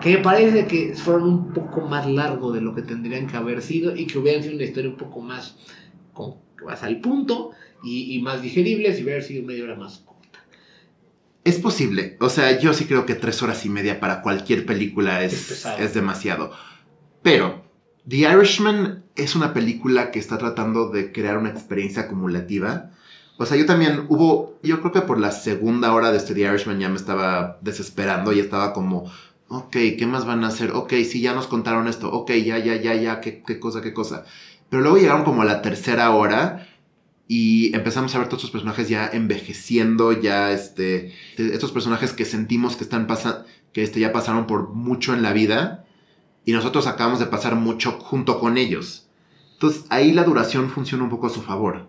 que 0.00 0.18
me 0.18 0.18
parece 0.18 0.68
que 0.68 0.94
fueron 0.94 1.24
un 1.24 1.52
poco 1.52 1.80
más 1.80 2.06
largo 2.06 2.52
de 2.52 2.60
lo 2.60 2.76
que 2.76 2.82
tendrían 2.82 3.26
que 3.26 3.36
haber 3.36 3.60
sido 3.60 3.96
y 3.96 4.06
que 4.06 4.18
hubieran 4.18 4.44
sido 4.44 4.54
una 4.54 4.62
historia 4.62 4.88
un 4.88 4.96
poco 4.96 5.20
más, 5.20 5.56
con, 6.12 6.36
más 6.64 6.84
al 6.84 7.00
punto 7.00 7.50
y, 7.82 8.14
y 8.14 8.22
más 8.22 8.40
digerible 8.40 8.94
si 8.94 9.02
hubiera 9.02 9.20
sido 9.20 9.44
media 9.44 9.64
hora 9.64 9.74
más 9.74 10.04
corta. 10.06 10.44
Es 11.42 11.58
posible, 11.58 12.16
o 12.20 12.28
sea, 12.28 12.56
yo 12.60 12.72
sí 12.72 12.84
creo 12.84 13.04
que 13.04 13.16
tres 13.16 13.42
horas 13.42 13.66
y 13.66 13.68
media 13.68 13.98
para 13.98 14.22
cualquier 14.22 14.64
película 14.64 15.24
Es 15.24 15.50
es, 15.50 15.66
es 15.80 15.92
demasiado. 15.92 16.52
Pero 17.22 17.64
The 18.06 18.18
Irishman 18.18 19.05
es 19.16 19.34
una 19.34 19.52
película 19.54 20.10
que 20.10 20.18
está 20.18 20.38
tratando 20.38 20.90
de 20.90 21.12
crear 21.12 21.38
una 21.38 21.50
experiencia 21.50 22.02
acumulativa. 22.02 22.90
O 23.38 23.46
sea, 23.46 23.56
yo 23.56 23.66
también 23.66 24.06
hubo, 24.08 24.58
yo 24.62 24.80
creo 24.80 24.92
que 24.92 25.00
por 25.02 25.18
la 25.18 25.32
segunda 25.32 25.92
hora 25.92 26.10
de 26.10 26.18
este 26.18 26.34
The 26.34 26.40
Irishman 26.42 26.78
ya 26.78 26.88
me 26.88 26.96
estaba 26.96 27.58
desesperando 27.60 28.32
y 28.32 28.40
estaba 28.40 28.72
como, 28.72 29.10
ok, 29.48 29.72
¿qué 29.98 30.06
más 30.06 30.24
van 30.26 30.44
a 30.44 30.48
hacer? 30.48 30.72
Ok, 30.72 30.92
sí, 31.04 31.20
ya 31.20 31.34
nos 31.34 31.46
contaron 31.46 31.88
esto, 31.88 32.10
ok, 32.10 32.32
ya, 32.32 32.58
ya, 32.58 32.76
ya, 32.76 32.94
ya, 32.94 33.20
qué, 33.20 33.42
qué 33.46 33.58
cosa, 33.60 33.82
qué 33.82 33.92
cosa. 33.92 34.24
Pero 34.68 34.82
luego 34.82 34.98
llegaron 34.98 35.24
como 35.24 35.42
a 35.42 35.44
la 35.44 35.62
tercera 35.62 36.10
hora 36.10 36.66
y 37.28 37.74
empezamos 37.74 38.14
a 38.14 38.18
ver 38.18 38.28
todos 38.28 38.40
estos 38.40 38.52
personajes 38.52 38.88
ya 38.88 39.06
envejeciendo, 39.06 40.12
ya 40.12 40.52
este, 40.52 41.12
estos 41.36 41.72
personajes 41.72 42.12
que 42.12 42.24
sentimos 42.24 42.76
que 42.76 42.84
están 42.84 43.06
pasando, 43.06 43.44
que 43.72 43.82
este, 43.82 44.00
ya 44.00 44.12
pasaron 44.12 44.46
por 44.46 44.70
mucho 44.70 45.14
en 45.14 45.22
la 45.22 45.32
vida 45.32 45.84
y 46.44 46.52
nosotros 46.52 46.86
acabamos 46.86 47.18
de 47.18 47.26
pasar 47.26 47.56
mucho 47.56 47.92
junto 47.92 48.38
con 48.38 48.56
ellos. 48.56 49.05
Entonces 49.56 49.84
ahí 49.88 50.12
la 50.12 50.24
duración 50.24 50.68
funciona 50.68 51.04
un 51.04 51.10
poco 51.10 51.28
a 51.28 51.30
su 51.30 51.40
favor. 51.40 51.88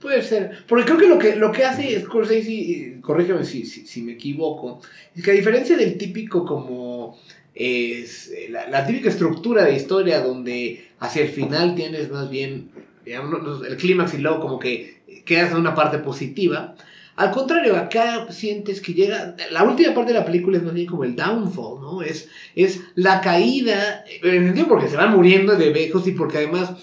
Puede 0.00 0.22
ser, 0.22 0.64
porque 0.68 0.84
creo 0.84 0.98
que 0.98 1.08
lo 1.08 1.18
que, 1.18 1.36
lo 1.36 1.50
que 1.50 1.64
hace 1.64 1.98
Scorsese, 2.02 2.52
y 2.52 3.00
corrígeme 3.00 3.44
si, 3.44 3.64
si, 3.64 4.02
me 4.02 4.12
equivoco, 4.12 4.82
es 5.14 5.24
que 5.24 5.30
a 5.30 5.34
diferencia 5.34 5.76
del 5.76 5.96
típico 5.96 6.44
como 6.44 7.18
es 7.54 8.28
eh, 8.28 8.50
la, 8.50 8.86
típica 8.86 9.08
estructura 9.08 9.64
de 9.64 9.74
historia 9.74 10.20
donde 10.20 10.90
hacia 11.00 11.22
el 11.22 11.30
final 11.30 11.74
tienes 11.74 12.10
más 12.10 12.28
bien 12.28 12.70
el 13.06 13.76
clímax 13.78 14.12
y 14.14 14.18
luego 14.18 14.40
como 14.40 14.58
que 14.58 15.22
quedas 15.24 15.52
en 15.52 15.58
una 15.58 15.74
parte 15.74 15.98
positiva. 15.98 16.74
Al 17.16 17.30
contrario, 17.30 17.76
acá 17.76 18.30
sientes 18.30 18.82
que 18.82 18.92
llega. 18.92 19.34
La 19.50 19.64
última 19.64 19.94
parte 19.94 20.12
de 20.12 20.18
la 20.18 20.26
película 20.26 20.58
es 20.58 20.62
más 20.62 20.74
bien 20.74 20.86
como 20.86 21.04
el 21.04 21.16
downfall, 21.16 21.80
¿no? 21.80 22.02
Es, 22.02 22.28
es 22.54 22.82
la 22.94 23.22
caída. 23.22 24.04
En 24.22 24.66
porque 24.66 24.88
se 24.88 24.96
van 24.96 25.16
muriendo 25.16 25.56
de 25.56 25.70
viejos 25.70 26.06
y 26.06 26.12
porque 26.12 26.36
además 26.36 26.74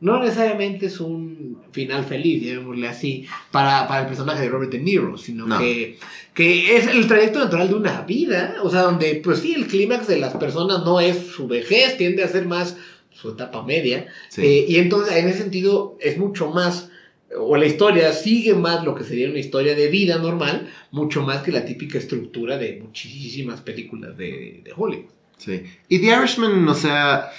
no 0.00 0.20
necesariamente 0.22 0.86
es 0.86 0.98
un 1.00 1.58
final 1.72 2.04
feliz, 2.04 2.42
llamémosle 2.42 2.88
así, 2.88 3.26
para, 3.50 3.86
para 3.86 4.02
el 4.02 4.06
personaje 4.06 4.42
de 4.42 4.48
Robert 4.48 4.72
De 4.72 4.78
Niro, 4.78 5.16
sino 5.18 5.46
No. 5.46 5.58
que, 5.58 5.98
que 6.34 6.76
es 6.76 6.86
el 6.86 7.06
trayecto 7.06 7.38
natural 7.38 7.68
de 7.68 7.74
una 7.74 8.00
vida. 8.02 8.56
O 8.62 8.70
sea, 8.70 8.82
donde, 8.82 9.20
pues 9.22 9.40
sí, 9.40 9.52
el 9.54 9.66
clímax 9.66 10.06
de 10.08 10.18
las 10.18 10.34
personas 10.36 10.84
no 10.84 11.00
es 11.00 11.16
su 11.18 11.46
vejez, 11.46 11.96
tiende 11.98 12.22
a 12.24 12.28
ser 12.28 12.46
más 12.46 12.76
su 13.12 13.30
etapa 13.32 13.62
media. 13.62 14.06
Sí. 14.30 14.40
Eh, 14.42 14.64
y 14.68 14.76
entonces, 14.78 15.14
en 15.16 15.28
ese 15.28 15.38
sentido, 15.42 15.98
es 16.00 16.16
mucho 16.16 16.48
más, 16.50 16.90
o 17.38 17.56
la 17.58 17.66
historia 17.66 18.12
sigue 18.14 18.54
más 18.54 18.82
lo 18.84 18.94
que 18.94 19.04
sería 19.04 19.28
una 19.28 19.38
historia 19.38 19.74
de 19.74 19.88
vida 19.88 20.16
normal, 20.18 20.68
mucho 20.90 21.22
más 21.22 21.42
que 21.42 21.52
la 21.52 21.66
típica 21.66 21.98
estructura 21.98 22.56
de 22.56 22.80
muchísimas 22.82 23.60
películas 23.60 24.16
de, 24.16 24.62
de 24.64 24.72
Hollywood. 24.74 25.10
Sí. 25.36 25.62
Y 25.88 25.98
The 26.00 26.06
Irishman, 26.06 26.66
o 26.68 26.74
sea, 26.74 27.30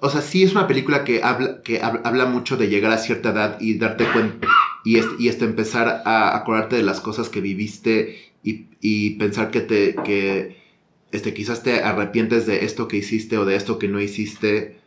o 0.00 0.10
sea, 0.10 0.20
sí 0.20 0.42
es 0.42 0.52
una 0.52 0.66
película 0.66 1.04
que 1.04 1.22
habla, 1.22 1.62
que 1.62 1.80
hab- 1.80 2.02
habla 2.04 2.26
mucho 2.26 2.56
de 2.56 2.68
llegar 2.68 2.92
a 2.92 2.98
cierta 2.98 3.30
edad 3.30 3.58
y 3.60 3.78
darte 3.78 4.04
cuenta 4.12 4.46
y 4.84 4.98
este, 4.98 5.14
y 5.18 5.28
este 5.28 5.44
empezar 5.44 6.02
a 6.04 6.36
acordarte 6.36 6.76
de 6.76 6.82
las 6.82 7.00
cosas 7.00 7.28
que 7.28 7.40
viviste 7.40 8.32
y, 8.42 8.66
y 8.80 9.10
pensar 9.16 9.50
que 9.50 9.60
te 9.60 9.94
que 10.04 10.64
este 11.12 11.32
quizás 11.34 11.62
te 11.62 11.82
arrepientes 11.82 12.46
de 12.46 12.64
esto 12.64 12.88
que 12.88 12.98
hiciste 12.98 13.38
o 13.38 13.44
de 13.44 13.56
esto 13.56 13.78
que 13.78 13.88
no 13.88 14.00
hiciste 14.00 14.78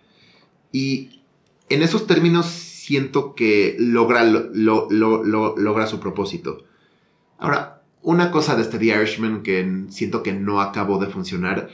y 0.71 1.21
en 1.69 1.81
esos 1.81 2.07
términos 2.07 2.45
siento 2.47 3.35
que 3.35 3.75
logra 3.79 4.23
lo- 4.23 4.49
lo- 4.53 4.87
lo- 4.89 5.23
lo- 5.23 5.55
logra 5.57 5.85
su 5.87 5.99
propósito. 5.99 6.63
Ahora, 7.37 7.81
una 8.01 8.31
cosa 8.31 8.55
de 8.55 8.61
este 8.63 8.79
The 8.79 8.85
Irishman 8.85 9.43
que 9.43 9.85
siento 9.89 10.23
que 10.23 10.33
no 10.33 10.61
acabó 10.61 10.97
de 10.99 11.07
funcionar 11.07 11.69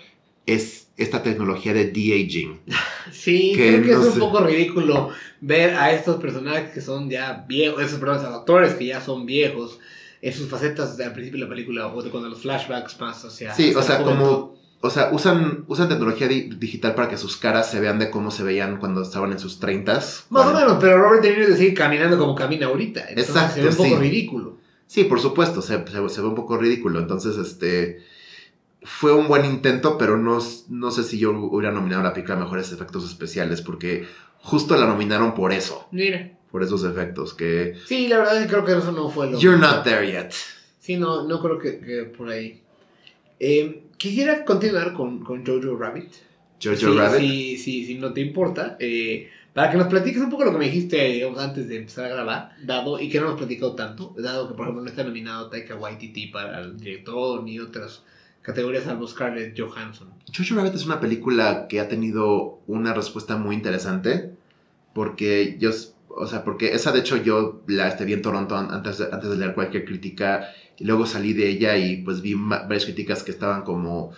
es 0.45 0.87
esta 0.97 1.23
tecnología 1.23 1.73
de 1.73 1.85
de-aging. 1.91 2.59
Sí, 3.11 3.53
Que 3.55 3.67
creo 3.69 3.81
que 3.83 3.91
no 3.93 3.99
es 4.01 4.07
un 4.07 4.13
sé. 4.13 4.19
poco 4.19 4.39
ridículo 4.39 5.09
ver 5.39 5.75
a 5.75 5.91
estos 5.91 6.15
personajes 6.19 6.71
que 6.73 6.81
son 6.81 7.07
ya 7.09 7.45
viejos, 7.47 7.81
esos 7.83 7.99
perdón, 7.99 8.17
esos 8.17 8.33
actores 8.33 8.73
que 8.73 8.85
ya 8.87 8.99
son 8.99 9.25
viejos, 9.27 9.79
en 10.23 10.33
sus 10.33 10.49
facetas 10.49 10.99
al 10.99 11.13
principio 11.13 11.39
de 11.39 11.45
la 11.45 11.49
película 11.49 11.87
o 11.93 12.01
de 12.01 12.09
cuando 12.09 12.29
los 12.29 12.39
flashbacks 12.41 12.99
más 12.99 13.23
hacia. 13.23 13.53
Sí, 13.53 13.69
hacia 13.69 13.79
o 13.79 13.83
sea, 13.83 14.01
como, 14.03 14.55
o 14.81 14.89
sea, 14.89 15.09
usan, 15.11 15.65
usan 15.67 15.87
tecnología 15.87 16.27
di- 16.27 16.49
digital 16.57 16.95
para 16.95 17.07
que 17.09 17.17
sus 17.17 17.37
caras 17.37 17.69
se 17.69 17.79
vean 17.79 17.99
de 17.99 18.09
cómo 18.09 18.31
se 18.31 18.41
veían 18.41 18.77
cuando 18.77 19.03
estaban 19.03 19.31
en 19.31 19.37
sus 19.39 19.59
30 19.59 19.93
Más 20.29 20.47
o 20.47 20.53
menos, 20.53 20.77
pero 20.81 20.97
Robert 20.97 21.21
De 21.23 21.37
Niro 21.37 21.55
sigue 21.55 21.75
caminando 21.75 22.17
como 22.17 22.33
camina 22.33 22.65
ahorita. 22.65 23.01
Entonces 23.09 23.29
Exacto, 23.35 23.53
se 23.55 23.61
ve 23.61 23.69
un 23.69 23.75
poco 23.75 23.89
sí. 23.89 23.95
ridículo. 23.97 24.57
Sí, 24.87 25.03
por 25.03 25.19
supuesto, 25.19 25.61
se, 25.61 25.85
se- 25.87 26.09
se 26.09 26.21
ve 26.21 26.27
un 26.27 26.35
poco 26.35 26.57
ridículo. 26.57 26.99
Entonces, 26.99 27.37
este. 27.37 28.01
Fue 28.85 29.11
un 29.13 29.27
buen 29.27 29.43
intento, 29.45 29.97
pero 29.97 30.15
no, 30.17 30.39
no 30.69 30.91
sé 30.91 31.03
si 31.03 31.17
yo 31.17 31.31
hubiera 31.31 31.73
nominado 31.73 32.01
a 32.01 32.05
la 32.05 32.13
película 32.13 32.37
a 32.37 32.39
mejores 32.39 32.71
efectos 32.71 33.03
especiales, 33.03 33.61
porque 33.61 34.05
justo 34.39 34.77
la 34.77 34.85
nominaron 34.85 35.33
por 35.33 35.51
eso, 35.51 35.87
Mira. 35.91 36.31
por 36.51 36.63
esos 36.63 36.83
efectos, 36.83 37.33
que. 37.33 37.75
Sí, 37.87 38.07
la 38.07 38.19
verdad 38.19 38.37
es 38.37 38.43
que 38.43 38.49
creo 38.51 38.63
que 38.65 38.71
eso 38.77 38.91
no 38.91 39.09
fue 39.09 39.29
lo. 39.31 39.39
You're 39.39 39.59
not 39.59 39.83
there 39.83 40.05
yet. 40.09 40.31
Sí, 40.79 40.97
no, 40.97 41.27
no 41.27 41.41
creo 41.41 41.57
que, 41.57 41.79
que 41.79 42.03
por 42.03 42.29
ahí. 42.29 42.61
Eh, 43.39 43.83
quisiera 43.97 44.45
continuar 44.45 44.93
con, 44.93 45.23
con 45.23 45.45
Jojo 45.45 45.75
Rabbit. 45.77 46.11
Jojo 46.63 46.75
Sí, 46.77 46.85
Rabbit. 46.85 47.19
sí, 47.19 47.57
sí, 47.57 47.85
sí, 47.85 47.95
no 47.95 48.13
te 48.13 48.21
importa. 48.21 48.77
eh, 48.79 49.29
para 49.53 49.71
que 49.71 49.77
nos 49.77 49.87
platiques 49.87 50.21
un 50.21 50.29
poco 50.29 50.43
lo 50.43 50.51
que 50.51 50.57
me 50.57 50.65
dijiste 50.65 51.01
digamos, 51.13 51.39
antes 51.39 51.69
de 51.69 51.77
empezar 51.77 52.05
a 52.05 52.09
grabar, 52.09 52.51
dado, 52.63 52.99
y 52.99 53.07
que 53.09 53.19
no 53.21 53.27
hemos 53.27 53.37
platicado 53.37 53.73
tanto, 53.73 54.13
dado 54.17 54.49
que, 54.49 54.53
por 54.53 54.63
ejemplo, 54.65 54.83
no 54.83 54.89
está 54.89 55.05
nominado 55.05 55.49
Taika 55.49 55.75
Waititi 55.75 56.27
para 56.27 56.59
el 56.59 56.77
director 56.77 57.41
ni 57.41 57.57
otras 57.59 58.03
categorías 58.45 58.83
salvo 58.83 59.07
Scarlett 59.07 59.59
Johansson. 59.59 60.09
Jojo 60.35 60.55
Rabbit 60.55 60.75
es 60.75 60.85
una 60.85 60.99
película 60.99 61.67
que 61.67 61.79
ha 61.79 61.87
tenido 61.87 62.59
una 62.67 62.93
respuesta 62.93 63.37
muy 63.37 63.55
interesante. 63.55 64.31
Porque 64.93 65.57
yo, 65.59 65.71
o 66.09 66.25
sea, 66.27 66.43
porque 66.43 66.73
esa 66.73 66.91
de 66.91 66.99
hecho 66.99 67.17
yo 67.17 67.61
la 67.67 67.87
este, 67.87 68.05
vi 68.05 68.13
en 68.13 68.21
Toronto 68.21 68.55
an- 68.55 68.71
antes 68.71 68.97
de, 68.99 69.05
antes 69.11 69.29
de 69.29 69.37
leer 69.37 69.53
cualquier 69.53 69.83
crítica. 69.85 70.47
Y 70.77 70.85
luego 70.85 71.05
salí 71.05 71.33
de 71.33 71.49
ella 71.49 71.77
y 71.77 71.97
pues 72.03 72.21
vi 72.21 72.33
varias 72.35 72.85
críticas 72.85 73.23
que 73.23 73.31
estaban 73.31 73.63
como. 73.63 74.11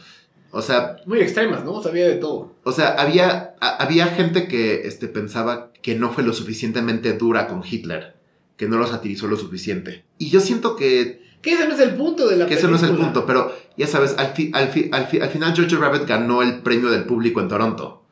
O 0.51 0.61
sea, 0.61 0.97
Muy 1.05 1.19
extremas, 1.19 1.63
¿no? 1.65 1.81
Sabía 1.83 2.07
de 2.07 2.15
todo. 2.15 2.55
o 2.63 2.71
sea, 2.71 2.89
había, 2.93 3.55
a- 3.59 3.77
había 3.83 4.07
gente 4.07 4.47
que 4.47 4.87
este, 4.87 5.07
pensaba 5.07 5.71
que 5.81 5.95
no 5.95 6.11
fue 6.11 6.23
lo 6.23 6.33
suficientemente 6.33 7.13
dura 7.13 7.47
con 7.47 7.63
Hitler. 7.69 8.15
Que 8.55 8.67
no 8.67 8.77
lo 8.77 8.87
satirizó 8.87 9.27
lo 9.27 9.37
suficiente. 9.37 10.03
Y 10.17 10.29
yo 10.29 10.39
siento 10.39 10.75
que 10.75 11.21
Que 11.41 11.53
ese 11.53 11.67
no 11.67 11.73
es 11.75 11.79
el 11.79 11.95
punto 11.95 12.27
de 12.27 12.35
la 12.37 12.45
que 12.47 12.55
ese 12.55 12.67
no 12.67 12.75
es 12.75 12.81
el 12.83 12.89
película. 12.89 13.13
punto, 13.13 13.25
pero 13.27 13.53
ya 13.77 13.87
sabes, 13.87 14.15
al, 14.17 14.27
fi- 14.33 14.51
al, 14.53 14.69
fi- 14.69 14.89
al, 14.91 15.05
fi- 15.07 15.19
al 15.19 15.29
final 15.29 15.53
Jojo 15.55 15.81
Rabbit 15.81 16.05
ganó 16.07 16.41
el 16.41 16.61
premio 16.61 16.89
del 16.89 17.05
público 17.05 17.39
en 17.41 17.47
Toronto. 17.47 18.03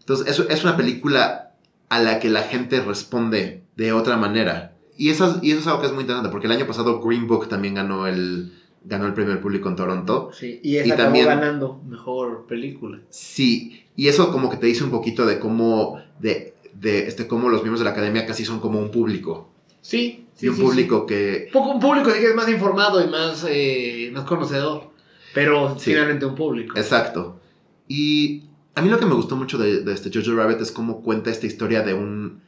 Entonces, 0.00 0.26
eso 0.28 0.48
es 0.48 0.62
una 0.64 0.76
película 0.76 1.54
a 1.88 1.98
la 2.02 2.18
que 2.20 2.28
la 2.28 2.42
gente 2.42 2.80
responde 2.80 3.62
de 3.76 3.92
otra 3.92 4.16
manera. 4.16 4.76
Y 4.96 5.10
eso, 5.10 5.26
es- 5.30 5.42
y 5.42 5.50
eso 5.52 5.60
es 5.60 5.66
algo 5.66 5.80
que 5.80 5.86
es 5.86 5.92
muy 5.92 6.02
interesante, 6.02 6.30
porque 6.30 6.46
el 6.46 6.52
año 6.52 6.66
pasado 6.66 7.00
Green 7.00 7.26
Book 7.26 7.48
también 7.48 7.74
ganó 7.74 8.06
el, 8.06 8.52
ganó 8.84 9.06
el 9.06 9.14
premio 9.14 9.32
del 9.32 9.40
público 9.42 9.68
en 9.68 9.76
Toronto. 9.76 10.30
Sí, 10.32 10.60
y 10.62 10.76
esa 10.76 10.86
Y 10.88 10.90
acabó 10.92 11.04
también- 11.06 11.26
ganando 11.26 11.80
mejor 11.88 12.46
película. 12.46 13.00
Sí, 13.08 13.82
y 13.96 14.08
eso 14.08 14.30
como 14.30 14.50
que 14.50 14.58
te 14.58 14.66
dice 14.66 14.84
un 14.84 14.90
poquito 14.90 15.24
de 15.26 15.38
cómo, 15.40 15.98
de, 16.20 16.54
de 16.74 17.06
este, 17.08 17.26
cómo 17.26 17.48
los 17.48 17.62
miembros 17.62 17.80
de 17.80 17.84
la 17.86 17.90
academia 17.92 18.26
casi 18.26 18.44
son 18.44 18.60
como 18.60 18.78
un 18.78 18.90
público. 18.90 19.48
Sí, 19.80 20.23
sí. 20.34 20.46
y 20.46 20.48
un 20.48 20.56
sí, 20.56 20.62
público 20.62 21.06
que... 21.06 21.44
sí. 21.46 21.52
Poco- 21.52 21.70
Un 21.70 21.80
público 21.80 22.12
que 22.12 22.26
es 22.26 22.34
más 22.34 22.48
informado 22.48 23.04
y 23.04 23.08
más, 23.08 23.44
eh, 23.48 24.10
más 24.12 24.24
conocedor. 24.24 24.90
Pero 25.32 25.76
finalmente 25.76 26.26
un 26.26 26.34
público. 26.34 26.78
Exacto. 26.78 27.40
Y 27.88 28.44
a 28.74 28.82
mí 28.82 28.88
lo 28.88 28.98
que 28.98 29.06
me 29.06 29.14
gustó 29.14 29.36
mucho 29.36 29.58
de, 29.58 29.80
de 29.82 29.92
este 29.92 30.10
Jojo 30.12 30.36
Rabbit 30.36 30.60
es 30.60 30.70
cómo 30.70 31.02
cuenta 31.02 31.30
esta 31.30 31.46
historia 31.46 31.82
de 31.82 31.94
un... 31.94 32.42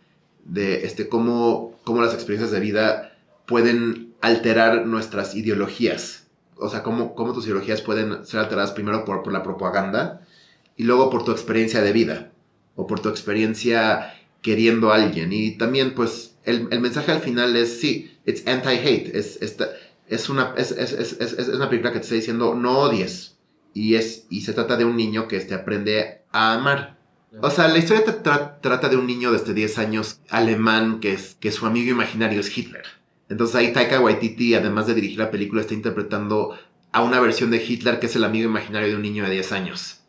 de 0.44 0.84
este 0.86 1.08
cómo, 1.08 1.78
cómo 1.84 2.00
las 2.00 2.14
experiencias 2.14 2.52
de 2.52 2.60
vida 2.60 3.12
pueden 3.46 4.14
alterar 4.20 4.86
nuestras 4.86 5.34
ideologías. 5.34 6.28
O 6.56 6.68
sea, 6.68 6.82
cómo, 6.82 7.14
cómo 7.14 7.32
tus 7.32 7.44
ideologías 7.46 7.82
pueden 7.82 8.24
ser 8.24 8.40
alteradas 8.40 8.72
primero 8.72 9.04
por, 9.04 9.22
por 9.22 9.32
la 9.32 9.42
propaganda 9.42 10.22
y 10.76 10.84
luego 10.84 11.10
por 11.10 11.24
tu 11.24 11.32
experiencia 11.32 11.82
de 11.82 11.92
vida 11.92 12.32
o 12.76 12.86
por 12.86 13.00
tu 13.00 13.08
experiencia 13.08 14.14
queriendo 14.42 14.92
a 14.92 14.96
alguien. 14.96 15.32
Y 15.32 15.58
también, 15.58 15.94
pues, 15.94 16.35
el, 16.46 16.68
el 16.70 16.80
mensaje 16.80 17.12
al 17.12 17.20
final 17.20 17.54
es, 17.56 17.80
sí, 17.80 18.16
it's 18.24 18.46
anti-hate. 18.46 19.14
Es, 19.14 19.38
es, 20.08 20.28
una, 20.28 20.54
es, 20.56 20.70
es, 20.72 20.92
es, 20.92 21.12
es- 21.20 21.32
es 21.38 21.48
una 21.48 21.68
película 21.68 21.92
que 21.92 21.98
te 21.98 22.04
está 22.04 22.14
diciendo, 22.14 22.54
no 22.54 22.78
odies. 22.78 23.36
Y, 23.74 23.96
es, 23.96 24.26
y 24.30 24.40
se 24.40 24.54
trata 24.54 24.76
de 24.76 24.84
un 24.86 24.96
niño 24.96 25.28
que 25.28 25.36
este, 25.36 25.54
aprende 25.54 26.22
a 26.32 26.54
amar. 26.54 26.96
O 27.42 27.50
sea, 27.50 27.68
la 27.68 27.76
historia 27.78 28.04
te 28.04 28.12
tra- 28.22 28.60
trata 28.62 28.88
de 28.88 28.96
un 28.96 29.06
niño 29.06 29.30
desde 29.32 29.52
10 29.52 29.76
años 29.78 30.20
alemán 30.30 31.00
que, 31.00 31.12
es, 31.12 31.36
que 31.38 31.52
su 31.52 31.66
amigo 31.66 31.90
imaginario 31.90 32.40
es 32.40 32.56
Hitler. 32.56 32.84
Entonces 33.28 33.56
ahí 33.56 33.72
Taika 33.74 34.00
Waititi, 34.00 34.54
además 34.54 34.86
de 34.86 34.94
dirigir 34.94 35.18
la 35.18 35.30
película, 35.30 35.60
está 35.60 35.74
interpretando 35.74 36.56
a 36.92 37.02
una 37.02 37.20
versión 37.20 37.50
de 37.50 37.62
Hitler 37.62 37.98
que 38.00 38.06
es 38.06 38.16
el 38.16 38.24
amigo 38.24 38.48
imaginario 38.48 38.88
de 38.88 38.94
un 38.96 39.02
niño 39.02 39.24
de 39.24 39.30
10 39.32 39.52
años. 39.52 40.00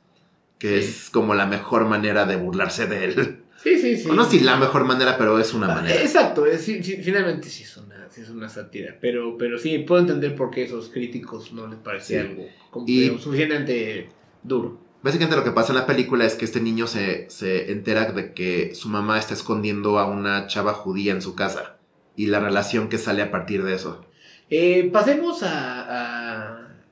Que 0.60 0.82
Sí. 0.82 0.88
es 0.90 1.10
como 1.10 1.34
la 1.34 1.46
mejor 1.48 1.86
manera 1.86 2.26
de 2.26 2.38
burlarse 2.38 2.88
de 2.88 3.04
él. 3.06 3.44
Sí, 3.62 3.78
sí, 3.80 3.98
sí. 3.98 4.10
O 4.10 4.14
no 4.14 4.24
si 4.30 4.40
la 4.40 4.56
mejor 4.58 4.86
manera, 4.86 5.18
pero 5.18 5.40
es 5.40 5.54
una 5.54 5.68
Ah, 5.72 5.76
manera. 5.76 6.02
Exacto, 6.02 6.46
es- 6.46 6.62
sí, 6.62 6.84
sí, 6.84 6.98
finalmente 7.02 7.50
sí 7.50 7.64
es 7.64 7.76
una, 7.78 8.08
sí 8.10 8.22
es 8.22 8.30
una 8.30 8.48
sátira, 8.50 8.96
pero, 9.02 9.38
pero 9.38 9.58
sí, 9.58 9.80
puedo 9.80 10.02
entender 10.02 10.36
por 10.36 10.52
qué 10.52 10.64
esos 10.64 10.90
críticos 10.90 11.52
no 11.54 11.68
les 11.68 11.80
parecía 11.80 12.22
algo 12.22 12.46
como, 12.70 12.86
Y- 12.88 13.02
digamos, 13.02 13.24
suficientemente 13.24 14.10
duro. 14.44 14.80
Básicamente 15.02 15.36
lo 15.38 15.44
que 15.44 15.52
pasa 15.52 15.72
en 15.74 15.80
la 15.80 15.86
película 15.86 16.26
es 16.26 16.36
que 16.36 16.46
este 16.46 16.60
niño 16.60 16.88
se, 16.88 17.30
se 17.30 17.72
entera 17.72 18.12
de 18.12 18.34
que 18.34 18.74
su 18.76 18.90
mamá 18.90 19.20
está 19.20 19.34
escondiendo 19.34 20.00
a 20.00 20.06
una 20.08 20.48
chava 20.48 20.74
judía 20.74 21.12
en 21.14 21.22
su 21.22 21.36
casa. 21.36 21.78
Y 22.16 22.28
la 22.28 22.40
relación 22.40 22.90
que 22.90 22.98
sale 22.98 23.22
a 23.22 23.30
partir 23.32 23.64
de 23.64 23.76
eso. 23.76 24.04
Eh, 24.50 24.90
pasemos 24.92 25.44
a, 25.44 25.82
a, 25.84 26.17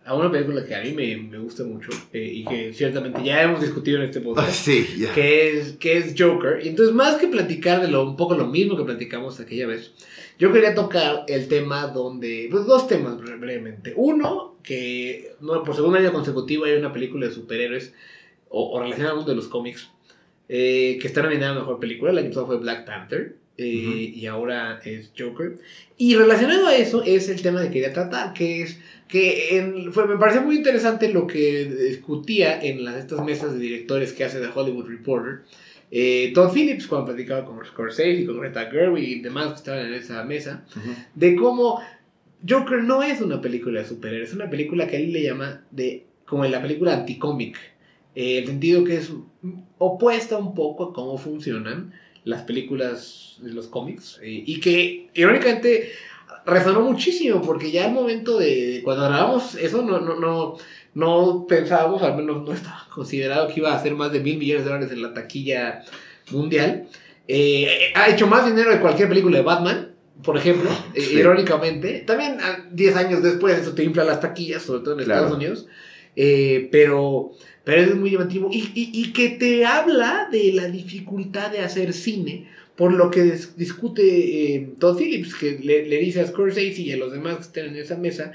a 0.05 0.13
una 0.15 0.31
película 0.31 0.63
que 0.65 0.75
a 0.75 0.81
mí 0.83 0.91
me, 0.91 1.17
me 1.17 1.39
gusta 1.39 1.63
mucho 1.63 1.89
eh, 2.13 2.23
y 2.33 2.45
que 2.45 2.73
ciertamente 2.73 3.23
ya 3.23 3.41
hemos 3.41 3.59
discutido 3.61 3.97
en 3.97 4.03
este 4.03 4.21
podcast. 4.21 4.51
Sí, 4.53 4.85
que 5.15 5.57
es, 5.57 5.73
que 5.73 5.97
es 5.97 6.13
Joker. 6.17 6.63
Y 6.63 6.69
entonces, 6.69 6.93
más 6.93 7.15
que 7.15 7.27
platicar 7.27 7.81
de 7.81 7.87
lo, 7.87 8.03
un 8.07 8.15
poco 8.15 8.35
lo 8.35 8.45
mismo 8.47 8.77
que 8.77 8.83
platicamos 8.83 9.39
aquella 9.39 9.65
vez, 9.67 9.91
yo 10.37 10.51
quería 10.53 10.75
tocar 10.75 11.23
el 11.27 11.47
tema 11.47 11.87
donde, 11.87 12.47
pues 12.51 12.65
dos 12.65 12.87
temas 12.87 13.17
bre- 13.17 13.39
brevemente. 13.39 13.93
Uno, 13.95 14.57
que 14.63 15.31
no, 15.41 15.63
por 15.63 15.75
segundo 15.75 15.97
año 15.97 16.11
consecutivo 16.13 16.65
hay 16.65 16.73
una 16.73 16.93
película 16.93 17.27
de 17.27 17.33
superhéroes 17.33 17.93
o, 18.49 18.71
o 18.77 18.79
relacionada 18.81 19.15
mundo 19.15 19.31
de 19.31 19.37
los 19.37 19.47
cómics 19.47 19.89
eh, 20.49 20.97
que 21.01 21.07
está 21.07 21.23
nominada 21.23 21.53
a 21.55 21.59
Mejor 21.59 21.79
Película. 21.79 22.11
El 22.11 22.17
año 22.19 22.27
pasado 22.29 22.47
fue 22.47 22.57
Black 22.57 22.85
Panther 22.85 23.37
eh, 23.57 24.11
y 24.15 24.25
ahora 24.25 24.79
es 24.83 25.11
Joker. 25.17 25.57
Y 25.97 26.15
relacionado 26.15 26.67
a 26.67 26.75
eso 26.75 27.03
es 27.03 27.29
el 27.29 27.41
tema 27.41 27.61
que 27.63 27.71
quería 27.71 27.93
tratar, 27.93 28.33
que 28.33 28.61
es 28.61 28.79
que 29.07 29.57
en- 29.57 29.93
fue, 29.93 30.07
me 30.07 30.17
pareció 30.17 30.41
muy 30.41 30.55
interesante 30.57 31.09
lo 31.09 31.25
que 31.27 31.65
discutía 31.65 32.59
en 32.61 32.83
las, 32.83 32.95
estas 32.97 33.23
mesas 33.23 33.53
de 33.53 33.59
directores 33.59 34.13
que 34.13 34.23
hace 34.25 34.39
The 34.39 34.49
Hollywood 34.53 34.87
Reporter. 34.87 35.41
eh, 35.91 36.31
Todd 36.33 36.51
Phillips, 36.51 36.87
cuando 36.87 37.05
platicaba 37.13 37.45
con 37.45 37.63
Scorsese 37.63 38.11
y 38.21 38.25
con 38.25 38.39
Greta 38.39 38.69
Gerwig 38.69 39.07
y 39.07 39.21
demás 39.21 39.49
que 39.49 39.55
estaban 39.55 39.85
en 39.85 39.93
esa 39.93 40.23
mesa, 40.23 40.65
de 41.13 41.35
cómo 41.35 41.79
Joker 42.47 42.83
no 42.83 43.03
es 43.03 43.21
una 43.21 43.39
película 43.39 43.81
de 43.81 43.87
superhéroes, 43.87 44.29
es 44.29 44.35
una 44.35 44.49
película 44.49 44.87
que 44.87 44.97
él 44.97 45.13
le 45.13 45.23
llama 45.23 45.61
de 45.71 46.05
como 46.25 46.43
en 46.43 46.51
la 46.51 46.61
película 46.61 46.93
anticómic, 46.93 47.55
eh, 48.15 48.39
el 48.39 48.47
sentido 48.47 48.83
que 48.83 48.97
es 48.97 49.11
opuesta 49.77 50.37
un 50.37 50.53
poco 50.55 50.85
a 50.85 50.93
cómo 50.93 51.17
funcionan 51.17 51.93
las 52.25 52.41
películas 52.43 53.37
de 53.39 53.53
los 53.53 53.67
cómics 53.67 54.19
y 54.23 54.59
que 54.59 55.09
irónicamente 55.13 55.91
resonó 56.45 56.81
muchísimo 56.81 57.41
porque 57.41 57.71
ya 57.71 57.85
al 57.85 57.91
momento 57.93 58.37
de 58.37 58.81
cuando 58.83 59.03
grabamos 59.05 59.55
eso 59.55 59.81
no 59.81 59.99
no 59.99 60.15
no 60.19 60.57
no 60.93 61.45
pensábamos 61.47 62.01
al 62.03 62.15
menos 62.17 62.43
no 62.43 62.53
estaba 62.53 62.87
considerado 62.93 63.47
que 63.47 63.59
iba 63.61 63.71
a 63.71 63.77
hacer 63.77 63.95
más 63.95 64.11
de 64.11 64.19
mil 64.19 64.37
millones 64.37 64.63
de 64.65 64.69
dólares 64.71 64.91
en 64.91 65.01
la 65.01 65.13
taquilla 65.13 65.83
mundial 66.31 66.87
Eh, 67.27 67.91
ha 67.95 68.09
hecho 68.09 68.27
más 68.27 68.45
dinero 68.45 68.69
de 68.69 68.79
cualquier 68.79 69.09
película 69.09 69.37
de 69.37 69.43
Batman 69.43 69.95
por 70.23 70.37
ejemplo 70.37 70.69
eh, 70.93 71.01
Sí. 71.01 71.15
irónicamente 71.17 72.03
también 72.05 72.37
ah, 72.39 72.65
10 72.71 72.95
años 72.97 73.23
después 73.23 73.57
eso 73.59 73.73
te 73.73 73.83
infla 73.83 74.03
las 74.03 74.19
taquillas 74.19 74.61
sobre 74.61 74.81
todo 74.83 74.93
en 74.99 75.05
Claro. 75.05 75.21
Estados 75.21 75.37
Unidos 75.37 75.65
eh, 76.15 76.69
pero 76.71 77.31
pero 77.65 77.81
es 77.81 77.95
muy 77.95 78.11
llamativo 78.11 78.49
y, 78.51 78.59
y- 78.75 78.91
y 78.93 79.11
que 79.13 79.29
te 79.29 79.65
habla 79.65 80.29
de 80.31 80.53
la 80.53 80.67
dificultad 80.69 81.51
de 81.51 81.59
hacer 81.59 81.93
cine, 81.93 82.47
por 82.77 82.93
lo 82.93 83.11
que 83.11 83.23
dis- 83.23 83.55
discute 83.55 84.55
eh, 84.55 84.69
Todd 84.79 84.97
Phillips, 84.99 85.35
que 85.35 85.59
le, 85.61 85.87
le 85.87 85.97
dice 85.99 86.21
a 86.21 86.27
Scorsese 86.27 86.81
y 86.81 86.91
a 86.93 86.97
los 86.97 87.11
demás 87.11 87.35
que 87.37 87.41
están 87.43 87.65
en 87.65 87.77
esa 87.77 87.97
mesa, 87.97 88.31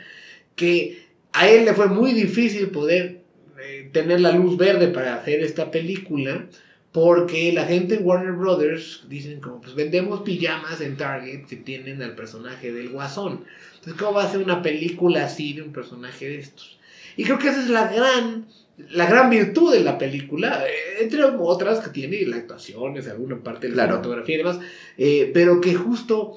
que 0.57 1.03
a 1.33 1.49
él 1.49 1.65
le 1.65 1.75
fue 1.75 1.87
muy 1.89 2.13
difícil 2.13 2.69
poder 2.69 3.23
eh, 3.63 3.91
tener 3.93 4.21
la 4.21 4.33
luz 4.33 4.57
verde 4.57 4.89
para 4.89 5.17
hacer 5.17 5.41
esta 5.43 5.71
película, 5.71 6.47
porque 6.93 7.53
la 7.53 7.67
gente 7.67 7.97
en 7.97 8.05
Warner 8.07 8.33
Brothers 8.33 9.05
dicen 9.09 9.41
como, 9.41 9.61
pues 9.61 9.75
vendemos 9.77 10.23
pijamas 10.23 10.81
en 10.81 10.97
Target 10.97 11.47
que 11.47 11.57
tienen 11.57 12.03
al 12.03 12.17
personaje 12.17 12.73
del 12.73 12.89
guasón. 12.89 13.45
Entonces, 13.77 13.95
¿cómo 14.03 14.15
va 14.15 14.25
a 14.25 14.31
ser 14.33 14.43
una 14.43 14.61
película 14.63 15.25
así 15.25 15.53
de 15.53 15.63
un 15.63 15.73
personaje 15.73 16.29
de 16.29 16.39
estos? 16.41 16.79
Y 17.17 17.25
creo 17.25 17.39
que 17.39 17.49
esa 17.49 17.63
es 17.63 17.71
la 17.71 17.93
gran, 17.93 18.47
la 18.91 19.07
gran 19.07 19.31
virtud 19.31 19.73
de 19.73 19.81
la 19.81 19.99
película, 19.99 20.65
eh, 20.67 21.03
entre 21.03 21.23
otras 21.25 21.81
que 21.81 21.91
tiene 21.91 22.21
la 22.27 22.37
actuación, 22.37 22.97
es 22.97 23.09
alguna 23.09 23.43
parte 23.43 23.69
de 23.69 23.77
la 23.77 23.85
Claro. 23.85 23.97
fotografía 23.99 24.35
y 24.35 24.39
demás, 24.39 24.59
eh, 24.99 25.31
pero 25.35 25.61
que 25.61 25.75
justo 25.75 26.37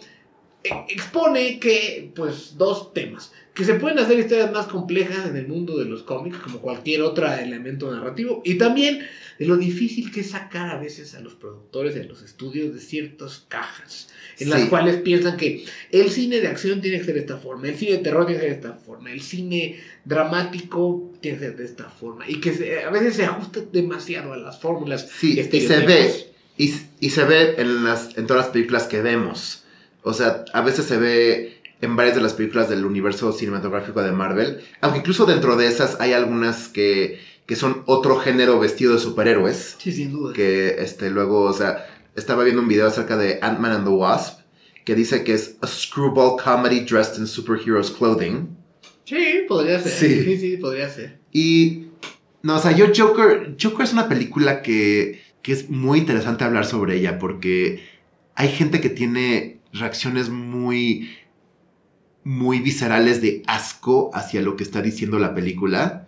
expone 0.88 1.60
que, 1.60 2.12
pues, 2.16 2.58
dos 2.58 2.94
temas. 2.94 3.32
Que 3.54 3.66
se 3.66 3.76
pueden 3.76 4.00
hacer 4.00 4.18
historias 4.18 4.52
más 4.52 4.66
complejas 4.66 5.28
en 5.28 5.36
el 5.38 5.48
mundo 5.48 5.78
de 5.78 5.86
los 5.86 6.02
cómics, 6.02 6.38
como 6.40 6.60
cualquier 6.60 7.04
otro 7.04 7.32
elemento 7.32 7.92
narrativo, 7.92 8.42
y 8.44 8.56
también 8.56 9.06
de 9.38 9.46
lo 9.46 9.58
difícil 9.58 10.12
que 10.12 10.22
es 10.22 10.32
sacar 10.32 10.70
a 10.70 10.80
veces 10.80 11.14
a 11.14 11.20
los 11.20 11.36
productores 11.36 11.94
de 11.94 12.06
los 12.06 12.24
estudios 12.24 12.74
de 12.74 12.80
ciertas 12.80 13.46
cajas, 13.50 14.10
en 14.40 14.50
las 14.50 14.62
cuales 14.70 14.96
piensan 14.98 15.38
que 15.38 15.66
el 15.92 16.10
cine 16.10 16.40
de 16.42 16.48
acción 16.48 16.82
tiene 16.82 16.98
que 16.98 17.04
ser 17.04 17.14
de 17.14 17.20
esta 17.20 17.38
forma, 17.38 17.68
el 17.68 17.76
cine 17.76 17.92
de 17.92 17.98
terror 18.00 18.26
tiene 18.26 18.42
que 18.42 18.48
ser 18.48 18.60
de 18.62 18.68
esta 18.70 18.74
forma, 18.84 19.12
el 19.12 19.22
cine 19.22 19.80
dramático 20.06 21.12
tiene 21.22 21.38
que 21.38 21.46
ser 21.46 21.56
de 21.58 21.66
esta 21.66 21.90
forma, 21.90 22.28
y 22.28 22.40
que 22.40 22.54
se- 22.54 22.84
a 22.84 22.90
veces 22.90 23.16
se 23.16 23.26
ajusta 23.26 23.62
demasiado 23.72 24.34
a 24.34 24.38
las 24.38 24.60
fórmulas. 24.60 25.08
Sí, 25.20 25.40
y 25.40 25.62
se 25.62 25.80
ve, 25.80 26.26
y, 26.58 26.74
y 27.00 27.10
se 27.10 27.24
ve 27.24 27.56
en, 27.60 27.84
las, 27.84 28.18
en 28.18 28.26
todas 28.26 28.46
las 28.46 28.54
películas 28.54 28.88
que 28.88 29.02
vemos. 29.02 29.63
O 30.04 30.14
sea, 30.14 30.46
a 30.54 30.62
veces 30.62 30.86
se 30.86 30.98
ve 30.98 31.62
en 31.82 31.96
varias 31.96 32.16
de 32.16 32.22
las 32.22 32.34
películas 32.34 32.70
del 32.70 32.86
universo 32.86 33.34
cinematográfico 33.34 34.02
de 34.02 34.12
Marvel. 34.12 34.62
Aunque 34.82 35.00
incluso 35.00 35.26
dentro 35.26 35.56
de 35.56 35.68
esas 35.68 36.00
hay 36.00 36.14
algunas 36.14 36.70
que, 36.70 37.20
que 37.46 37.56
son 37.56 37.84
otro 37.86 38.18
género 38.18 38.60
vestido 38.60 38.94
de 38.94 39.00
superhéroes. 39.00 39.76
Sí, 39.80 39.92
sin 39.92 40.12
duda. 40.12 40.34
Que 40.34 40.76
este, 40.80 41.10
luego, 41.10 41.42
o 41.42 41.54
sea, 41.54 41.86
estaba 42.16 42.44
viendo 42.44 42.62
un 42.62 42.68
video 42.68 42.88
acerca 42.88 43.18
de 43.18 43.40
Ant-Man 43.42 43.72
and 43.72 43.86
the 43.86 43.92
Wasp. 43.92 44.40
Que 44.86 44.96
dice 44.96 45.24
que 45.24 45.34
es 45.34 45.58
a 45.62 45.68
screwball 45.68 46.38
comedy 46.42 46.82
dressed 46.82 47.18
in 47.18 47.28
superheroes 47.28 47.90
clothing. 47.90 48.50
Sí, 49.06 49.46
podría 49.48 49.80
ser. 49.80 49.92
Sí. 49.92 50.24
Sí, 50.24 50.38
sí, 50.38 50.58
podría 50.58 50.90
ser. 50.90 51.20
Y. 51.32 51.88
No, 52.42 52.56
o 52.56 52.60
sea, 52.60 52.72
yo 52.74 52.88
Joker. 52.96 53.56
Joker 53.62 53.86
es 53.86 53.94
una 53.94 54.10
película 54.10 54.62
que, 54.62 55.22
que 55.42 55.54
es 55.54 55.70
muy 55.70 56.00
interesante 56.00 56.44
hablar 56.44 56.66
sobre 56.66 56.98
ella 56.98 57.18
porque 57.18 57.84
hay 58.36 58.50
gente 58.50 58.82
que 58.82 58.90
tiene 58.90 59.62
reacciones 59.74 60.30
muy. 60.30 61.10
muy 62.24 62.60
viscerales 62.60 63.22
de 63.22 63.44
asco 63.48 64.10
hacia 64.14 64.42
lo 64.42 64.56
que 64.56 64.64
está 64.64 64.82
diciendo 64.82 65.20
la 65.20 65.34
película. 65.36 66.08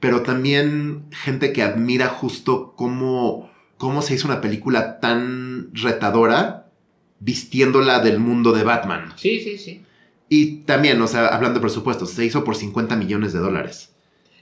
Pero 0.00 0.22
también 0.22 1.04
gente 1.10 1.52
que 1.52 1.62
admira 1.62 2.08
justo 2.08 2.72
cómo, 2.76 3.50
cómo 3.76 4.02
se 4.02 4.14
hizo 4.14 4.26
una 4.26 4.40
película 4.40 4.98
tan 4.98 5.68
retadora 5.74 6.70
vistiéndola 7.20 8.00
del 8.00 8.18
mundo 8.18 8.50
de 8.52 8.64
Batman. 8.64 9.12
Sí, 9.16 9.38
sí, 9.40 9.58
sí. 9.58 9.82
Y 10.28 10.62
también, 10.62 11.00
o 11.02 11.06
sea, 11.06 11.26
hablando 11.28 11.58
de 11.60 11.62
presupuestos, 11.62 12.10
se 12.10 12.24
hizo 12.24 12.42
por 12.42 12.56
50 12.56 12.96
millones 12.96 13.32
de 13.32 13.38
dólares. 13.38 13.90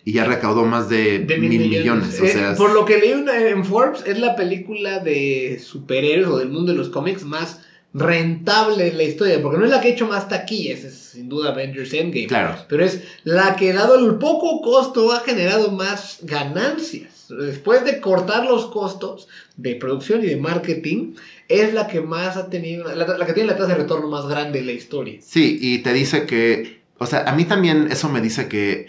Y 0.03 0.13
ya 0.13 0.25
recaudó 0.25 0.65
más 0.65 0.89
de, 0.89 1.19
De 1.19 1.37
mil 1.37 1.61
millones. 1.61 2.19
o 2.21 2.25
Eh, 2.25 2.33
sea, 2.33 2.55
por 2.55 2.73
lo 2.73 2.87
que 2.87 2.97
leí 2.99 3.13
en 3.13 3.65
Forbes, 3.67 4.03
es 4.07 4.19
la 4.19 4.35
película 4.37 5.01
de 5.01 5.61
superhéroes 5.63 6.29
o 6.29 6.39
del 6.39 6.49
mundo 6.49 6.73
de 6.73 6.79
los 6.79 6.89
cómics 6.89 7.25
más 7.25 7.61
rentable 7.93 8.89
en 8.89 8.97
la 8.97 9.03
historia. 9.05 9.43
Porque 9.43 9.59
no 9.59 9.65
es 9.65 9.71
la 9.71 9.81
que 9.81 9.89
ha 9.89 9.93
hecho 9.93 10.07
más 10.07 10.29
taquillas, 10.29 10.85
es 10.85 10.95
sin 10.95 11.29
duda 11.29 11.51
Avengers 11.51 11.93
Endgame. 11.93 12.27
Claro. 12.27 12.57
Pero 12.69 12.85
es 12.85 13.03
la 13.25 13.57
que, 13.57 13.73
dado 13.73 13.99
el 13.99 14.17
poco 14.17 14.61
costo, 14.63 15.13
ha 15.13 15.21
generado 15.21 15.71
más 15.71 16.19
ganancias. 16.23 17.27
Después 17.29 17.85
de 17.85 18.01
cortar 18.01 18.45
los 18.45 18.67
costos 18.67 19.29
de 19.57 19.77
producción 19.77 20.25
y 20.25 20.27
de 20.27 20.37
marketing, 20.37 21.15
es 21.49 21.75
la 21.75 21.87
que 21.87 22.01
más 22.01 22.37
ha 22.37 22.49
tenido, 22.51 22.93
la, 22.93 23.07
la 23.07 23.27
que 23.27 23.33
tiene 23.33 23.51
la 23.51 23.57
tasa 23.57 23.69
de 23.69 23.75
retorno 23.77 24.09
más 24.09 24.27
grande 24.27 24.61
en 24.61 24.67
la 24.67 24.73
historia. 24.73 25.21
Sí, 25.23 25.59
y 25.61 25.79
te 25.79 25.93
dice 25.93 26.27
que, 26.27 26.81
o 26.99 27.07
sea, 27.07 27.25
a 27.25 27.33
mí 27.35 27.45
también 27.45 27.89
eso 27.91 28.09
me 28.09 28.21
dice 28.21 28.49
que, 28.49 28.87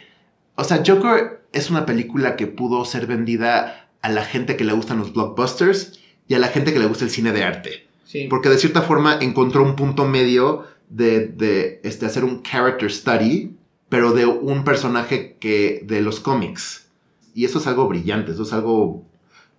o 0.55 0.63
sea, 0.63 0.83
Joker 0.85 1.41
es 1.53 1.69
una 1.69 1.85
película 1.85 2.35
que 2.35 2.47
pudo 2.47 2.85
ser 2.85 3.07
vendida 3.07 3.89
a 4.01 4.09
la 4.09 4.23
gente 4.23 4.55
que 4.55 4.63
le 4.63 4.73
gustan 4.73 4.99
los 4.99 5.13
blockbusters 5.13 5.99
y 6.27 6.33
a 6.33 6.39
la 6.39 6.47
gente 6.47 6.73
que 6.73 6.79
le 6.79 6.85
gusta 6.85 7.05
el 7.05 7.11
cine 7.11 7.31
de 7.31 7.43
arte. 7.43 7.87
Porque 8.29 8.49
de 8.49 8.57
cierta 8.57 8.81
forma 8.81 9.17
encontró 9.21 9.63
un 9.63 9.75
punto 9.75 10.05
medio 10.05 10.65
de, 10.89 11.27
de 11.27 11.79
este, 11.83 12.05
hacer 12.05 12.23
un 12.23 12.41
character 12.43 12.91
study, 12.91 13.55
pero 13.89 14.13
de 14.13 14.25
un 14.25 14.63
personaje 14.63 15.37
que 15.39 15.83
de 15.85 16.01
los 16.01 16.19
cómics. 16.19 16.89
Y 17.33 17.45
eso 17.45 17.59
es 17.59 17.67
algo 17.67 17.87
brillante, 17.87 18.31
eso 18.31 18.43
es 18.43 18.53
algo 18.53 19.05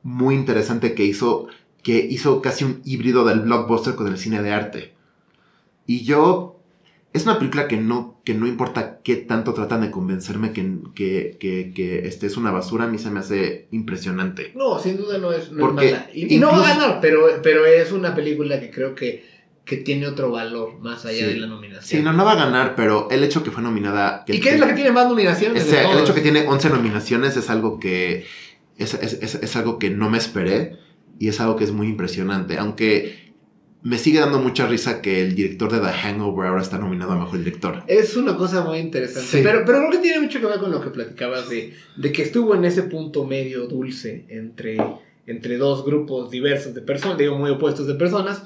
muy 0.03 0.35
interesante 0.35 0.95
que 0.95 1.05
hizo, 1.05 1.47
que 1.83 1.99
hizo 1.99 2.43
casi 2.43 2.65
un 2.65 2.83
híbrido 2.85 3.25
del 3.25 3.41
blockbuster 3.41 3.95
con 3.95 4.09
el 4.09 4.19
cine 4.19 4.43
de 4.43 4.53
arte. 4.53 4.95
Y 5.87 6.05
yo, 6.05 6.61
es 7.13 7.25
una 7.25 7.39
película 7.39 7.69
que 7.69 7.77
no, 7.77 8.21
que 8.25 8.35
no 8.35 8.47
importa 8.47 9.01
qué 9.03 9.17
tanto 9.17 9.53
tratan 9.55 9.83
de 9.83 9.91
convencerme 9.91 10.53
que, 10.53 10.79
que, 10.95 11.37
que, 11.39 11.73
que 11.75 12.07
este 12.09 12.27
es 12.27 12.37
una 12.37 12.51
basura, 12.51 12.85
a 12.85 12.89
mí 12.89 12.99
se 12.99 13.11
me 13.11 13.21
hace 13.21 13.69
impresionante. 13.71 14.53
No, 14.55 14.79
sin 14.79 14.97
duda 14.97 15.19
no 15.19 15.33
es, 15.33 15.53
no 15.53 15.69
es 15.69 15.75
mala. 15.75 16.09
Y, 16.15 16.35
y 16.35 16.39
no 16.39 16.51
va 16.53 16.65
a 16.65 16.75
ganar, 16.75 16.99
pero, 17.03 17.27
pero 17.43 17.67
es 17.67 17.93
una 17.93 18.15
película 18.15 18.59
que 18.61 18.71
creo 18.71 18.95
que, 18.95 19.25
que 19.65 19.77
tiene 19.77 20.07
otro 20.07 20.31
valor 20.31 20.79
más 20.81 21.05
allá 21.05 21.19
Sí. 21.27 21.35
de 21.35 21.37
la 21.37 21.47
nominación. 21.47 21.85
Sí, 22.01 22.03
no, 22.05 22.13
no 22.13 22.25
va 22.25 22.33
a 22.33 22.37
ganar, 22.47 22.75
pero 22.77 23.09
el 23.11 23.23
hecho 23.25 23.43
que 23.45 23.51
fue 23.51 23.63
nominada... 23.63 24.25
¿Y 24.27 24.41
qué 24.41 24.51
es 24.55 24.61
la 24.61 24.67
que 24.69 24.75
tiene 24.75 24.91
más 24.93 25.07
nominaciones? 25.09 25.63
O 25.63 25.67
de 25.67 25.71
sea, 25.71 25.83
el 25.83 25.89
todos? 25.91 26.03
hecho 26.03 26.15
que 26.15 26.21
tiene 26.23 26.47
11 26.49 26.71
nominaciones 26.71 27.37
es 27.37 27.51
algo 27.51 27.79
que 27.79 28.25
es, 28.79 28.95
es- 28.95 29.19
es- 29.23 29.35
es 29.37 29.57
algo 29.57 29.79
que 29.79 29.91
no 29.91 30.09
me 30.09 30.19
esperé 30.19 30.79
y 31.19 31.29
es 31.29 31.41
algo 31.41 31.57
que 31.57 31.65
es 31.65 31.73
muy 31.73 31.89
impresionante. 31.89 32.57
Aunque 32.59 33.32
me 33.83 33.99
sigue 33.99 34.21
dando 34.21 34.39
mucha 34.39 34.67
risa 34.67 35.03
que 35.03 35.21
el 35.23 35.35
director 35.35 35.73
de 35.73 35.81
The 35.81 35.93
Hangover 35.93 36.49
ahora 36.49 36.63
está 36.63 36.79
nominado 36.79 37.13
a 37.13 37.19
Mejor 37.19 37.39
Director. 37.39 37.83
Es 37.89 38.17
una 38.17 38.37
cosa 38.37 38.63
muy 38.63 38.79
interesante. 38.79 39.29
Sí. 39.29 39.41
Pero, 39.43 39.65
pero 39.67 39.79
creo 39.79 39.91
que 39.91 39.99
tiene 39.99 40.21
mucho 40.21 40.41
que 40.41 40.47
ver 40.47 40.59
con 40.59 40.71
lo 40.71 40.81
que 40.81 40.91
platicabas 40.91 41.49
de, 41.49 41.75
de 41.97 42.13
que 42.13 42.23
estuvo 42.23 42.55
en 42.55 42.65
ese 42.65 42.85
punto 42.85 43.25
medio 43.25 43.67
dulce 43.67 44.25
entre, 44.29 44.77
entre 45.25 45.57
dos 45.57 45.85
grupos 45.85 46.31
diversos 46.33 46.75
de 46.75 46.81
personas, 46.81 47.17
digo, 47.17 47.39
muy 47.39 47.51
opuestos 47.51 47.87
de 47.87 47.95
personas. 47.95 48.43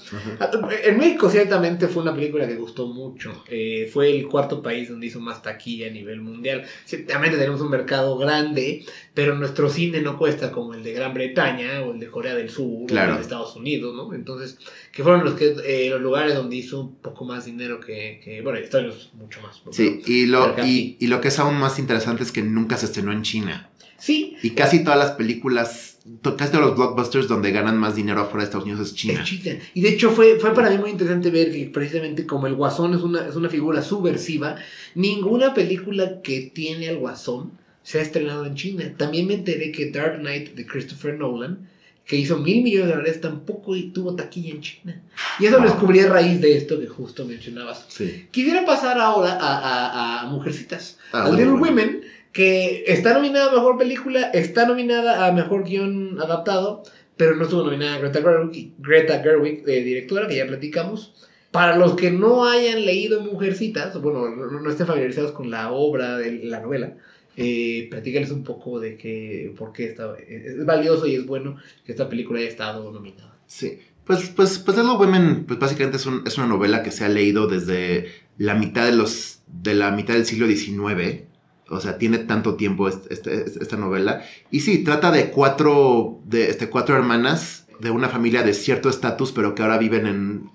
En 0.84 0.98
México 0.98 1.30
ciertamente 1.30 1.88
fue 1.88 2.02
una 2.02 2.14
película 2.14 2.46
que 2.46 2.54
gustó 2.56 2.86
mucho. 2.86 3.44
Eh, 3.48 3.88
fue 3.92 4.10
el 4.14 4.26
cuarto 4.28 4.62
país 4.62 4.90
donde 4.90 5.06
hizo 5.06 5.18
más 5.20 5.40
taquilla 5.42 5.86
a 5.86 5.90
nivel 5.90 6.20
mundial. 6.20 6.64
Ciertamente 6.84 7.38
tenemos 7.38 7.60
un 7.62 7.70
mercado 7.70 8.18
grande, 8.18 8.84
pero 9.14 9.34
nuestro 9.34 9.70
cine 9.70 10.02
no 10.02 10.18
cuesta 10.18 10.52
como 10.52 10.74
el 10.74 10.82
de 10.82 10.92
Gran 10.92 11.14
Bretaña 11.14 11.80
o 11.82 11.92
el 11.94 12.00
de 12.00 12.08
Corea 12.08 12.34
del 12.34 12.50
Sur 12.50 12.86
Claro. 12.86 13.08
o 13.08 13.12
el 13.12 13.16
de 13.16 13.22
Estados 13.22 13.56
Unidos, 13.56 13.94
¿no? 13.94 14.12
Entonces, 14.14 14.58
que 14.92 15.02
fueron 15.02 15.24
los, 15.24 15.34
que, 15.34 15.56
eh, 15.64 15.88
los 15.90 16.00
lugares 16.02 16.34
donde 16.34 16.56
hizo 16.56 16.80
un 16.82 16.96
poco 16.96 17.24
más 17.24 17.46
dinero 17.46 17.80
que, 17.80 18.20
que 18.22 18.42
bueno, 18.42 18.58
Estados 18.58 18.84
Unidos 18.86 19.10
mucho 19.14 19.40
más. 19.40 19.62
Sí, 19.70 20.02
y 20.06 20.26
lo, 20.26 20.54
y, 20.64 20.96
y 21.00 21.06
lo 21.06 21.22
que 21.22 21.28
es 21.28 21.38
aún 21.38 21.54
más 21.58 21.78
interesante 21.78 22.22
es 22.22 22.32
que 22.32 22.42
nunca 22.42 22.76
se 22.76 22.84
estrenó 22.86 23.12
en 23.12 23.22
China. 23.22 23.70
Sí, 23.98 24.36
Y 24.42 24.50
casi 24.50 24.84
todas 24.84 24.98
las 24.98 25.12
películas, 25.12 25.85
to- 26.22 26.36
casi 26.36 26.52
todos 26.52 26.66
los 26.66 26.76
blockbusters 26.76 27.28
donde 27.28 27.50
ganan 27.52 27.78
más 27.78 27.94
dinero 27.96 28.20
afuera 28.20 28.38
de 28.42 28.44
Estados 28.44 28.64
Unidos 28.66 28.88
es 28.88 28.94
China. 28.94 29.20
Es 29.22 29.28
China. 29.28 29.56
Y 29.74 29.80
de 29.80 29.88
hecho 29.90 30.10
fue, 30.10 30.38
fue 30.38 30.54
para 30.54 30.70
mí 30.70 30.78
muy 30.78 30.90
interesante 30.90 31.30
ver 31.30 31.50
que 31.52 31.66
precisamente 31.66 32.26
como 32.26 32.46
el 32.46 32.54
Guasón 32.54 32.94
es 32.94 33.02
una, 33.02 33.26
es 33.26 33.36
una 33.36 33.48
figura 33.48 33.82
subversiva, 33.82 34.56
ninguna 34.94 35.54
película 35.54 36.20
que 36.22 36.50
tiene 36.54 36.88
al 36.88 36.98
Guasón 36.98 37.52
se 37.82 37.98
ha 37.98 38.02
estrenado 38.02 38.44
en 38.46 38.54
China. 38.56 38.92
También 38.96 39.26
me 39.28 39.34
enteré 39.34 39.70
que 39.72 39.90
Dark 39.90 40.18
Knight 40.18 40.54
de 40.54 40.66
Christopher 40.66 41.14
Nolan, 41.18 41.68
que 42.04 42.16
hizo 42.16 42.36
mil 42.38 42.62
millones 42.62 42.88
de 42.88 42.92
dólares, 42.94 43.20
tampoco 43.20 43.74
tuvo 43.92 44.14
taquilla 44.16 44.50
en 44.54 44.60
China. 44.60 45.02
Y 45.40 45.46
eso 45.46 45.56
lo 45.56 45.62
Wow. 45.64 45.70
descubrí 45.72 46.00
a 46.00 46.08
raíz 46.08 46.40
de 46.40 46.56
esto 46.56 46.78
que 46.80 46.86
justo 46.86 47.24
mencionabas. 47.24 47.84
Sí. 47.88 48.26
Quisiera 48.30 48.64
pasar 48.64 48.98
ahora 49.00 49.32
a, 49.40 49.58
a- 49.58 50.20
a 50.22 50.26
Mujercitas. 50.30 50.98
Ah, 51.12 51.24
a 51.24 51.30
Little 51.30 51.52
bueno. 51.52 51.62
Women, 51.64 52.02
que 52.32 52.84
está 52.86 53.14
nominada 53.14 53.50
a 53.50 53.54
Mejor 53.54 53.78
Película, 53.78 54.30
está 54.30 54.66
nominada 54.66 55.26
a 55.26 55.32
Mejor 55.32 55.64
Guión 55.64 56.20
Adaptado, 56.20 56.82
pero 57.16 57.34
no 57.34 57.44
estuvo 57.44 57.64
nominada 57.64 57.96
a 57.96 57.98
Greta 57.98 58.20
Gerwig, 58.20 58.72
Greta 58.78 59.22
Gerwig 59.22 59.64
de 59.64 59.82
directora, 59.82 60.28
que 60.28 60.36
ya 60.36 60.46
platicamos. 60.46 61.14
Para 61.50 61.76
los 61.76 61.94
que 61.94 62.10
no 62.10 62.44
hayan 62.44 62.84
leído 62.84 63.22
Mujercitas, 63.22 63.98
bueno, 64.02 64.28
no, 64.28 64.70
estén 64.70 64.86
familiarizados 64.86 65.32
con 65.32 65.50
la 65.50 65.72
obra 65.72 66.18
de 66.18 66.44
la 66.44 66.60
novela, 66.60 66.96
eh, 67.36 67.88
platícales 67.90 68.30
un 68.30 68.44
poco 68.44 68.78
de 68.80 68.98
que, 68.98 69.54
por 69.56 69.72
qué 69.72 69.86
está, 69.86 70.16
es 70.18 70.64
valioso 70.66 71.06
y 71.06 71.14
es 71.14 71.24
bueno 71.24 71.56
que 71.84 71.92
esta 71.92 72.08
película 72.08 72.40
haya 72.40 72.48
estado 72.48 72.92
nominada. 72.92 73.38
Sí. 73.46 73.78
Pues, 74.04 74.28
pues, 74.36 74.58
pues 74.58 74.76
Little 74.76 74.96
Women, 74.98 75.46
pues 75.46 75.58
básicamente 75.58 75.96
es, 75.96 76.06
es 76.26 76.38
una 76.38 76.46
novela 76.46 76.82
que 76.82 76.92
se 76.92 77.04
ha 77.04 77.08
leído 77.08 77.46
desde 77.46 78.06
la 78.38 78.54
mitad 78.54 78.84
de 78.84 78.92
los, 78.92 79.40
de 79.46 79.74
la 79.74 79.90
mitad 79.90 80.14
del 80.14 80.26
siglo 80.26 80.46
XIX. 80.46 81.22
O 81.68 81.80
sea, 81.80 81.98
tiene 81.98 82.18
tanto 82.18 82.54
tiempo 82.54 82.88
est- 82.88 83.10
este- 83.10 83.42
est- 83.44 83.60
esta 83.60 83.76
novela. 83.76 84.22
Y 84.50 84.60
sí, 84.60 84.84
trata 84.84 85.10
de 85.10 85.30
cuatro, 85.30 86.20
de 86.24 86.48
este, 86.50 86.68
cuatro 86.68 86.96
hermanas 86.96 87.66
de 87.80 87.90
una 87.90 88.08
familia 88.08 88.42
de 88.42 88.54
cierto 88.54 88.88
estatus, 88.88 89.32
pero 89.32 89.54
que 89.54 89.62
ahora 89.62 89.76
viven 89.78 90.06
en, 90.06 90.50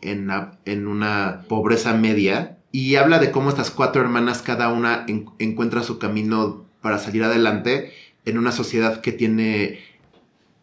en, 0.65 0.87
una 0.87 1.43
pobreza 1.47 1.93
media. 1.93 2.57
Y 2.71 2.95
habla 2.95 3.19
de 3.19 3.31
cómo 3.31 3.49
estas 3.49 3.71
cuatro 3.71 4.01
hermanas, 4.01 4.41
cada 4.41 4.71
una 4.71 5.05
en- 5.07 5.25
encuentra 5.39 5.83
su 5.83 5.99
camino 5.99 6.65
para 6.81 6.97
salir 6.97 7.23
adelante 7.23 7.91
en 8.25 8.37
una 8.37 8.51
sociedad 8.51 9.01
que 9.01 9.11
tiene 9.11 9.79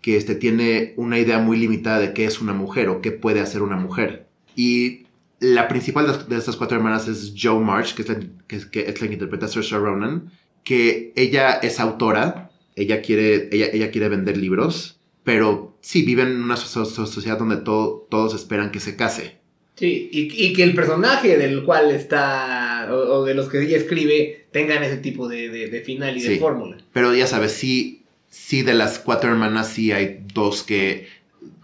que 0.01 0.17
este, 0.17 0.37
tiene 0.37 0.95
una 0.97 1.19
idea 1.19 1.39
muy 1.41 1.57
limitada 1.59 1.99
de 1.99 2.13
qué 2.15 2.25
es 2.25 2.41
una 2.41 2.53
mujer 2.55 2.89
o 2.89 3.03
qué 3.03 3.11
puede 3.11 3.41
hacer 3.41 3.63
una 3.63 3.77
mujer. 3.77 4.29
Y 4.55 5.08
la 5.41 5.69
principal 5.69 6.07
de, 6.07 6.35
de 6.35 6.39
estas 6.39 6.57
cuatro 6.57 6.77
hermanas 6.77 7.07
es 7.09 7.33
Joe 7.41 7.61
March, 7.61 7.95
que 7.95 8.03
es 8.03 8.09
la 8.09 8.21
que, 8.47 8.57
es- 8.57 8.67
que 8.67 8.81
es 8.89 9.01
la 9.01 9.07
que 9.07 9.13
interpreta 9.15 9.49
Saoirse 9.49 9.77
Ronan, 9.79 10.33
que 10.65 11.13
ella 11.17 11.53
es 11.63 11.79
autora, 11.81 12.51
ella 12.77 13.01
quiere, 13.03 13.49
ella, 13.53 13.67
ella 13.73 13.91
quiere 13.91 14.09
vender 14.09 14.37
libros, 14.37 14.99
pero 15.25 15.77
sí 15.81 16.03
vive 16.03 16.23
en 16.23 16.43
una 16.43 16.57
so- 16.57 16.85
so- 16.85 17.07
sociedad 17.07 17.39
donde 17.39 17.57
todo- 17.59 18.07
todos 18.11 18.35
esperan 18.35 18.71
que 18.71 18.81
se 18.81 18.97
case. 18.97 19.39
Sí, 19.77 20.09
y, 20.13 20.45
y 20.45 20.53
que 20.55 20.65
el 20.65 20.75
personaje 20.75 21.37
del 21.39 21.63
cual 21.65 21.93
está, 21.93 22.89
o, 22.91 22.97
o 23.21 23.25
de 23.25 23.35
los 23.35 23.49
que 23.49 23.63
ella 23.63 23.77
escribe, 23.77 24.47
tengan 24.51 24.83
ese 24.83 24.97
tipo 24.97 25.29
de, 25.29 25.51
de- 25.51 25.69
de 25.69 25.81
final 25.83 26.17
y 26.19 26.23
de 26.23 26.39
fórmula. 26.39 26.79
Pero 26.93 27.15
ya 27.15 27.29
sabes, 27.29 27.53
sí, 27.53 28.03
sí 28.29 28.63
de 28.63 28.75
las 28.75 28.99
cuatro 28.99 29.31
hermanas 29.31 29.69
sí 29.69 29.93
hay 29.93 30.25
dos 30.35 30.65
que, 30.65 31.07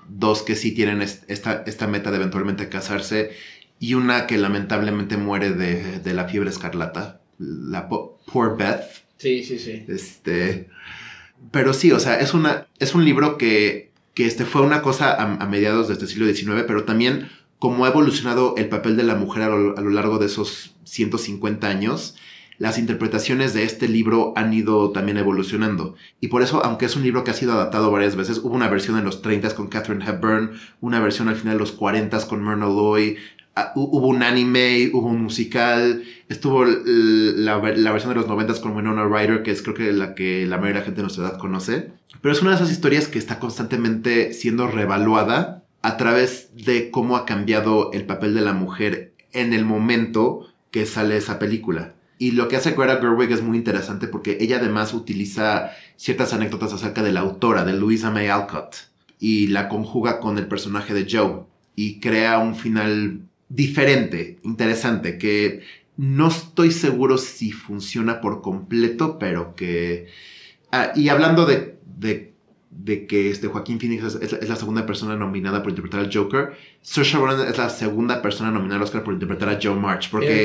dos 0.09 0.43
que 0.43 0.55
sí 0.55 0.72
tienen 0.72 1.03
est- 1.03 1.29
esta, 1.29 1.64
esta 1.66 1.89
meta 1.89 2.11
de 2.12 2.18
eventualmente 2.18 2.68
casarse 2.68 3.31
y 3.81 3.95
una 3.95 4.27
que 4.27 4.39
lamentablemente 4.39 5.16
muere 5.16 5.53
de, 5.53 5.99
de 6.01 6.14
la 6.14 6.27
fiebre 6.29 6.51
escarlata, 6.51 7.20
la 7.39 7.89
po- 7.89 8.18
Poor 8.33 8.57
Beth. 8.57 8.83
Sí, 9.18 9.45
sí, 9.45 9.59
sí. 9.59 9.85
Este, 9.89 10.68
pero 11.51 11.72
sí, 11.72 11.93
o 11.93 12.01
sea, 12.01 12.18
es, 12.20 12.35
una, 12.35 12.66
es 12.79 12.95
un 12.95 13.05
libro 13.05 13.37
que, 13.39 13.91
que 14.14 14.27
este, 14.27 14.45
fue 14.45 14.62
una 14.62 14.83
cosa 14.83 15.12
a, 15.12 15.35
a 15.35 15.47
mediados 15.47 15.89
de 15.89 15.95
este 15.95 16.07
siglo 16.07 16.27
XIX, 16.27 16.64
pero 16.66 16.85
también 16.85 17.29
como 17.59 17.85
ha 17.85 17.89
evolucionado 17.89 18.55
el 18.57 18.68
papel 18.68 18.97
de 18.97 19.05
la 19.05 19.14
mujer 19.14 19.43
a 19.45 19.49
lo, 19.49 19.77
a 19.77 19.81
lo 19.81 19.91
largo 19.91 20.18
de 20.18 20.27
esos 20.27 20.75
150 20.85 21.66
años, 21.68 22.16
las 22.59 22.79
interpretaciones 22.79 23.53
de 23.53 23.64
este 23.64 23.89
libro 23.89 24.33
han 24.37 24.53
ido 24.53 24.91
también 24.91 25.16
evolucionando. 25.18 25.97
Y 26.20 26.29
por 26.29 26.43
eso, 26.43 26.64
aunque 26.64 26.85
es 26.87 26.95
un 26.95 27.03
libro 27.03 27.25
que 27.25 27.33
ha 27.33 27.35
sido 27.35 27.53
adaptado 27.55 27.91
varias 27.91 28.14
veces, 28.16 28.39
hubo 28.39 28.55
una 28.55 28.68
versión 28.68 28.97
en 28.97 29.05
los 29.05 29.22
30 29.22 29.55
con 29.57 29.66
Catherine 29.68 30.05
Hepburn, 30.09 30.53
una 30.81 31.01
versión 31.01 31.29
al 31.29 31.37
final 31.37 31.55
de 31.55 31.61
los 31.61 31.72
40 31.72 32.27
con 32.29 32.45
Myrna 32.45 32.66
Loy, 32.66 33.16
hubo 33.75 34.09
un 34.09 34.23
anime, 34.23 34.91
hubo 34.93 35.09
un 35.09 35.23
musical, 35.23 36.03
estuvo 36.29 36.65
la, 36.65 37.59
la 37.59 37.93
versión 37.93 38.13
de 38.13 38.21
los 38.21 38.29
90 38.29 38.61
con 38.61 38.77
Winona 38.77 39.05
Ryder, 39.05 39.43
que 39.43 39.51
es 39.51 39.63
creo 39.63 39.75
que 39.75 39.93
la 39.93 40.15
que 40.15 40.47
la 40.47 40.57
mayoría 40.57 40.75
de 40.75 40.81
la 40.81 40.85
gente 40.85 40.97
de 40.97 41.03
nuestra 41.03 41.29
edad 41.29 41.39
conoce. 41.39 41.93
Pero 42.21 42.33
es 42.33 42.43
una 42.43 42.51
de 42.51 42.57
esas 42.57 42.71
historias 42.71 43.09
que 43.09 43.19
está 43.19 43.39
constantemente 43.39 44.33
siendo 44.33 44.67
revaluada 44.67 45.65
a 45.83 45.97
través 45.97 46.51
de 46.57 46.91
cómo 46.91 47.17
ha 47.17 47.27
cambiado 47.27 47.93
el 47.93 48.07
papel 48.07 48.35
de 48.35 48.41
la 48.41 48.55
mujer 48.55 49.13
en 49.33 49.53
el 49.53 49.65
momento 49.65 50.49
que 50.71 50.87
sale 50.87 51.17
esa 51.17 51.39
película. 51.39 51.95
Y 52.19 52.31
lo 52.33 52.49
que 52.49 52.57
hace 52.57 52.73
Greta 52.73 53.01
Gerwig 53.01 53.31
es 53.33 53.43
muy 53.43 53.59
interesante 53.59 54.07
porque 54.07 54.39
ella 54.41 54.57
además 54.57 54.95
utiliza 54.95 55.73
ciertas 55.97 56.33
anécdotas 56.33 56.73
acerca 56.73 57.03
de 57.03 57.13
la 57.13 57.21
autora, 57.21 57.65
de 57.65 57.75
Louisa 57.75 58.11
May 58.11 58.29
Alcott, 58.29 58.77
y 59.19 59.49
la 59.49 59.69
conjuga 59.69 60.21
con 60.21 60.39
el 60.39 60.47
personaje 60.47 60.95
de 60.95 61.07
Joe 61.11 61.45
y 61.77 62.01
crea 62.01 62.39
un 62.39 62.55
final 62.55 63.21
diferente, 63.49 64.38
interesante, 64.42 65.18
que 65.18 65.62
no 65.97 66.28
estoy 66.28 66.70
seguro 66.72 67.18
si 67.18 67.53
funciona 67.53 68.20
por 68.20 68.42
completo, 68.42 69.18
pero 69.18 69.55
que... 69.55 70.09
Ah, 70.72 70.90
y 70.97 71.09
hablando 71.09 71.47
de, 71.47 71.76
de, 71.99 72.32
de 72.70 73.07
que 73.07 73.30
este 73.30 73.47
Joaquín 73.47 73.78
Phoenix 73.78 74.03
es, 74.03 74.14
es 74.16 74.32
la- 74.32 74.38
es 74.38 74.49
la 74.49 74.57
segunda 74.57 74.84
persona 74.86 75.14
nominada 75.14 75.62
por 75.62 75.70
interpretar 75.70 76.01
al 76.01 76.11
Joker. 76.12 76.55
Saoirse 76.82 77.16
Ronan 77.16 77.47
es 77.47 77.57
la 77.57 77.70
segunda 77.70 78.20
persona 78.20 78.51
nominada 78.51 78.78
al 78.78 78.82
Oscar 78.82 79.05
por 79.05 79.14
interpretar 79.14 79.51
a 79.51 79.59
Joe 79.62 79.76
March. 79.76 80.09
Porque. 80.11 80.42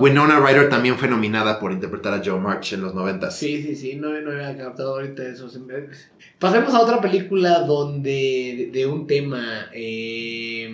Winona 0.00 0.38
Ryder 0.38 0.68
también 0.68 0.96
fue 0.96 1.08
nominada 1.08 1.58
por 1.58 1.72
interpretar 1.72 2.14
a 2.14 2.22
Joe 2.24 2.38
March 2.38 2.72
en 2.74 2.82
los 2.82 2.94
90. 2.94 3.32
Sí, 3.32 3.64
sí, 3.64 3.74
sí, 3.74 3.96
no, 3.96 4.10
no 4.20 4.30
había 4.30 4.56
captado 4.56 4.94
ahorita 4.94 5.26
eso. 5.26 5.48
se 5.48 5.58
me- 5.58 5.88
Pasemos 6.38 6.72
a 6.72 6.80
otra 6.80 7.00
película 7.00 7.60
donde 7.62 8.70
de, 8.72 8.78
de 8.78 8.86
un 8.86 9.08
tema 9.08 9.66
eh, 9.74 10.72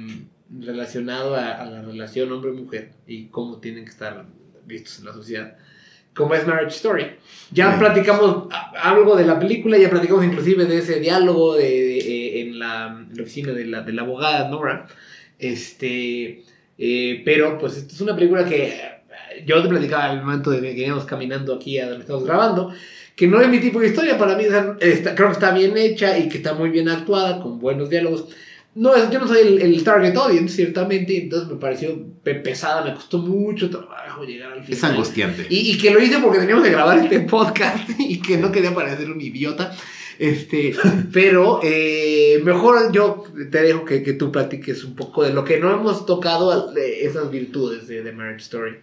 relacionado 0.58 1.36
a, 1.36 1.52
a 1.52 1.64
la 1.66 1.82
relación 1.82 2.32
hombre-mujer 2.32 2.90
y 3.06 3.26
cómo 3.26 3.58
tienen 3.60 3.84
que 3.84 3.90
estar 3.90 4.24
vistos 4.66 4.98
en 4.98 5.04
la 5.06 5.12
sociedad, 5.12 5.56
como 6.14 6.34
es 6.34 6.46
Marriage 6.46 6.74
Story. 6.76 7.06
Ya 7.52 7.72
Sí. 7.72 7.78
platicamos 7.78 8.48
algo 8.82 9.16
de 9.16 9.24
la 9.26 9.38
película, 9.38 9.78
ya 9.78 9.90
platicamos 9.90 10.24
inclusive 10.24 10.64
de 10.64 10.78
ese 10.78 10.98
diálogo 11.00 11.54
de, 11.56 11.62
de, 11.64 11.98
eh, 11.98 12.40
en, 12.42 12.58
la, 12.58 12.86
en 13.08 13.16
la 13.16 13.22
oficina 13.22 13.52
de 13.52 13.66
la, 13.66 13.82
de 13.82 13.92
la 13.92 14.02
abogada 14.02 14.48
Nora. 14.48 14.86
Este, 15.38 16.44
eh, 16.78 17.22
pero 17.24 17.58
pues 17.58 17.76
esta 17.76 17.94
es 17.94 18.00
una 18.00 18.14
película 18.14 18.44
que 18.44 18.68
eh, 18.68 19.44
yo 19.46 19.62
te 19.62 19.68
platicaba 19.68 20.10
al 20.10 20.22
momento 20.22 20.50
de 20.50 20.60
que 20.74 20.86
íbamos 20.86 21.04
caminando 21.04 21.54
aquí 21.54 21.78
a 21.78 21.86
donde 21.88 22.00
estamos 22.02 22.24
grabando, 22.24 22.72
que 23.16 23.26
no 23.26 23.40
es 23.40 23.48
mi 23.48 23.58
tipo 23.58 23.80
de 23.80 23.88
historia, 23.88 24.16
para 24.18 24.36
mí 24.36 24.44
sea, 24.44 24.76
está- 24.80 25.14
creo 25.14 25.28
que 25.28 25.32
está 25.34 25.52
bien 25.52 25.76
hecha 25.76 26.18
y 26.18 26.28
que 26.28 26.38
está 26.38 26.54
muy 26.54 26.70
bien 26.70 26.88
actuada, 26.88 27.40
con 27.40 27.58
buenos 27.58 27.90
diálogos. 27.90 28.28
No, 28.74 28.94
es- 28.94 29.10
yo 29.10 29.18
no 29.18 29.26
soy 29.26 29.40
el, 29.40 29.62
el 29.62 29.82
target 29.84 30.16
audience, 30.16 30.54
ciertamente, 30.56 31.16
entonces 31.16 31.48
me 31.48 31.56
pareció 31.56 31.98
pe- 32.22 32.36
pesada, 32.36 32.84
me 32.84 32.94
costó 32.94 33.18
mucho 33.18 33.68
trabajo 33.68 34.22
llegar 34.24 34.52
al 34.52 34.60
final. 34.62 34.72
Es 34.78 34.84
angustiante. 34.84 35.46
Y, 35.50 35.72
y 35.72 35.78
que 35.78 35.90
lo 35.90 36.00
hice 36.00 36.18
porque 36.20 36.38
teníamos 36.38 36.64
que 36.64 36.70
grabar 36.70 36.98
este 36.98 37.20
podcast 37.20 37.90
y 37.98 38.20
que 38.20 38.36
no 38.38 38.52
quería 38.52 38.74
parecer 38.74 39.10
un 39.10 39.20
idiota. 39.20 39.74
Este, 40.18 40.74
pero 41.12 41.60
eh, 41.62 42.40
mejor 42.44 42.92
yo 42.92 43.24
te 43.50 43.62
dejo 43.62 43.84
que, 43.84 44.02
que 44.02 44.12
tú 44.12 44.30
platiques 44.30 44.84
un 44.84 44.94
poco 44.94 45.24
de 45.24 45.32
lo 45.32 45.44
que 45.44 45.58
no 45.58 45.72
hemos 45.72 46.04
tocado, 46.06 46.72
de 46.72 47.04
esas 47.06 47.30
virtudes 47.30 47.88
de, 47.88 48.02
de 48.02 48.12
Marriage 48.12 48.42
Story. 48.42 48.76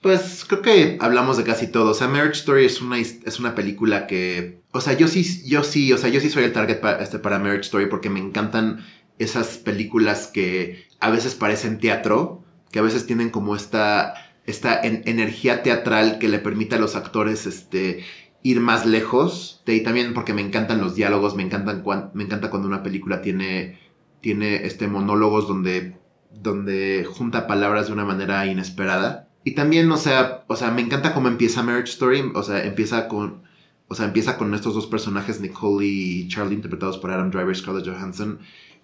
Pues 0.00 0.46
creo 0.48 0.62
que 0.62 0.96
hablamos 1.00 1.36
de 1.36 1.44
casi 1.44 1.66
todo. 1.66 1.90
O 1.90 1.94
sea, 1.94 2.08
Marriage 2.08 2.38
Story 2.38 2.64
es 2.64 2.80
una, 2.80 2.98
es 2.98 3.38
una 3.38 3.54
película 3.54 4.06
que. 4.06 4.60
O 4.72 4.80
sea, 4.80 4.94
yo 4.94 5.06
sí, 5.08 5.42
yo 5.46 5.62
sí, 5.62 5.92
o 5.92 5.98
sea, 5.98 6.08
yo 6.08 6.20
sí 6.20 6.30
soy 6.30 6.44
el 6.44 6.52
target 6.54 6.80
pa- 6.80 6.96
este, 7.02 7.18
para 7.18 7.38
Marriage 7.38 7.62
Story 7.66 7.84
porque 7.86 8.08
me 8.08 8.18
encantan 8.20 8.86
esas 9.20 9.58
películas 9.58 10.26
que 10.26 10.86
a 10.98 11.10
veces 11.10 11.34
parecen 11.34 11.78
teatro, 11.78 12.42
que 12.72 12.78
a 12.80 12.82
veces 12.82 13.06
tienen 13.06 13.30
como 13.30 13.54
esta, 13.54 14.14
esta 14.46 14.80
en- 14.80 15.02
energía 15.06 15.62
teatral 15.62 16.18
que 16.18 16.28
le 16.28 16.38
permite 16.40 16.74
a 16.76 16.78
los 16.80 16.96
actores 16.96 17.46
este, 17.46 18.04
ir 18.42 18.60
más 18.60 18.86
lejos. 18.86 19.62
Ahí 19.66 19.82
también 19.82 20.14
porque 20.14 20.34
me 20.34 20.40
encantan 20.42 20.80
los 20.80 20.94
diálogos, 20.96 21.36
me, 21.36 21.42
encantan 21.44 21.84
me 22.14 22.24
encanta 22.24 22.50
cuando 22.50 22.66
una 22.68 22.82
película 22.82 23.22
tiene, 23.22 23.78
tiene 24.20 24.66
este, 24.66 24.88
monólogos 24.88 25.46
donde, 25.46 25.96
donde 26.32 27.06
junta 27.08 27.46
palabras 27.46 27.86
de 27.86 27.92
una 27.92 28.04
manera 28.04 28.46
inesperada. 28.46 29.28
Y 29.44 29.52
también, 29.54 29.90
o 29.92 29.96
sea, 29.96 30.44
o 30.48 30.56
sea, 30.56 30.70
me 30.70 30.82
encanta 30.82 31.14
cómo 31.14 31.28
empieza 31.28 31.62
Marriage 31.62 31.92
Story. 31.92 32.30
O 32.34 32.42
sea, 32.42 32.64
empieza 32.64 33.08
con. 33.08 33.42
O 33.88 33.94
sea, 33.94 34.06
empieza 34.06 34.36
con 34.38 34.54
estos 34.54 34.74
dos 34.74 34.86
personajes, 34.86 35.40
Nicole 35.40 35.86
y 35.86 36.28
Charlie, 36.28 36.54
interpretados 36.54 36.98
por 36.98 37.10
Adam 37.10 37.30
Driver 37.30 37.50
y 37.50 37.54
Scarlett 37.58 37.86
Johansson. 37.88 38.38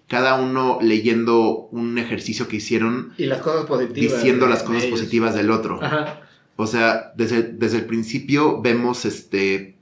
Cada 0.07 0.35
uno 0.41 0.79
leyendo 0.81 1.67
un 1.71 1.97
ejercicio 1.97 2.47
que 2.47 2.57
hicieron 2.57 3.13
Y 3.17 3.25
las 3.25 3.41
cosas 3.41 3.65
positivas. 3.65 4.15
diciendo 4.15 4.47
las 4.47 4.63
cosas 4.63 4.85
positivas 4.85 5.35
del 5.35 5.51
otro. 5.51 5.83
Ajá. 5.83 6.21
O 6.55 6.65
sea, 6.65 7.11
desde, 7.15 7.43
desde 7.43 7.77
el 7.79 7.85
principio 7.85 8.61
vemos 8.61 9.05
este. 9.05 9.75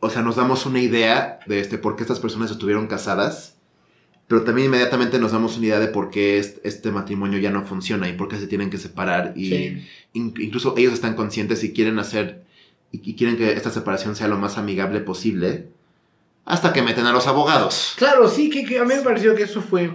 O 0.00 0.10
sea, 0.10 0.22
nos 0.22 0.36
damos 0.36 0.66
una 0.66 0.80
idea 0.80 1.38
de 1.46 1.60
este 1.60 1.78
por 1.78 1.96
qué 1.96 2.02
estas 2.02 2.20
personas 2.20 2.50
estuvieron 2.50 2.86
casadas. 2.86 3.54
Pero 4.26 4.42
también 4.42 4.66
inmediatamente 4.66 5.18
nos 5.18 5.32
damos 5.32 5.56
una 5.56 5.66
idea 5.66 5.78
de 5.80 5.88
por 5.88 6.10
qué 6.10 6.38
est- 6.38 6.58
este 6.64 6.90
matrimonio 6.90 7.38
ya 7.38 7.50
no 7.50 7.64
funciona 7.64 8.08
y 8.10 8.12
por 8.12 8.28
qué 8.28 8.36
se 8.36 8.46
tienen 8.46 8.68
que 8.68 8.76
separar. 8.76 9.32
Y 9.36 9.48
Sí. 9.48 9.86
in- 10.12 10.34
incluso 10.38 10.74
ellos 10.76 10.92
están 10.92 11.14
conscientes 11.14 11.64
y 11.64 11.72
quieren 11.72 11.98
hacer. 11.98 12.42
Y, 12.92 13.00
y 13.10 13.14
quieren 13.14 13.36
que 13.38 13.52
esta 13.52 13.70
separación 13.70 14.16
sea 14.16 14.28
lo 14.28 14.36
más 14.38 14.58
amigable 14.58 15.00
posible. 15.00 15.68
Hasta 16.48 16.72
que 16.72 16.82
meten 16.82 17.06
a 17.06 17.12
los 17.12 17.26
abogados. 17.26 17.94
Claro, 17.96 18.28
sí, 18.28 18.48
que, 18.50 18.64
que 18.64 18.78
a 18.78 18.84
mí 18.84 18.94
me 18.94 19.02
pareció 19.02 19.34
que 19.34 19.44
eso 19.44 19.60
fue... 19.60 19.90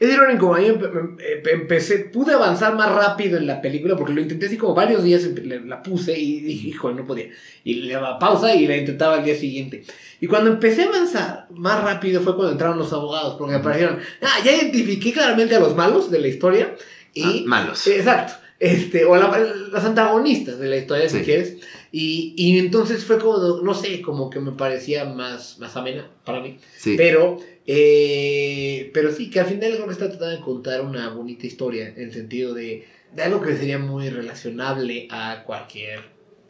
Es 0.00 0.12
irónico, 0.12 0.52
a 0.52 0.58
mí 0.58 0.64
empe- 0.66 0.90
empe- 0.90 1.52
empecé, 1.52 1.98
pude 2.00 2.34
avanzar 2.34 2.74
más 2.74 2.90
rápido 2.92 3.38
en 3.38 3.46
la 3.46 3.60
película 3.62 3.94
porque 3.96 4.12
lo 4.12 4.20
intenté 4.20 4.46
así 4.46 4.56
como 4.56 4.74
varios 4.74 5.04
días, 5.04 5.22
la 5.64 5.80
puse 5.80 6.18
y 6.18 6.40
dije, 6.40 6.68
hijo, 6.70 6.90
no 6.90 7.06
podía. 7.06 7.26
Y 7.62 7.74
le 7.74 7.94
daba 7.94 8.18
pausa 8.18 8.52
y 8.52 8.66
la 8.66 8.76
intentaba 8.76 9.18
al 9.18 9.24
día 9.24 9.36
siguiente. 9.36 9.84
Y 10.20 10.26
cuando 10.26 10.50
empecé 10.50 10.82
a 10.82 10.88
avanzar 10.88 11.46
más 11.54 11.84
rápido 11.84 12.20
fue 12.20 12.34
cuando 12.34 12.50
entraron 12.52 12.78
los 12.78 12.92
abogados, 12.92 13.36
porque 13.38 13.54
aparecieron, 13.54 14.00
ah, 14.22 14.40
ya 14.44 14.50
identifiqué 14.50 15.12
claramente 15.12 15.54
a 15.54 15.60
los 15.60 15.76
malos 15.76 16.10
de 16.10 16.18
la 16.18 16.26
historia 16.26 16.74
y... 17.14 17.22
Ah, 17.24 17.42
malos. 17.46 17.86
Exacto. 17.86 18.32
Este, 18.58 19.04
o 19.04 19.14
la- 19.14 19.38
las 19.70 19.84
antagonistas 19.84 20.58
de 20.58 20.68
la 20.68 20.76
historia, 20.78 21.08
si 21.08 21.20
quieres. 21.20 21.58
Y, 21.94 22.32
y 22.38 22.58
entonces 22.58 23.04
fue 23.04 23.18
como, 23.18 23.60
no 23.62 23.74
sé, 23.74 24.00
como 24.00 24.30
que 24.30 24.40
me 24.40 24.52
parecía 24.52 25.04
más, 25.04 25.58
más 25.58 25.76
amena 25.76 26.08
para 26.24 26.40
mí. 26.40 26.58
Sí. 26.78 26.94
Pero, 26.96 27.36
eh, 27.66 28.90
pero 28.94 29.12
sí, 29.12 29.28
que 29.30 29.40
al 29.40 29.46
final 29.46 29.72
creo 29.74 29.86
que 29.86 29.92
está 29.92 30.08
tratando 30.08 30.34
de 30.36 30.40
contar 30.40 30.80
una 30.80 31.10
bonita 31.10 31.46
historia, 31.46 31.88
en 31.88 32.00
el 32.04 32.12
sentido 32.12 32.54
de, 32.54 32.86
de 33.14 33.22
algo 33.22 33.42
que 33.42 33.56
sería 33.56 33.78
muy 33.78 34.08
relacionable 34.08 35.06
a 35.10 35.42
cualquier 35.44 36.00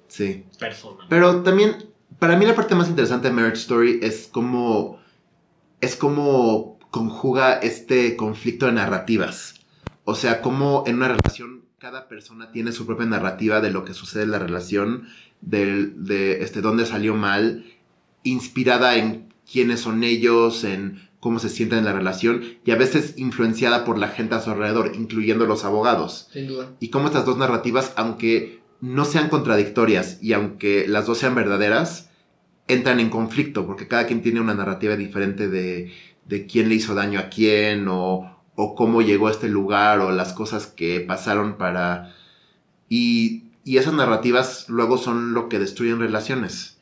Sí. 0.07 0.45
persona. 0.59 1.07
Pero 1.09 1.43
también, 1.43 1.75
para 2.19 2.37
mí 2.37 2.45
la 2.47 2.55
parte 2.55 2.75
más 2.75 2.89
interesante 2.89 3.29
de 3.29 3.35
Marriage 3.35 3.57
Story 3.63 3.99
es 4.03 4.29
cómo, 4.31 5.01
es 5.81 5.97
cómo 5.97 6.79
conjuga 6.91 7.55
este 7.55 8.15
conflicto 8.17 8.67
de 8.67 8.73
narrativas. 8.73 9.55
O 10.05 10.15
sea, 10.15 10.41
cómo 10.43 10.85
en 10.87 10.97
una 10.97 11.09
relación 11.09 11.65
cada 11.79 12.07
persona 12.09 12.53
tiene 12.53 12.71
su 12.71 12.87
propia 12.87 13.07
narrativa 13.07 13.61
de 13.61 13.71
lo 13.71 13.85
que 13.85 13.95
sucede 13.95 14.23
en 14.25 14.31
la 14.31 14.39
relación, 14.39 15.09
del- 15.43 16.05
de 16.07 16.43
este, 16.43 16.61
dónde 16.63 16.87
salió 16.87 17.15
mal, 17.15 17.65
inspirada 18.23 18.97
en 18.97 19.33
quiénes 19.51 19.81
son 19.81 20.03
ellos, 20.05 20.65
en 20.65 21.09
cómo 21.21 21.39
se 21.39 21.49
sienten 21.51 21.81
en 21.81 21.85
la 21.85 21.93
relación, 21.93 22.43
y 22.65 22.71
a 22.73 22.77
veces 22.77 23.15
influenciada 23.17 23.85
por 23.85 23.99
la 23.99 24.09
gente 24.09 24.35
a 24.35 24.41
su 24.41 24.51
alrededor, 24.51 24.93
incluyendo 24.95 25.47
los 25.47 25.65
abogados 25.65 26.29
Sin 26.33 26.49
duda. 26.49 26.71
y 26.81 26.89
cómo 26.89 27.07
estas 27.07 27.27
dos 27.27 27.37
narrativas, 27.39 27.93
aunque 27.97 28.61
no 28.81 29.05
sean 29.05 29.29
contradictorias 29.29 30.19
y 30.23 30.33
aunque 30.33 30.87
las 30.89 31.07
dos 31.07 31.19
sean 31.19 31.35
verdaderas, 31.37 32.11
entran 32.67 32.99
en 32.99 33.11
conflicto, 33.11 33.67
porque 33.67 33.87
cada 33.87 34.07
quien 34.07 34.23
tiene 34.23 34.41
una 34.41 34.55
narrativa 34.55 34.97
diferente 34.97 35.49
de, 35.49 35.93
de 36.27 36.47
quién 36.47 36.69
le 36.69 36.77
hizo 36.77 36.95
daño 36.95 37.21
a 37.21 37.29
quién 37.29 37.87
o, 37.89 38.41
o 38.57 38.75
cómo 38.75 39.03
llegó 39.03 39.29
a 39.29 39.33
este 39.33 39.49
lugar 39.49 40.01
o 40.01 40.11
las 40.11 40.33
cosas 40.33 40.67
que 40.67 41.01
pasaron 41.01 41.57
para... 41.57 42.15
Y, 42.89 43.42
y 43.65 43.77
esas 43.77 43.95
narrativas 43.95 44.69
luego 44.69 44.99
son 44.99 45.35
lo 45.35 45.49
que 45.49 45.59
destruyen 45.59 46.01
relaciones. 46.01 46.77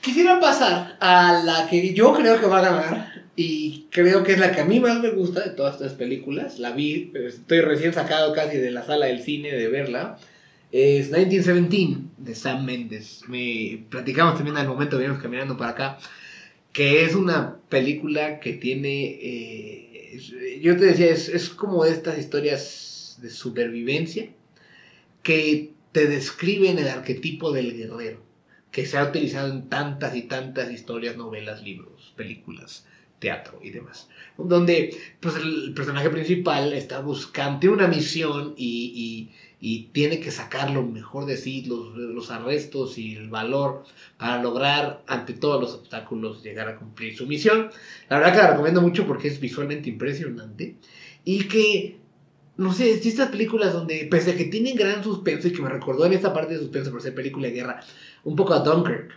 Quisiera 0.00 0.38
pasar 0.40 0.96
a 1.00 1.42
la 1.44 1.68
que 1.68 1.92
yo 1.92 2.14
creo 2.14 2.40
que 2.40 2.46
va 2.46 2.58
a 2.58 2.62
ganar 2.62 3.24
y 3.34 3.86
creo 3.90 4.22
que 4.22 4.32
es 4.32 4.38
la 4.38 4.52
que 4.52 4.60
a 4.60 4.64
mí 4.64 4.80
más 4.80 5.00
me 5.00 5.10
gusta 5.10 5.40
de 5.40 5.50
todas 5.50 5.76
estas 5.76 5.92
películas. 5.92 6.58
La 6.58 6.72
vi, 6.72 7.12
estoy 7.14 7.60
recién 7.60 7.92
sacado 7.92 8.32
casi 8.32 8.58
de 8.58 8.70
la 8.70 8.84
sala 8.84 9.06
del 9.06 9.22
cine 9.22 9.52
de 9.52 9.68
verla. 9.68 10.18
Es 10.70 11.10
1917 11.10 11.98
de 12.18 12.34
Sam 12.34 12.64
Mendes. 12.64 13.22
Me 13.26 13.84
platicamos 13.88 14.34
también 14.34 14.56
al 14.56 14.68
momento, 14.68 14.98
veníamos 14.98 15.22
caminando 15.22 15.56
para 15.56 15.70
acá, 15.70 15.98
que 16.72 17.04
es 17.04 17.14
una 17.14 17.56
película 17.68 18.38
que 18.38 18.52
tiene, 18.52 19.18
eh, 19.20 20.60
yo 20.60 20.76
te 20.76 20.86
decía, 20.86 21.06
es, 21.06 21.28
es 21.28 21.48
como 21.48 21.84
estas 21.84 22.18
historias 22.18 23.18
de 23.20 23.30
supervivencia 23.30 24.28
que 25.22 25.72
te 25.92 26.06
describen 26.06 26.78
el 26.78 26.88
arquetipo 26.88 27.52
del 27.52 27.76
guerrero 27.76 28.22
que 28.70 28.86
se 28.86 28.98
ha 28.98 29.04
utilizado 29.04 29.50
en 29.52 29.68
tantas 29.68 30.14
y 30.14 30.22
tantas 30.22 30.70
historias, 30.70 31.16
novelas, 31.16 31.62
libros, 31.62 32.12
películas, 32.16 32.86
teatro 33.18 33.58
y 33.62 33.70
demás. 33.70 34.08
Donde 34.36 34.96
pues, 35.20 35.36
el 35.36 35.72
personaje 35.74 36.10
principal 36.10 36.72
está 36.72 37.00
buscando, 37.00 37.72
una 37.72 37.88
misión 37.88 38.54
y, 38.56 38.92
y- 38.94 39.32
y 39.60 39.84
tiene 39.92 40.20
que 40.20 40.30
sacar 40.30 40.70
lo 40.70 40.84
mejor 40.84 41.24
de 41.26 41.36
sí, 41.36 41.64
los, 41.64 41.96
los 41.96 42.30
arrestos 42.30 42.96
y 42.96 43.16
el 43.16 43.28
valor 43.28 43.82
para 44.16 44.40
lograr, 44.40 45.02
ante 45.08 45.32
todos 45.32 45.60
los 45.60 45.74
obstáculos, 45.74 46.44
llegar 46.44 46.68
a 46.68 46.76
cumplir 46.76 47.16
su 47.16 47.26
misión. 47.26 47.70
La 48.08 48.18
verdad 48.18 48.32
que 48.32 48.38
la 48.38 48.50
recomiendo 48.52 48.82
mucho 48.82 49.04
porque 49.06 49.26
es 49.28 49.40
visualmente 49.40 49.88
impresionante 49.88 50.76
y 51.24 51.48
que 51.48 51.97
no 52.58 52.72
sé, 52.74 52.84
de 52.84 53.08
estas 53.08 53.30
películas 53.30 53.72
donde, 53.72 54.06
pese 54.10 54.32
a 54.32 54.36
que 54.36 54.44
tienen 54.44 54.76
gran 54.76 55.02
suspenso 55.02 55.48
y 55.48 55.52
que 55.52 55.62
me 55.62 55.70
recordó 55.70 56.04
en 56.04 56.12
esta 56.12 56.34
parte 56.34 56.52
de 56.54 56.60
suspenso 56.60 56.90
por 56.90 57.00
ser 57.00 57.14
película 57.14 57.46
de 57.48 57.54
guerra, 57.54 57.80
un 58.24 58.36
poco 58.36 58.52
a 58.52 58.58
Dunkirk, 58.60 59.12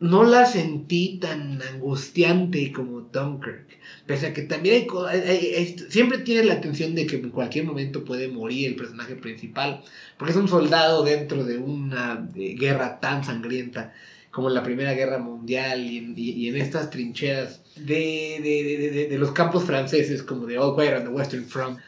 no 0.00 0.24
la 0.24 0.44
sentí 0.46 1.18
tan 1.20 1.60
angustiante 1.62 2.72
como 2.72 3.02
Dunkirk. 3.02 3.66
Pese 4.06 4.26
a 4.28 4.32
que 4.32 4.42
también 4.42 4.86
hay, 5.08 5.76
siempre 5.88 6.18
tiene 6.18 6.44
la 6.44 6.60
tensión 6.60 6.94
de 6.94 7.06
que 7.06 7.16
en 7.16 7.30
cualquier 7.30 7.64
momento 7.64 8.04
puede 8.04 8.28
morir 8.28 8.68
el 8.68 8.76
personaje 8.76 9.14
principal, 9.16 9.82
porque 10.18 10.32
es 10.32 10.36
un 10.38 10.48
soldado 10.48 11.04
dentro 11.04 11.44
de 11.44 11.58
una 11.58 12.28
guerra 12.34 13.00
tan 13.00 13.24
sangrienta 13.24 13.92
como 14.30 14.50
la 14.50 14.62
Primera 14.64 14.94
Guerra 14.94 15.18
Mundial 15.18 15.84
y 15.84 16.48
en, 16.48 16.56
estas 16.56 16.90
trincheras 16.90 17.62
de, 17.76 18.40
de, 18.42 18.90
de- 18.90 19.08
de- 19.08 19.18
los 19.18 19.30
campos 19.32 19.64
franceses, 19.64 20.22
como 20.22 20.46
de 20.46 20.58
All 20.58 20.74
Quiet 20.76 20.98
on 20.98 21.04
the 21.04 21.08
Western 21.10 21.44
Front. 21.44 21.78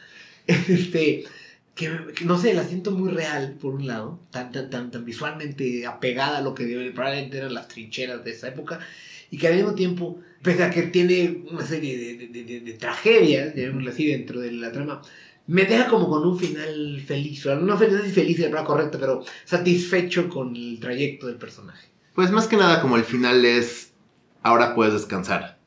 Este, 0.67 1.23
que, 1.75 1.91
que 2.15 2.25
no 2.25 2.37
sé, 2.39 2.53
la 2.53 2.63
siento 2.63 2.91
muy 2.91 3.11
real, 3.11 3.55
por 3.61 3.75
un 3.75 3.85
lado, 3.87 4.19
tan, 4.31 4.51
tan, 4.51 4.69
tan, 4.69 4.89
tan 4.91 5.05
visualmente 5.05 5.85
apegada 5.85 6.39
a 6.39 6.41
lo 6.41 6.55
que 6.55 6.65
debe- 6.65 6.91
probablemente 6.91 7.37
eran 7.37 7.53
las 7.53 7.67
trincheras 7.67 8.23
de 8.23 8.31
esa 8.31 8.47
época, 8.47 8.79
y 9.29 9.37
que 9.37 9.47
al 9.47 9.55
mismo 9.55 9.75
tiempo, 9.75 10.19
pese 10.41 10.63
a 10.63 10.71
que 10.71 10.83
tiene 10.83 11.43
una 11.51 11.65
serie 11.65 11.97
de, 11.97 12.27
de, 12.27 12.43
de- 12.43 12.59
de- 12.61 12.73
tragedias, 12.73 13.53
llamémoslo 13.55 13.91
así, 13.91 14.07
dentro 14.07 14.39
de 14.39 14.51
la 14.53 14.71
trama, 14.71 15.01
me 15.45 15.63
deja 15.65 15.87
como 15.87 16.09
con 16.09 16.25
un 16.25 16.37
final 16.39 17.01
feliz, 17.05 17.45
o 17.45 17.55
no 17.55 17.77
feliz, 17.77 18.01
si 18.05 18.11
feliz 18.11 18.37
es 18.39 18.45
la 18.45 18.49
palabra 18.51 18.67
correcta, 18.67 18.97
pero 18.99 19.23
satisfecho 19.45 20.29
con 20.29 20.55
el 20.55 20.79
trayecto 20.79 21.27
del 21.27 21.35
personaje. 21.37 21.87
Pues 22.15 22.31
más 22.31 22.47
que 22.47 22.57
nada 22.57 22.81
como 22.81 22.95
el 22.97 23.03
final 23.03 23.45
es, 23.45 23.91
ahora 24.41 24.73
puedes 24.73 24.93
descansar. 24.93 25.57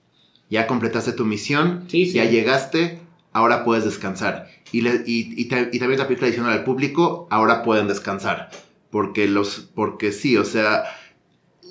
Ya 0.51 0.66
completaste 0.66 1.12
tu 1.12 1.24
misión, 1.24 1.85
Sí, 1.89 2.07
sí. 2.07 2.12
ya 2.14 2.24
llegaste, 2.24 2.99
ahora 3.33 3.64
puedes 3.64 3.85
descansar. 3.85 4.49
Y, 4.72 4.87
y, 4.87 5.35
y 5.37 5.49
también 5.49 5.99
la 5.99 6.07
película 6.07 6.26
diciendo 6.26 6.51
al 6.51 6.64
público, 6.64 7.26
ahora 7.31 7.62
pueden 7.62 7.89
descansar. 7.89 8.51
Porque, 8.91 9.28
los, 9.28 9.70
porque 9.74 10.12
sí, 10.12 10.37
o 10.37 10.45
sea, 10.45 10.85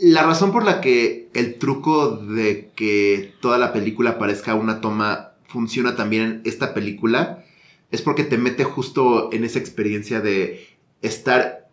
la 0.02 0.24
razón 0.24 0.52
por 0.52 0.64
la 0.64 0.82
que 0.82 1.30
el 1.34 1.60
truco 1.60 2.16
de 2.16 2.72
que 2.76 3.34
toda 3.42 3.58
la 3.58 3.74
película 3.74 4.18
parezca 4.18 4.56
una 4.56 4.82
toma 4.82 5.32
funciona 5.48 5.96
también 5.96 6.24
en 6.24 6.42
esta 6.46 6.74
película 6.74 7.44
es 7.92 8.02
porque 8.02 8.24
te 8.24 8.38
mete 8.38 8.64
justo 8.64 9.34
en 9.34 9.44
esa 9.44 9.60
experiencia 9.60 10.22
de 10.22 10.78
estar, 11.02 11.68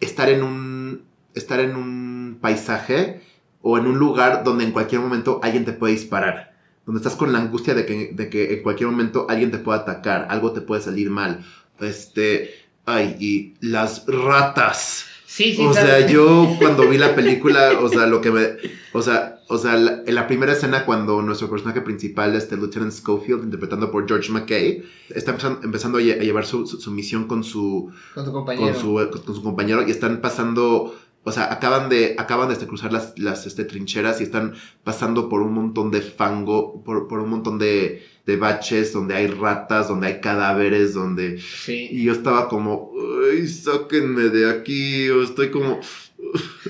estar 0.00 0.28
en 0.28 0.42
un 0.42 1.02
estar 1.34 1.60
en 1.60 1.76
un 1.76 2.38
paisaje 2.40 3.22
o 3.62 3.78
en 3.78 3.86
un 3.86 3.98
lugar 3.98 4.44
donde 4.44 4.64
en 4.64 4.72
cualquier 4.72 5.00
momento 5.00 5.40
alguien 5.42 5.64
te 5.64 5.72
puede 5.72 5.94
disparar. 5.94 6.51
Donde 6.86 6.98
estás 6.98 7.14
con 7.14 7.32
la 7.32 7.38
angustia 7.38 7.74
de 7.74 7.86
que, 7.86 8.10
de 8.12 8.28
que 8.28 8.54
en 8.54 8.62
cualquier 8.62 8.88
momento 8.90 9.26
alguien 9.28 9.50
te 9.50 9.58
pueda 9.58 9.78
atacar, 9.78 10.26
algo 10.30 10.52
te 10.52 10.60
puede 10.60 10.82
salir 10.82 11.10
mal. 11.10 11.44
Este, 11.80 12.54
ay, 12.86 13.16
y 13.20 13.54
las 13.66 14.04
ratas. 14.06 15.06
Sí, 15.26 15.54
sí, 15.54 15.64
O 15.64 15.72
sea, 15.72 16.06
yo 16.06 16.56
cuando 16.60 16.88
vi 16.88 16.98
la 16.98 17.14
película, 17.14 17.72
o 17.80 17.88
sea, 17.88 18.06
lo 18.06 18.20
que 18.20 18.30
me. 18.30 18.48
O 18.92 19.00
sea, 19.00 19.38
o 19.48 19.56
sea 19.58 19.76
la- 19.76 20.02
en 20.06 20.14
la 20.14 20.26
primera 20.26 20.52
escena, 20.52 20.84
cuando 20.84 21.22
nuestro 21.22 21.48
personaje 21.48 21.80
principal, 21.80 22.34
este 22.36 22.56
Lieutenant 22.56 22.92
Schofield, 22.92 23.44
interpretado 23.44 23.90
por 23.90 24.06
George 24.06 24.30
McKay, 24.30 24.82
está 25.08 25.30
empezando, 25.30 25.60
empezando 25.62 25.98
a, 25.98 26.00
lle- 26.02 26.20
a 26.20 26.22
llevar 26.22 26.44
su, 26.44 26.66
su- 26.66 26.80
su 26.80 26.90
misión 26.90 27.26
con 27.26 27.44
su, 27.44 27.90
Con 28.14 28.24
tu 28.26 28.32
compañero. 28.32 28.72
con 28.72 28.80
su, 28.80 29.22
con 29.24 29.34
su 29.34 29.42
compañero 29.42 29.86
y 29.86 29.90
están 29.90 30.20
pasando. 30.20 30.94
O 31.24 31.30
sea, 31.30 31.52
acaban 31.52 31.88
de, 31.88 32.16
acaban 32.18 32.48
de 32.48 32.54
este, 32.54 32.66
cruzar 32.66 32.92
las, 32.92 33.16
las 33.18 33.46
este, 33.46 33.64
trincheras 33.64 34.20
y 34.20 34.24
están 34.24 34.54
pasando 34.82 35.28
por 35.28 35.40
un 35.42 35.52
montón 35.54 35.90
de 35.92 36.00
fango, 36.00 36.82
por, 36.82 37.06
por 37.06 37.20
un 37.20 37.30
montón 37.30 37.58
de, 37.60 38.02
de 38.26 38.36
baches, 38.36 38.92
donde 38.92 39.14
hay 39.14 39.28
ratas, 39.28 39.86
donde 39.88 40.08
hay 40.08 40.20
cadáveres, 40.20 40.94
donde... 40.94 41.38
Sí. 41.40 41.88
Y 41.92 42.02
yo 42.04 42.12
estaba 42.12 42.48
como, 42.48 42.90
ay, 43.32 43.46
sáquenme 43.46 44.30
de 44.30 44.50
aquí, 44.50 45.08
o 45.10 45.22
estoy 45.22 45.50
como... 45.50 45.78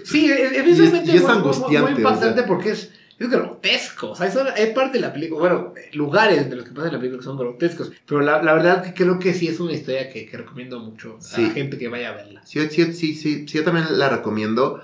Sí, 0.05 0.31
es, 0.31 0.53
es 0.53 0.79
Y 0.79 1.17
es- 1.17 1.23
muy- 1.23 1.43
muy- 1.59 1.79
Muy, 1.81 1.91
impactante 1.93 2.29
o 2.29 2.35
sea. 2.35 2.47
porque 2.47 2.71
es, 2.73 2.91
es 3.25 3.31
grotesco. 3.31 4.11
O 4.11 4.17
sea, 4.17 4.27
eso 4.27 4.47
es 4.55 4.71
parte 4.71 4.99
de 4.99 5.01
la 5.01 5.13
película. 5.13 5.41
Bueno, 5.41 5.75
lugares 5.93 6.49
de 6.51 6.57
los 6.57 6.65
que 6.65 6.73
pasa 6.73 6.89
en 6.89 6.93
la 6.95 6.99
película 6.99 7.19
que 7.21 7.25
son 7.25 7.37
grotescos. 7.39 7.91
Pero 8.07 8.21
la, 8.21 8.43
la 8.43 8.53
verdad 8.55 8.83
que 8.83 8.95
creo 8.95 9.19
que 9.19 9.35
sí 9.35 9.49
es 9.49 9.61
una 9.61 9.73
historia 9.73 10.09
que, 10.11 10.27
que 10.27 10.37
recomiendo 10.37 10.79
mucho 10.81 11.19
a 11.35 11.41
la 11.41 11.51
gente 11.51 11.79
que 11.79 11.89
vaya 11.89 12.11
a 12.11 12.13
verla. 12.17 12.43
Sí, 12.45 12.61
sí, 12.71 12.85
sí, 12.93 13.15
sí, 13.15 13.15
sí, 13.15 13.47
yo 13.47 13.65
también 13.65 13.87
la 13.99 14.09
recomiendo. 14.09 14.81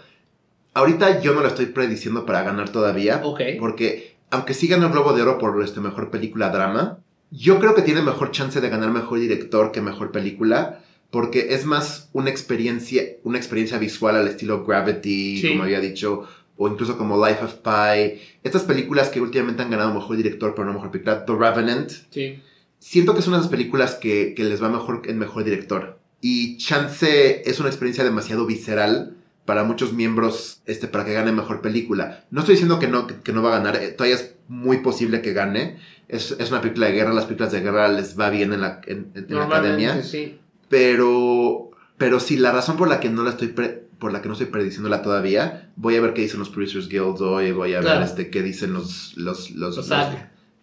Ahorita 0.74 1.20
yo 1.20 1.34
no 1.34 1.40
la 1.42 1.48
estoy 1.48 1.66
prediciendo 1.66 2.24
para 2.26 2.42
ganar 2.42 2.70
todavía, 2.70 3.20
Ok. 3.24 3.40
porque 3.58 4.16
aunque 4.30 4.54
sí 4.54 4.68
ganó 4.68 4.86
el 4.86 4.92
Globo 4.92 5.12
de 5.14 5.22
Oro 5.22 5.38
por 5.38 5.60
este 5.64 5.80
mejor 5.80 6.10
película 6.10 6.50
drama, 6.50 6.98
yo 7.30 7.58
creo 7.58 7.74
que 7.74 7.82
tiene 7.82 8.02
mejor 8.02 8.30
chance 8.30 8.60
de 8.60 8.68
ganar 8.68 8.90
mejor 8.90 9.18
director 9.18 9.72
que 9.72 9.80
mejor 9.80 10.12
película, 10.12 10.80
porque 11.10 11.54
es 11.54 11.64
más 11.64 12.10
una 12.12 12.30
experiencia, 12.30 13.02
una 13.24 13.38
experiencia 13.38 13.78
visual 13.78 14.14
al 14.16 14.28
estilo 14.28 14.64
Gravity, 14.64 15.38
Sí. 15.40 15.48
como 15.48 15.62
había 15.64 15.80
dicho, 15.80 16.28
o 16.58 16.68
incluso 16.68 16.98
como 16.98 17.24
Life 17.26 17.42
of 17.44 17.54
Pi. 17.54 18.20
Estas 18.44 18.62
películas 18.64 19.08
que 19.08 19.20
últimamente 19.22 19.62
han 19.62 19.70
ganado 19.70 19.94
mejor 19.94 20.16
director, 20.16 20.54
pero 20.54 20.66
no 20.66 20.74
mejor 20.74 20.90
película, 20.90 21.24
The 21.24 21.32
Revenant, 21.34 21.90
Sí. 22.10 22.42
siento 22.78 23.14
que 23.14 23.20
es 23.20 23.26
una 23.28 23.36
de 23.38 23.42
esas 23.42 23.50
películas 23.50 23.94
que, 23.94 24.34
que 24.36 24.44
les 24.44 24.62
va 24.62 24.68
mejor 24.68 25.02
en 25.06 25.18
mejor 25.18 25.44
director. 25.44 25.98
Y 26.20 26.58
Chance 26.58 27.48
es 27.48 27.60
una 27.60 27.68
experiencia 27.68 28.02
demasiado 28.04 28.44
visceral 28.44 29.14
para 29.44 29.64
muchos 29.64 29.92
miembros 29.94 30.60
este, 30.66 30.88
para 30.88 31.04
que 31.04 31.14
gane 31.14 31.32
mejor 31.32 31.62
película. 31.62 32.24
No 32.30 32.40
estoy 32.40 32.54
diciendo 32.56 32.78
que 32.78 32.88
no, 32.88 33.06
que, 33.06 33.14
que 33.22 33.32
no 33.32 33.40
va 33.42 33.54
a 33.54 33.58
ganar, 33.60 33.76
eh, 33.76 33.88
todavía 33.92 34.16
es 34.16 34.34
muy 34.48 34.78
posible 34.78 35.22
que 35.22 35.32
gane. 35.32 35.78
Es, 36.08 36.32
es 36.38 36.50
una 36.50 36.60
película 36.60 36.86
de 36.86 36.92
guerra, 36.92 37.12
las 37.14 37.24
películas 37.26 37.52
de 37.52 37.60
guerra 37.60 37.88
les 37.88 38.18
va 38.18 38.30
bien 38.30 38.52
en 38.52 38.60
la, 38.62 38.80
en, 38.86 39.12
en 39.14 39.26
la 39.34 39.44
academia. 39.44 40.02
sí. 40.02 40.38
Pero, 40.68 41.70
pero 41.96 42.20
sí, 42.20 42.36
la 42.36 42.52
razón 42.52 42.76
por 42.76 42.88
la 42.88 43.00
que 43.00 43.08
no 43.10 43.22
la 43.24 43.30
estoy 43.30 43.48
pre- 43.48 43.84
por 43.98 44.12
la 44.12 44.22
que 44.22 44.28
no 44.28 44.34
estoy 44.34 44.46
prediciéndola 44.48 45.02
todavía, 45.02 45.70
voy 45.76 45.96
a 45.96 46.00
ver 46.00 46.14
qué 46.14 46.22
dicen 46.22 46.38
los 46.40 46.50
Producers 46.50 46.88
Guild 46.88 47.20
hoy, 47.20 47.50
voy 47.52 47.74
a 47.74 47.80
Claro. 47.80 48.00
ver 48.00 48.08
este, 48.08 48.30
qué 48.30 48.42
dicen 48.42 48.72
los, 48.72 49.16
los, 49.16 49.50
los, 49.50 49.76
Los 49.76 49.90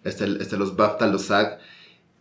este, 0.04 0.26
este, 0.40 0.58
los 0.58 0.76
BAFTA, 0.76 1.08
los 1.08 1.24
SAG, 1.24 1.60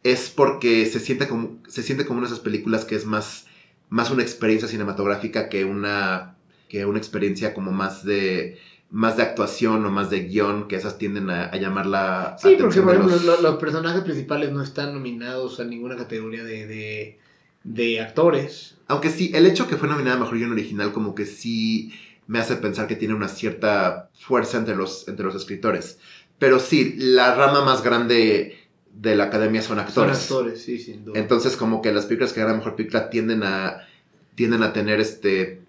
es 0.03 0.31
porque 0.31 0.87
se 0.87 1.01
siente 1.01 1.29
como, 1.29 1.59
se 1.69 1.83
siente 1.83 2.05
como 2.07 2.19
una 2.19 2.29
de 2.29 2.33
esas 2.35 2.45
películas 2.45 2.85
que 2.85 2.95
es 2.97 3.05
más, 3.07 3.47
más 3.91 4.11
una 4.11 4.23
experiencia 4.23 4.69
cinematográfica 4.69 5.49
que 5.49 5.65
una, 5.65 6.37
que 6.69 6.85
una 6.87 6.99
experiencia 6.99 7.55
como 7.55 7.71
más 7.73 8.05
de, 8.05 8.59
más 8.91 9.17
de 9.17 9.23
actuación 9.23 9.85
o 9.87 9.91
más 9.91 10.11
de 10.11 10.25
guion, 10.25 10.67
que 10.69 10.77
esas 10.77 10.99
tienden 10.99 11.31
a, 11.31 11.45
a 11.45 11.57
llamar 11.57 11.87
la 11.87 12.37
Sí, 12.41 12.57
porque 12.59 12.81
por 12.81 12.95
ejemplo, 12.95 13.15
los- 13.15 13.25
lo- 13.25 13.41
los 13.41 13.57
personajes 13.57 14.03
principales 14.03 14.51
no 14.51 14.62
están 14.62 14.95
nominados 14.95 15.61
a 15.61 15.65
ninguna 15.65 15.97
categoría 15.97 16.43
de, 16.45 16.67
de, 16.67 17.19
de 17.65 18.01
actores. 18.01 18.77
Aunque 18.87 19.11
sí, 19.11 19.33
el 19.35 19.47
hecho 19.47 19.67
que 19.67 19.77
fue 19.77 19.89
nominada 19.89 20.17
a 20.17 20.21
Mejor 20.21 20.37
Guión 20.39 20.53
Original 20.53 20.93
como 20.93 21.15
que 21.15 21.27
sí 21.27 21.93
me 22.27 22.39
hace 22.39 22.57
pensar 22.57 22.87
que 22.87 22.97
tiene 22.97 23.15
una 23.15 23.29
cierta 23.29 24.11
fuerza 24.19 24.59
entre 24.59 24.77
los, 24.77 25.09
entre 25.09 25.25
los 25.27 25.35
escritores. 25.35 25.99
Pero 26.39 26.59
sí, 26.59 26.95
la 26.97 27.35
rama 27.35 27.65
más 27.65 27.83
grande 27.83 28.59
de 28.93 29.17
la 29.17 29.25
academia 29.25 29.61
son 29.62 29.79
Son 29.79 29.87
actores. 29.87 30.23
actores, 30.23 30.62
sí, 30.62 30.79
sin 30.79 31.05
duda. 31.05 31.19
Entonces, 31.19 31.57
como 31.57 31.83
que 31.83 31.93
las 31.93 32.07
películas 32.07 32.33
que 32.33 32.41
ganan 32.41 32.59
mejor 32.59 32.77
película 32.77 33.11
tienden 33.11 33.43
a, 33.43 33.87
tienden 34.35 34.62
a 34.62 34.73
tener 34.73 35.01
este, 35.01 35.62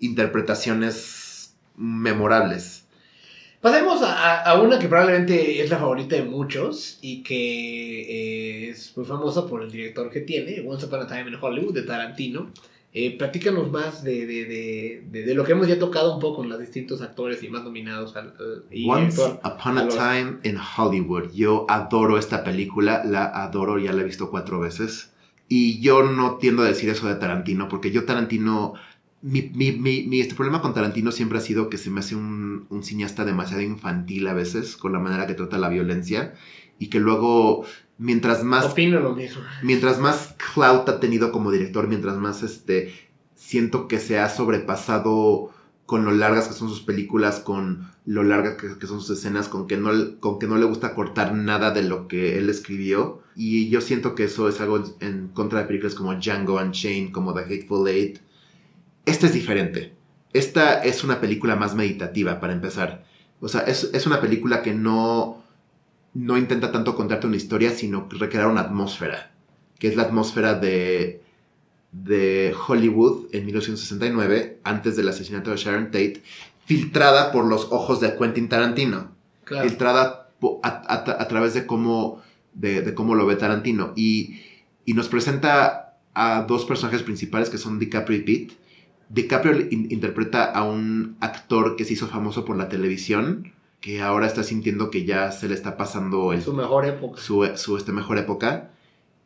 interpretaciones 0.00 1.54
memorables. 1.76 2.83
Pasemos 3.64 4.02
a, 4.02 4.42
a- 4.42 4.60
una 4.60 4.78
que 4.78 4.88
probablemente 4.88 5.62
es 5.62 5.70
la 5.70 5.78
favorita 5.78 6.16
de 6.16 6.24
muchos 6.24 6.98
y 7.00 7.22
que 7.22 8.66
eh, 8.66 8.68
es 8.68 8.94
muy 8.94 9.06
famosa 9.06 9.46
por 9.46 9.62
el 9.62 9.70
director 9.70 10.10
que 10.10 10.20
tiene, 10.20 10.60
Once 10.68 10.84
Upon 10.84 11.00
a 11.00 11.06
Time 11.06 11.30
in 11.30 11.36
Hollywood, 11.40 11.72
de 11.72 11.80
Tarantino. 11.82 12.50
Eh, 12.92 13.16
platícanos 13.16 13.70
más 13.72 14.04
de, 14.04 14.26
de, 14.26 14.44
de, 15.10 15.22
de- 15.24 15.34
lo 15.34 15.44
que 15.44 15.52
hemos 15.52 15.66
ya 15.66 15.78
tocado 15.78 16.12
un 16.14 16.20
poco 16.20 16.36
con 16.42 16.50
los 16.50 16.60
distintos 16.60 17.00
actores 17.00 17.42
y 17.42 17.48
más 17.48 17.64
nominados 17.64 18.14
al, 18.16 18.34
al- 18.38 18.64
y 18.70 18.86
Once. 18.86 19.22
Upon 19.42 19.78
a 19.78 19.88
Time 19.88 20.38
in 20.42 20.58
Hollywood. 20.58 21.32
Yo 21.32 21.64
adoro 21.70 22.18
esta 22.18 22.44
película, 22.44 23.02
la 23.02 23.24
adoro, 23.44 23.78
ya 23.78 23.94
la 23.94 24.02
he 24.02 24.04
visto 24.04 24.30
cuatro 24.30 24.60
veces. 24.60 25.10
Y 25.48 25.80
yo 25.80 26.02
no 26.02 26.36
tiendo 26.36 26.62
a 26.62 26.66
decir 26.66 26.90
eso 26.90 27.08
de 27.08 27.14
Tarantino, 27.14 27.68
porque 27.70 27.90
yo 27.90 28.04
Tarantino, 28.04 28.74
mi, 29.32 29.42
mi, 29.54 29.72
mi, 29.72 30.06
mi- 30.06 30.20
este 30.20 30.34
problema 30.34 30.60
con 30.62 30.74
Tarantino 30.74 31.10
siempre 31.10 31.38
ha 31.38 31.40
sido 31.40 31.68
que 31.70 31.78
se 31.78 31.90
me 31.90 32.00
hace 32.00 32.14
un, 32.16 32.66
un 32.70 32.82
cineasta 32.84 33.24
demasiado 33.24 33.62
infantil 33.62 34.26
a 34.28 34.34
veces, 34.34 34.76
con 34.76 34.92
la 34.92 34.98
manera 35.00 35.26
que 35.26 35.34
trata 35.34 35.58
la 35.58 35.68
violencia, 35.70 36.34
y 36.78 36.88
que 36.88 37.00
luego, 37.00 37.64
mientras 37.98 38.44
más 38.44 38.66
Opino 38.66 39.00
lo 39.00 39.14
mismo. 39.14 39.42
mientras 39.62 39.98
más 39.98 40.34
clout 40.54 40.88
ha 40.88 41.00
tenido 41.00 41.32
como 41.32 41.50
director, 41.50 41.88
mientras 41.88 42.16
más 42.18 42.42
este 42.42 42.92
siento 43.34 43.88
que 43.88 43.98
se 43.98 44.18
ha 44.18 44.28
sobrepasado 44.28 45.50
con 45.86 46.04
lo 46.04 46.12
largas 46.12 46.48
que 46.48 46.54
son 46.54 46.68
sus 46.68 46.80
películas, 46.80 47.40
con 47.40 47.88
lo 48.06 48.22
largas 48.22 48.54
que, 48.56 48.78
que 48.78 48.86
son 48.86 49.00
sus 49.00 49.18
escenas, 49.18 49.48
con 49.48 49.66
que, 49.66 49.76
no, 49.76 49.90
con 50.20 50.38
que 50.38 50.46
no 50.46 50.56
le 50.56 50.64
gusta 50.66 50.94
cortar 50.94 51.34
nada 51.34 51.70
de 51.72 51.82
lo 51.82 52.08
que 52.08 52.38
él 52.38 52.48
escribió. 52.50 53.22
Y 53.36 53.68
yo 53.68 53.80
siento 53.80 54.14
que 54.14 54.24
eso 54.24 54.48
es 54.48 54.60
algo 54.60 54.78
en, 54.78 54.84
en 55.08 55.28
contra 55.28 55.60
de 55.60 55.66
películas 55.66 55.94
como 55.94 56.14
Django 56.14 56.56
Unchained, 56.60 57.12
como 57.12 57.34
The 57.34 57.40
Hateful 57.42 57.88
Eight. 57.88 58.18
Esta 59.06 59.26
es 59.26 59.32
diferente. 59.32 59.94
Esta 60.32 60.82
es 60.82 61.04
una 61.04 61.20
película 61.20 61.56
más 61.56 61.74
meditativa, 61.74 62.40
para 62.40 62.52
empezar. 62.52 63.04
O 63.40 63.48
sea, 63.48 63.60
es, 63.62 63.90
es 63.92 64.06
una 64.06 64.20
película 64.20 64.62
que 64.62 64.74
no, 64.74 65.42
no 66.14 66.36
intenta 66.38 66.72
tanto 66.72 66.96
contarte 66.96 67.26
una 67.26 67.36
historia, 67.36 67.70
sino 67.70 68.08
recrear 68.10 68.46
una 68.48 68.62
atmósfera, 68.62 69.32
que 69.78 69.88
es 69.88 69.96
la 69.96 70.04
atmósfera 70.04 70.54
de, 70.54 71.22
de 71.92 72.54
Hollywood 72.66 73.26
en 73.32 73.44
1969, 73.46 74.60
antes 74.64 74.96
del 74.96 75.08
asesinato 75.08 75.50
de 75.50 75.56
Sharon 75.56 75.86
Tate, 75.86 76.22
filtrada 76.64 77.30
por 77.30 77.44
los 77.44 77.68
ojos 77.70 78.00
de 78.00 78.16
Quentin 78.16 78.48
Tarantino, 78.48 79.12
Claro. 79.44 79.68
filtrada 79.68 80.30
po- 80.40 80.60
a, 80.62 80.68
a- 80.68 81.22
a 81.22 81.28
través 81.28 81.52
de 81.54 81.66
cómo, 81.66 82.22
de, 82.54 82.80
de 82.80 82.94
cómo 82.94 83.14
lo 83.14 83.26
ve 83.26 83.36
Tarantino. 83.36 83.92
Y, 83.94 84.40
y 84.86 84.94
nos 84.94 85.08
presenta 85.08 85.98
a 86.14 86.42
dos 86.48 86.64
personajes 86.64 87.02
principales 87.02 87.50
que 87.50 87.58
son 87.58 87.78
DiCaprio 87.78 88.18
y 88.18 88.22
Pitt, 88.22 88.52
DiCaprio 89.14 89.68
in- 89.70 89.88
interpreta 89.90 90.44
a 90.44 90.64
un 90.64 91.16
actor 91.20 91.76
que 91.76 91.84
se 91.84 91.92
hizo 91.94 92.08
famoso 92.08 92.44
por 92.44 92.56
la 92.56 92.68
televisión, 92.68 93.52
que 93.80 94.00
ahora 94.02 94.26
está 94.26 94.42
sintiendo 94.42 94.90
que 94.90 95.04
ya 95.04 95.30
se 95.30 95.48
le 95.48 95.54
está 95.54 95.76
pasando 95.76 96.32
el, 96.32 96.42
Su 96.42 96.52
mejor 96.54 96.86
época. 96.86 97.20
su, 97.20 97.48
su, 97.56 97.76
este, 97.76 97.92
mejor 97.92 98.18
época. 98.18 98.70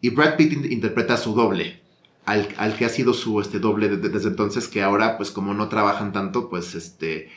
Y 0.00 0.10
Brad 0.10 0.36
Pitt 0.36 0.52
in- 0.52 0.72
interpreta 0.72 1.14
a 1.14 1.16
su 1.16 1.32
doble, 1.34 1.80
al, 2.24 2.48
al 2.58 2.76
que 2.76 2.84
ha 2.84 2.88
sido 2.88 3.14
su 3.14 3.40
este, 3.40 3.58
doble 3.60 3.88
de- 3.88 3.96
de- 3.96 4.08
desde 4.10 4.28
entonces, 4.28 4.68
que 4.68 4.82
ahora, 4.82 5.16
pues 5.16 5.30
como 5.30 5.54
no 5.54 5.68
trabajan 5.68 6.12
tanto, 6.12 6.48
pues 6.50 6.74
este, 6.74 7.30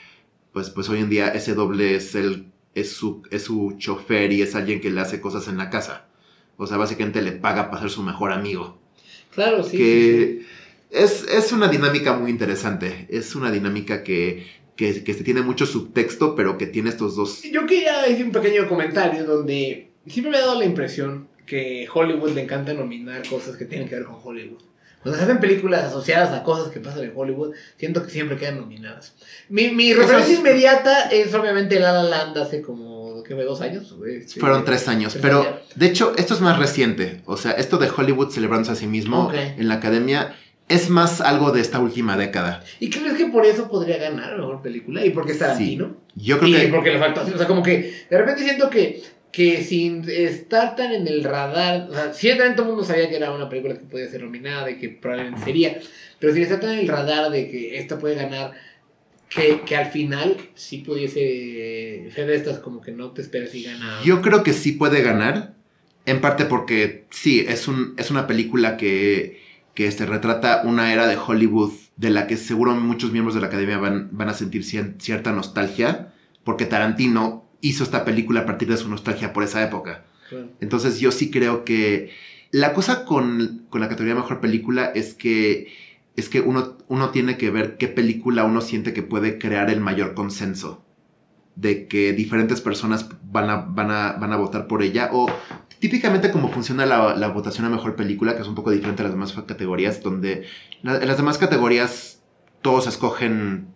pues, 0.51 0.69
pues 0.71 0.89
hoy 0.89 0.99
en 0.99 1.09
día 1.09 1.29
ese 1.29 1.53
doble 1.53 1.95
es 1.95 2.15
el, 2.15 2.51
es 2.75 2.91
su, 2.91 3.21
es 3.31 3.43
su 3.43 3.75
chofer 3.77 4.31
y 4.33 4.41
es 4.41 4.55
alguien 4.55 4.81
que 4.81 4.89
le 4.91 4.99
hace 5.01 5.21
cosas 5.21 5.47
en 5.47 5.57
la 5.57 5.69
casa. 5.69 6.07
O 6.57 6.67
sea, 6.67 6.77
básicamente 6.77 7.21
le 7.21 7.31
paga 7.31 7.69
para 7.69 7.81
ser 7.81 7.89
su 7.91 8.03
mejor 8.03 8.31
amigo. 8.31 8.77
Claro, 9.33 9.63
sí. 9.63 9.77
sí, 9.77 9.77
sí. 9.77 10.45
Es, 10.91 11.23
es 11.23 11.51
una 11.51 11.67
dinámica 11.67 12.13
muy 12.13 12.29
interesante. 12.29 13.07
Es 13.09 13.35
una 13.35 13.49
dinámica 13.51 14.03
que, 14.03 14.45
que, 14.75 15.03
que 15.03 15.13
tiene 15.15 15.41
mucho 15.41 15.65
subtexto, 15.65 16.35
pero 16.35 16.57
que 16.57 16.67
tiene 16.67 16.89
estos 16.89 17.15
dos. 17.15 17.41
Yo 17.43 17.65
quería 17.65 18.01
decir 18.01 18.25
un 18.25 18.31
pequeño 18.31 18.67
comentario 18.67 19.23
donde 19.25 19.91
siempre 20.07 20.31
me 20.31 20.37
ha 20.37 20.41
dado 20.41 20.59
la 20.59 20.65
impresión 20.65 21.29
que 21.45 21.87
Hollywood 21.93 22.31
le 22.31 22.41
encanta 22.43 22.73
nominar 22.73 23.27
cosas 23.27 23.55
que 23.57 23.65
tienen 23.65 23.87
que 23.87 23.95
ver 23.95 24.05
con 24.05 24.17
Hollywood. 24.23 24.61
Cuando 25.01 25.17
se 25.17 25.23
hacen 25.25 25.39
películas 25.39 25.83
asociadas 25.85 26.31
a 26.31 26.43
cosas 26.43 26.71
que 26.71 26.79
pasan 26.79 27.03
en 27.05 27.13
Hollywood, 27.15 27.53
siento 27.77 28.03
que 28.03 28.11
siempre 28.11 28.37
quedan 28.37 28.57
nominadas. 28.59 29.15
Mi, 29.49 29.69
mi 29.71 29.93
referencia 29.95 30.33
es- 30.33 30.39
inmediata 30.39 31.09
es 31.09 31.33
obviamente 31.33 31.79
La 31.79 31.91
La 31.91 32.03
Land 32.03 32.37
hace 32.37 32.61
como, 32.61 33.23
¿qué 33.23 33.33
fue? 33.33 33.43
¿Dos 33.43 33.61
años? 33.61 33.95
Este, 34.07 34.39
Fueron 34.39 34.63
tres 34.63 34.87
años, 34.87 35.13
tres 35.13 35.21
pero 35.23 35.41
años. 35.41 35.55
de 35.75 35.85
hecho 35.87 36.13
esto 36.17 36.35
es 36.35 36.41
más 36.41 36.59
reciente. 36.59 37.21
O 37.25 37.35
sea, 37.35 37.53
esto 37.53 37.77
de 37.79 37.89
Hollywood 37.89 38.29
celebrándose 38.29 38.73
a 38.73 38.75
sí 38.75 38.85
mismo 38.85 39.27
Ok. 39.29 39.33
en 39.33 39.67
la 39.67 39.75
academia 39.75 40.35
es 40.71 40.89
más 40.89 41.21
algo 41.21 41.51
de 41.51 41.61
esta 41.61 41.79
última 41.79 42.17
década. 42.17 42.63
¿Y 42.79 42.89
crees 42.89 43.13
que 43.13 43.25
por 43.25 43.45
eso 43.45 43.69
podría 43.69 43.97
ganar 43.97 44.37
mejor 44.37 44.61
película? 44.61 45.05
¿Y 45.05 45.09
porque 45.09 45.33
es 45.33 45.39
Tarantino? 45.39 45.97
Yo 46.15 46.39
creo 46.39 46.49
y 46.49 46.53
que 46.53 46.67
porque 46.69 46.91
le 46.91 46.99
faltó 46.99 47.21
así, 47.21 47.31
o 47.33 47.37
sea, 47.37 47.47
como 47.47 47.61
que 47.61 48.05
de 48.09 48.17
repente 48.17 48.43
siento 48.43 48.69
que, 48.69 49.03
que 49.31 49.63
sin 49.63 50.09
estar 50.09 50.75
tan 50.75 50.93
en 50.93 51.07
el 51.07 51.23
radar, 51.23 51.87
o 51.89 51.93
sea, 51.93 52.13
ciertamente 52.13 52.57
todo 52.57 52.67
el 52.67 52.75
mundo 52.75 52.85
sabía 52.85 53.09
que 53.09 53.17
era 53.17 53.33
una 53.33 53.49
película 53.49 53.75
que 53.77 53.85
podía 53.85 54.09
ser 54.09 54.23
nominada 54.23 54.71
y 54.71 54.77
que 54.77 54.89
probablemente 54.89 55.43
sería, 55.43 55.79
pero 56.19 56.33
sin 56.33 56.43
estar 56.43 56.59
tan 56.59 56.71
en 56.71 56.79
el 56.79 56.87
radar 56.87 57.31
de 57.31 57.49
que 57.49 57.77
esta 57.77 57.99
puede 57.99 58.15
ganar, 58.15 58.51
que, 59.29 59.61
que 59.65 59.75
al 59.75 59.87
final 59.87 60.37
sí 60.55 60.79
pudiese 60.79 62.09
ser 62.13 62.27
de 62.27 62.35
estas 62.35 62.59
como 62.59 62.81
que 62.81 62.91
no 62.91 63.11
te 63.11 63.21
esperas 63.21 63.53
y 63.55 63.63
gana. 63.63 63.99
Yo 64.03 64.21
creo 64.21 64.43
que 64.43 64.53
sí 64.53 64.73
puede 64.73 65.01
ganar, 65.01 65.53
en 66.05 66.19
parte 66.21 66.45
porque 66.45 67.05
sí, 67.11 67.45
es, 67.47 67.67
un, 67.67 67.93
es 67.97 68.11
una 68.11 68.27
película 68.27 68.77
que, 68.77 69.50
que 69.73 69.87
este, 69.87 70.05
retrata 70.05 70.63
una 70.65 70.93
era 70.93 71.07
de 71.07 71.17
Hollywood 71.17 71.71
de 71.97 72.09
la 72.09 72.27
que 72.27 72.37
seguro 72.37 72.73
muchos 72.75 73.11
miembros 73.11 73.35
de 73.35 73.41
la 73.41 73.47
academia 73.47 73.77
van, 73.77 74.09
van 74.11 74.29
a 74.29 74.33
sentir 74.33 74.63
cier- 74.63 74.95
cierta 74.99 75.31
nostalgia, 75.31 76.13
porque 76.43 76.65
Tarantino 76.65 77.45
hizo 77.61 77.83
esta 77.83 78.03
película 78.03 78.41
a 78.41 78.45
partir 78.45 78.67
de 78.67 78.77
su 78.77 78.89
nostalgia 78.89 79.33
por 79.33 79.43
esa 79.43 79.63
época. 79.63 80.03
Claro. 80.29 80.49
Entonces 80.61 80.99
yo 80.99 81.11
sí 81.11 81.29
creo 81.29 81.63
que 81.63 82.09
la 82.51 82.73
cosa 82.73 83.05
con, 83.05 83.65
con 83.69 83.81
la 83.81 83.87
categoría 83.87 84.15
Mejor 84.15 84.41
Película 84.41 84.91
es 84.95 85.13
que, 85.13 85.67
es 86.15 86.27
que 86.27 86.41
uno, 86.41 86.77
uno 86.87 87.11
tiene 87.11 87.37
que 87.37 87.51
ver 87.51 87.77
qué 87.77 87.87
película 87.87 88.43
uno 88.43 88.61
siente 88.61 88.93
que 88.93 89.03
puede 89.03 89.37
crear 89.37 89.69
el 89.69 89.79
mayor 89.79 90.13
consenso. 90.15 90.83
De 91.55 91.87
que 91.87 92.13
diferentes 92.13 92.61
personas 92.61 93.07
van 93.23 93.49
a, 93.49 93.57
van 93.57 93.91
a, 93.91 94.13
van 94.13 94.33
a 94.33 94.37
votar 94.37 94.67
por 94.67 94.81
ella. 94.81 95.09
O 95.11 95.29
típicamente 95.81 96.31
como 96.31 96.47
funciona 96.49 96.85
la, 96.85 97.15
la 97.15 97.27
votación 97.27 97.65
a 97.65 97.69
Mejor 97.69 97.97
Película, 97.97 98.35
que 98.35 98.41
es 98.41 98.47
un 98.47 98.55
poco 98.55 98.71
diferente 98.71 99.01
a 99.01 99.05
las 99.05 99.13
demás 99.13 99.33
categorías, 99.33 100.01
donde 100.01 100.45
la- 100.83 100.95
en 100.97 101.07
las 101.07 101.17
demás 101.17 101.37
categorías 101.37 102.21
todos 102.61 102.87
escogen 102.87 103.67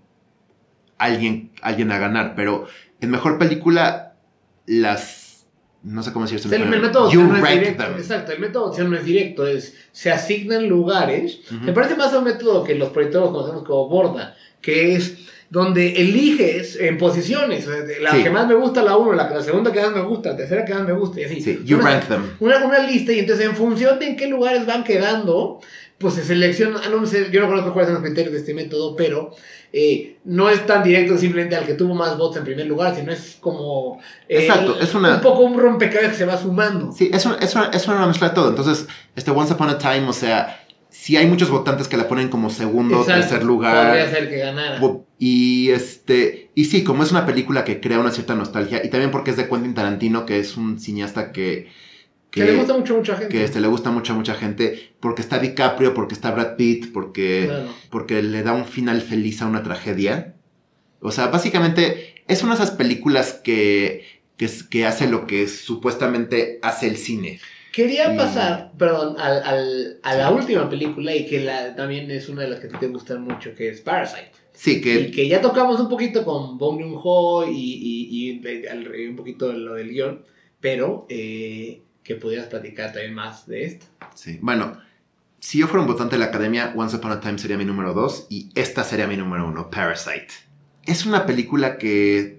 alguien, 0.98 1.52
alguien 1.62 1.92
a 1.92 1.98
ganar, 2.00 2.34
pero 2.36 2.68
en 3.02 3.12
Mejor 3.12 3.38
Película 3.38 4.16
las... 4.66 5.24
No 5.84 6.02
sé 6.02 6.12
cómo 6.14 6.26
decirlo. 6.26 6.56
El, 6.56 6.64
el 6.74 6.82
método 6.82 7.12
You 7.12 7.22
no 7.24 7.36
es 7.38 7.44
directo. 7.60 7.84
them. 7.84 7.94
Exacto, 7.98 8.32
el 8.32 8.40
método 8.40 8.64
de 8.64 8.70
opción 8.72 8.90
no 8.90 8.98
es 8.98 9.06
directo, 9.06 9.46
es 9.46 9.76
se 9.92 10.12
asignan 10.12 10.68
lugares. 10.68 11.42
Me 11.62 11.74
parece 11.74 11.96
más 11.96 12.12
un 12.14 12.24
método 12.24 12.64
que 12.64 12.74
los 12.74 12.90
proyectores 12.90 13.30
conocemos 13.30 13.64
como 13.64 13.88
borda, 13.88 14.36
que 14.62 14.96
es 14.96 15.18
donde 15.56 15.94
eliges 16.02 16.76
en 16.82 16.98
posiciones. 16.98 17.66
La 18.02 18.12
Sí. 18.12 18.24
que 18.24 18.30
más 18.30 18.46
me 18.46 18.56
gusta, 18.56 18.84
la 18.84 18.98
1, 18.98 19.14
la, 19.14 19.30
la 19.30 19.42
segunda 19.42 19.72
que 19.72 19.80
más 19.82 19.94
me 19.94 20.02
gusta, 20.02 20.32
la 20.32 20.36
tercera 20.36 20.66
que 20.66 20.74
más 20.74 20.84
me 20.84 20.92
gusta, 20.92 21.22
y 21.22 21.24
así. 21.24 21.40
Sí, 21.40 21.62
you 21.64 21.78
una, 21.78 21.92
rank 21.92 22.08
them. 22.10 22.24
una, 22.42 22.58
una 22.66 22.80
lista, 22.80 23.14
y 23.14 23.20
entonces 23.20 23.46
en 23.46 23.56
función 23.56 23.98
de 23.98 24.08
en 24.08 24.18
qué 24.18 24.28
lugares 24.28 24.66
van 24.66 24.84
quedando, 24.84 25.62
pues 25.98 26.16
se 26.16 26.26
selecciona. 26.26 26.82
ah, 26.86 26.90
No 26.90 27.06
sé, 27.06 27.30
yo 27.32 27.40
no 27.40 27.48
conozco 27.48 27.72
cuáles 27.72 27.88
son 27.88 27.94
los 27.96 28.04
criterios 28.04 28.34
de 28.34 28.40
este 28.40 28.54
método, 28.54 28.98
pero 28.98 29.32
eh, 29.72 30.18
no 30.26 30.50
es 30.50 30.66
tan 30.66 30.84
directo 30.84 31.18
simplemente 31.18 31.56
al 31.56 31.66
que 31.66 31.74
tuvo 31.76 31.96
más 31.96 32.18
votos 32.18 32.36
en 32.38 32.44
primer 32.44 32.66
lugar, 32.66 32.94
sino 32.94 33.14
es 33.14 33.38
como. 33.40 34.02
eh, 34.28 34.40
Exacto, 34.46 34.78
es 34.82 34.94
una- 34.94 35.16
Un 35.16 35.22
poco 35.22 35.40
un 35.44 35.58
rompecabezas 35.58 36.12
que 36.12 36.18
se 36.18 36.26
va 36.26 36.38
sumando. 36.38 36.92
Sí, 36.92 37.10
es, 37.14 37.26
un- 37.26 37.36
es, 37.42 37.56
una, 37.56 37.68
es 37.74 37.88
una 37.88 38.06
mezcla 38.08 38.28
de 38.30 38.36
todo. 38.36 38.50
Entonces, 38.50 38.88
este 39.16 39.32
Once 39.32 39.54
Upon 39.54 39.70
a 39.70 39.78
Time, 39.78 40.10
o 40.10 40.14
sea, 40.14 40.65
si 40.98 41.18
hay 41.18 41.28
muchos 41.28 41.50
votantes 41.52 41.88
que 41.88 41.98
la 41.98 42.08
ponen 42.08 42.30
como 42.30 42.50
segundo, 42.50 43.02
Exacto, 43.02 43.22
tercer 43.22 43.40
Podría 43.42 43.48
lugar. 43.48 44.10
ser 44.10 44.30
que 44.30 44.38
ganara. 44.38 44.80
Y 45.20 45.70
este. 45.70 46.50
Y 46.56 46.66
sí, 46.66 46.84
como 46.84 47.04
es 47.04 47.12
una 47.12 47.26
película 47.26 47.64
que 47.64 47.80
crea 47.80 48.00
una 48.00 48.12
cierta 48.12 48.34
nostalgia. 48.34 48.84
Y 48.84 48.90
también 48.90 49.12
porque 49.12 49.32
es 49.32 49.38
de 49.38 49.48
Quentin 49.48 49.76
Tarantino, 49.76 50.26
que 50.26 50.40
es 50.40 50.58
un 50.58 50.80
cineasta 50.80 51.32
que. 51.32 51.70
Que, 52.32 52.44
le 52.44 52.56
gusta 52.56 52.74
mucho 52.74 52.96
a 52.96 52.98
mucha 52.98 53.16
gente. 53.18 53.30
que 53.30 53.44
este, 53.44 53.60
le 53.60 53.68
gusta 53.68 53.92
mucho 53.92 54.14
a 54.14 54.16
mucha 54.16 54.36
gente. 54.36 54.94
Porque 55.00 55.22
está 55.22 55.38
DiCaprio, 55.38 55.94
porque 55.94 56.16
está 56.16 56.32
Brad 56.32 56.56
Pitt, 56.56 56.92
porque. 56.92 57.44
Claro. 57.46 57.70
porque 57.92 58.24
le 58.24 58.42
da 58.42 58.54
un 58.54 58.66
final 58.66 59.02
feliz 59.02 59.42
a 59.42 59.48
una 59.48 59.64
tragedia. 59.64 60.34
O 61.02 61.12
sea, 61.12 61.28
básicamente 61.28 62.24
es 62.28 62.42
una 62.42 62.56
de 62.56 62.64
esas 62.64 62.76
películas 62.76 63.34
que, 63.44 64.06
que, 64.38 64.50
que 64.72 64.86
hace 64.86 65.08
lo 65.08 65.28
que 65.28 65.48
supuestamente 65.48 66.58
hace 66.64 66.88
el 66.88 66.98
cine. 66.98 67.40
Quería 67.76 68.16
pasar, 68.16 68.72
perdón, 68.78 69.16
al, 69.20 69.44
al- 69.44 70.00
a 70.02 70.16
la 70.16 70.32
última 70.32 70.70
película 70.70 71.14
y 71.14 71.26
que 71.28 71.42
la, 71.42 71.76
también 71.76 72.10
es 72.10 72.30
una 72.30 72.44
de 72.44 72.48
las 72.50 72.60
que 72.62 72.70
te 72.70 72.88
gustan 72.88 73.22
mucho, 73.24 73.54
que 73.54 73.68
es 73.70 73.82
Parasite. 73.82 74.32
Sí, 74.54 74.80
que 74.80 74.96
Y 75.02 75.12
que 75.12 75.28
ya 75.28 75.42
tocamos 75.42 75.80
un 75.82 75.90
poquito 75.90 76.24
con 76.24 76.58
Bong 76.58 76.80
Joon-ho 76.82 77.46
y, 77.52 77.58
y, 77.60 78.42
y 78.42 78.68
al- 78.70 78.96
y 78.98 79.08
un 79.08 79.16
poquito 79.18 79.50
de 79.50 79.58
lo 79.58 79.74
del 79.74 79.90
guion, 79.90 80.24
pero 80.62 81.06
eh, 81.10 81.82
que 82.04 82.16
pudieras 82.16 82.48
platicar 82.48 82.94
también 82.94 83.14
más 83.14 83.46
de 83.46 83.66
esto. 83.66 83.86
Sí. 84.14 84.40
Bueno, 84.42 84.78
si 85.40 85.58
yo 85.60 85.68
fuera 85.68 85.82
un 85.82 85.88
votante 85.88 86.16
de 86.16 86.20
la 86.20 86.28
academia, 86.28 86.74
Once 86.78 86.96
Upon 86.96 87.12
a 87.12 87.20
Time 87.20 87.38
sería 87.38 87.58
mi 87.58 87.66
número 87.66 87.94
2 87.94 88.28
y 88.30 88.50
esta 88.56 88.86
sería 88.86 89.06
mi 89.08 89.18
número 89.18 89.46
1, 89.48 89.70
Parasite. 89.70 90.28
Es 90.86 91.06
una 91.06 91.26
película 91.26 91.78
que, 91.78 92.35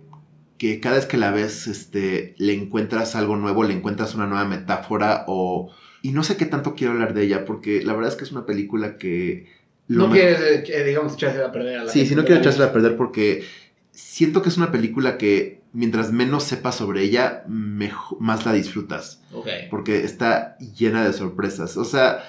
que 0.59 0.81
cada 0.81 0.97
vez 0.97 1.07
que 1.07 1.17
la 1.17 1.31
ves 1.31 1.67
este, 1.67 2.35
le 2.39 2.53
encuentras 2.55 3.15
algo 3.17 3.37
nuevo, 3.37 3.65
le 3.65 3.75
encuentras 3.75 4.15
una 4.15 4.27
nueva 4.27 4.45
metáfora 4.45 5.25
o... 5.27 5.71
Y 6.03 6.13
no 6.13 6.23
sé 6.23 6.37
qué 6.37 6.47
tanto 6.47 6.75
quiero 6.75 6.93
hablar 6.93 7.15
de 7.15 7.23
ella 7.25 7.45
porque 7.45 7.83
la 7.83 7.93
verdad 7.93 8.11
es 8.13 8.17
que 8.17 8.25
es 8.25 8.33
una 8.33 8.47
película 8.47 8.97
que... 8.97 9.47
no 9.89 10.11
quieres, 10.11 10.69
eh, 10.71 10.85
digamos, 10.85 11.15
echarse 11.15 11.43
a 11.43 11.51
perder 11.53 11.79
a 11.81 11.85
la 11.85 11.91
Sí, 11.93 12.07
si 12.07 12.15
no 12.15 12.23
quiero 12.25 12.37
la 12.37 12.41
echársela 12.43 12.67
a 12.67 12.73
perder 12.73 12.97
porque 12.97 13.45
siento 13.91 14.41
que 14.43 14.49
es 14.51 14.57
una 14.57 14.71
película 14.73 15.19
que 15.19 15.63
mientras 15.73 16.13
menos 16.13 16.45
sepas 16.45 16.77
sobre 16.77 17.03
ella, 17.03 17.45
mejo- 17.49 18.17
más 18.21 18.47
la 18.47 18.53
disfrutas 18.53 19.21
Ok. 19.33 19.49
porque 19.71 20.05
está 20.05 20.57
llena 20.59 21.05
de 21.05 21.13
sorpresas. 21.13 21.77
O 21.77 21.85
sea, 21.85 22.25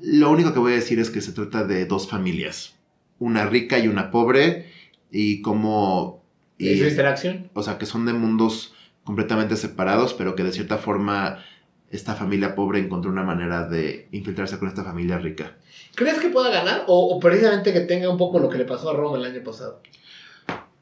lo 0.00 0.30
único 0.30 0.52
que 0.52 0.58
voy 0.60 0.72
a 0.72 0.76
decir 0.76 0.98
es 1.00 1.10
que 1.10 1.20
se 1.20 1.32
trata 1.32 1.64
de 1.64 1.86
dos 1.86 2.08
familias, 2.08 2.76
una 3.18 3.46
rica 3.46 3.78
y 3.78 3.88
una 3.88 4.10
pobre, 4.12 4.66
y 5.10 5.40
como... 5.42 6.17
¿Y 6.58 6.78
su 6.78 6.84
interacción? 6.86 7.50
o 7.54 7.62
sea, 7.62 7.78
que 7.78 7.86
son 7.86 8.04
de 8.04 8.12
mundos 8.12 8.74
completamente 9.04 9.56
separados, 9.56 10.12
pero 10.14 10.34
que 10.34 10.44
de 10.44 10.52
cierta 10.52 10.76
forma 10.78 11.38
esta 11.90 12.14
familia 12.14 12.54
pobre 12.54 12.80
encontró 12.80 13.10
una 13.10 13.22
manera 13.22 13.66
de 13.66 14.08
infiltrarse 14.12 14.58
con 14.58 14.68
esta 14.68 14.84
familia 14.84 15.18
rica. 15.18 15.56
¿Crees 15.94 16.18
que 16.18 16.28
pueda 16.28 16.50
ganar? 16.50 16.84
O, 16.86 17.16
o 17.16 17.20
precisamente 17.20 17.72
que 17.72 17.80
tenga 17.80 18.10
un 18.10 18.18
poco 18.18 18.38
lo 18.38 18.50
que 18.50 18.58
le 18.58 18.64
pasó 18.64 18.90
a 18.90 18.94
Roma 18.94 19.16
el 19.16 19.24
año 19.24 19.42
pasado. 19.42 19.80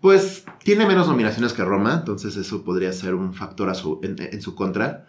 Pues 0.01 0.45
tiene 0.63 0.87
menos 0.87 1.09
nominaciones 1.09 1.53
que 1.53 1.65
Roma, 1.65 1.95
entonces 2.01 2.37
eso 2.37 2.65
podría 2.65 2.93
ser 2.93 3.15
un 3.15 3.35
factor 3.35 3.69
a 3.71 3.75
su, 3.75 4.01
en, 4.03 4.17
en 4.19 4.43
su 4.43 4.55
contra. 4.55 5.07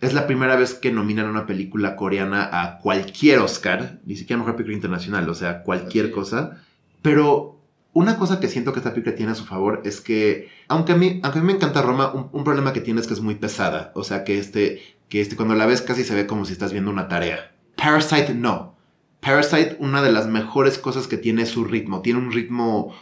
Es 0.00 0.14
la 0.14 0.26
primera 0.26 0.56
vez 0.56 0.74
que 0.74 0.90
nominan 0.92 1.26
una 1.28 1.46
película 1.46 1.94
coreana 1.94 2.48
a 2.52 2.78
cualquier 2.78 3.38
Oscar, 3.40 4.00
ni 4.06 4.16
siquiera 4.16 4.38
mejor 4.38 4.56
película 4.56 4.76
internacional, 4.76 5.28
o 5.28 5.34
sea, 5.34 5.62
cualquier 5.62 6.06
es. 6.06 6.12
cosa. 6.12 6.62
Pero 7.02 7.59
una 7.92 8.18
cosa 8.18 8.40
que 8.40 8.48
siento 8.48 8.72
que 8.72 8.78
esta 8.78 8.92
película 8.92 9.16
tiene 9.16 9.32
a 9.32 9.34
su 9.34 9.44
favor 9.44 9.82
es 9.84 10.00
que, 10.00 10.48
aunque 10.68 10.92
a 10.92 10.96
mí, 10.96 11.20
aunque 11.22 11.38
a 11.38 11.42
mí 11.42 11.46
me 11.46 11.54
encanta 11.54 11.82
Roma, 11.82 12.12
un, 12.12 12.44
problema 12.44 12.72
que 12.72 12.80
tiene 12.80 13.00
es 13.00 13.06
que 13.06 13.14
es 13.14 13.20
muy 13.20 13.34
pesada. 13.34 13.92
O 13.94 14.04
sea, 14.04 14.24
que 14.24 14.38
este, 14.38 14.80
que 15.08 15.20
este, 15.20 15.36
cuando 15.36 15.54
la 15.54 15.66
ves 15.66 15.82
casi 15.82 16.04
se 16.04 16.14
ve 16.14 16.26
como 16.26 16.44
si 16.44 16.52
estás 16.52 16.72
viendo 16.72 16.90
una 16.90 17.08
tarea. 17.08 17.52
Parasite 17.76 18.34
no. 18.34 18.76
Parasite, 19.20 19.76
una 19.80 20.02
de 20.02 20.12
las 20.12 20.28
mejores 20.28 20.78
cosas 20.78 21.08
que 21.08 21.16
tiene 21.16 21.42
es 21.42 21.48
su 21.48 21.64
ritmo. 21.64 22.00
Tiene 22.00 22.20
un 22.20 22.32
ritmo 22.32 22.94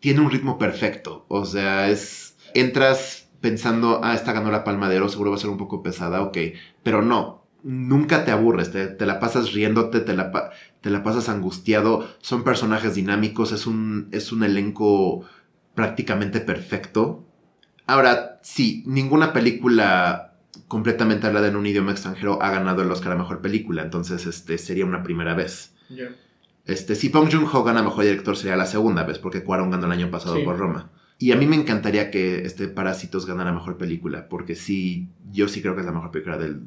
tiene 0.00 0.20
un 0.20 0.30
ritmo 0.30 0.58
perfecto. 0.58 1.24
O 1.28 1.44
sea, 1.44 1.88
es. 1.88 2.36
Entras 2.54 3.28
pensando, 3.40 4.00
ah, 4.02 4.14
esta 4.14 4.32
ganó 4.32 4.50
la 4.50 4.64
palma 4.64 4.88
de 4.88 4.96
oro, 4.96 5.08
seguro 5.08 5.30
va 5.30 5.36
a 5.36 5.40
ser 5.40 5.50
un 5.50 5.58
poco 5.58 5.82
pesada, 5.82 6.22
ok. 6.22 6.38
Pero 6.82 7.02
no, 7.02 7.44
nunca 7.62 8.24
te 8.24 8.30
aburres, 8.30 8.72
te, 8.72 8.86
te 8.86 9.04
la 9.04 9.20
pasas 9.20 9.52
riéndote, 9.52 10.00
te 10.00 10.14
la, 10.14 10.50
te 10.86 10.92
la 10.92 11.02
pasas 11.02 11.28
angustiado, 11.28 12.08
son 12.20 12.44
personajes 12.44 12.94
dinámicos, 12.94 13.50
es 13.50 13.66
un, 13.66 14.06
es 14.12 14.30
un 14.30 14.44
elenco 14.44 15.24
prácticamente 15.74 16.38
perfecto. 16.38 17.26
Ahora, 17.88 18.38
sí, 18.44 18.84
ninguna 18.86 19.32
película 19.32 20.36
completamente 20.68 21.26
hablada 21.26 21.48
en 21.48 21.56
un 21.56 21.66
idioma 21.66 21.90
extranjero 21.90 22.40
ha 22.40 22.52
ganado 22.52 22.82
el 22.82 22.90
Oscar 22.92 23.10
a 23.10 23.16
Mejor 23.16 23.40
Película, 23.40 23.82
entonces 23.82 24.26
este, 24.26 24.58
sería 24.58 24.86
una 24.86 25.02
primera 25.02 25.34
vez. 25.34 25.74
Este, 26.66 26.94
si 26.94 27.08
Pong 27.08 27.28
Joon-ho 27.32 27.64
gana 27.64 27.82
Mejor 27.82 28.04
Director 28.04 28.36
sería 28.36 28.54
la 28.54 28.66
segunda 28.66 29.02
vez, 29.02 29.18
porque 29.18 29.42
Cuarón 29.42 29.72
ganó 29.72 29.86
el 29.86 29.92
año 29.92 30.08
pasado 30.12 30.44
por 30.44 30.56
Roma. 30.56 30.92
Y 31.18 31.32
a 31.32 31.36
mí 31.36 31.46
me 31.46 31.56
encantaría 31.56 32.12
que 32.12 32.42
este 32.42 32.68
Parásitos 32.68 33.26
ganara 33.26 33.52
Mejor 33.52 33.76
Película, 33.76 34.28
porque 34.28 34.54
sí, 34.54 35.08
yo 35.32 35.48
sí 35.48 35.62
creo 35.62 35.74
que 35.74 35.80
es 35.80 35.86
la 35.86 35.92
mejor 35.92 36.12
película 36.12 36.38
del, 36.38 36.62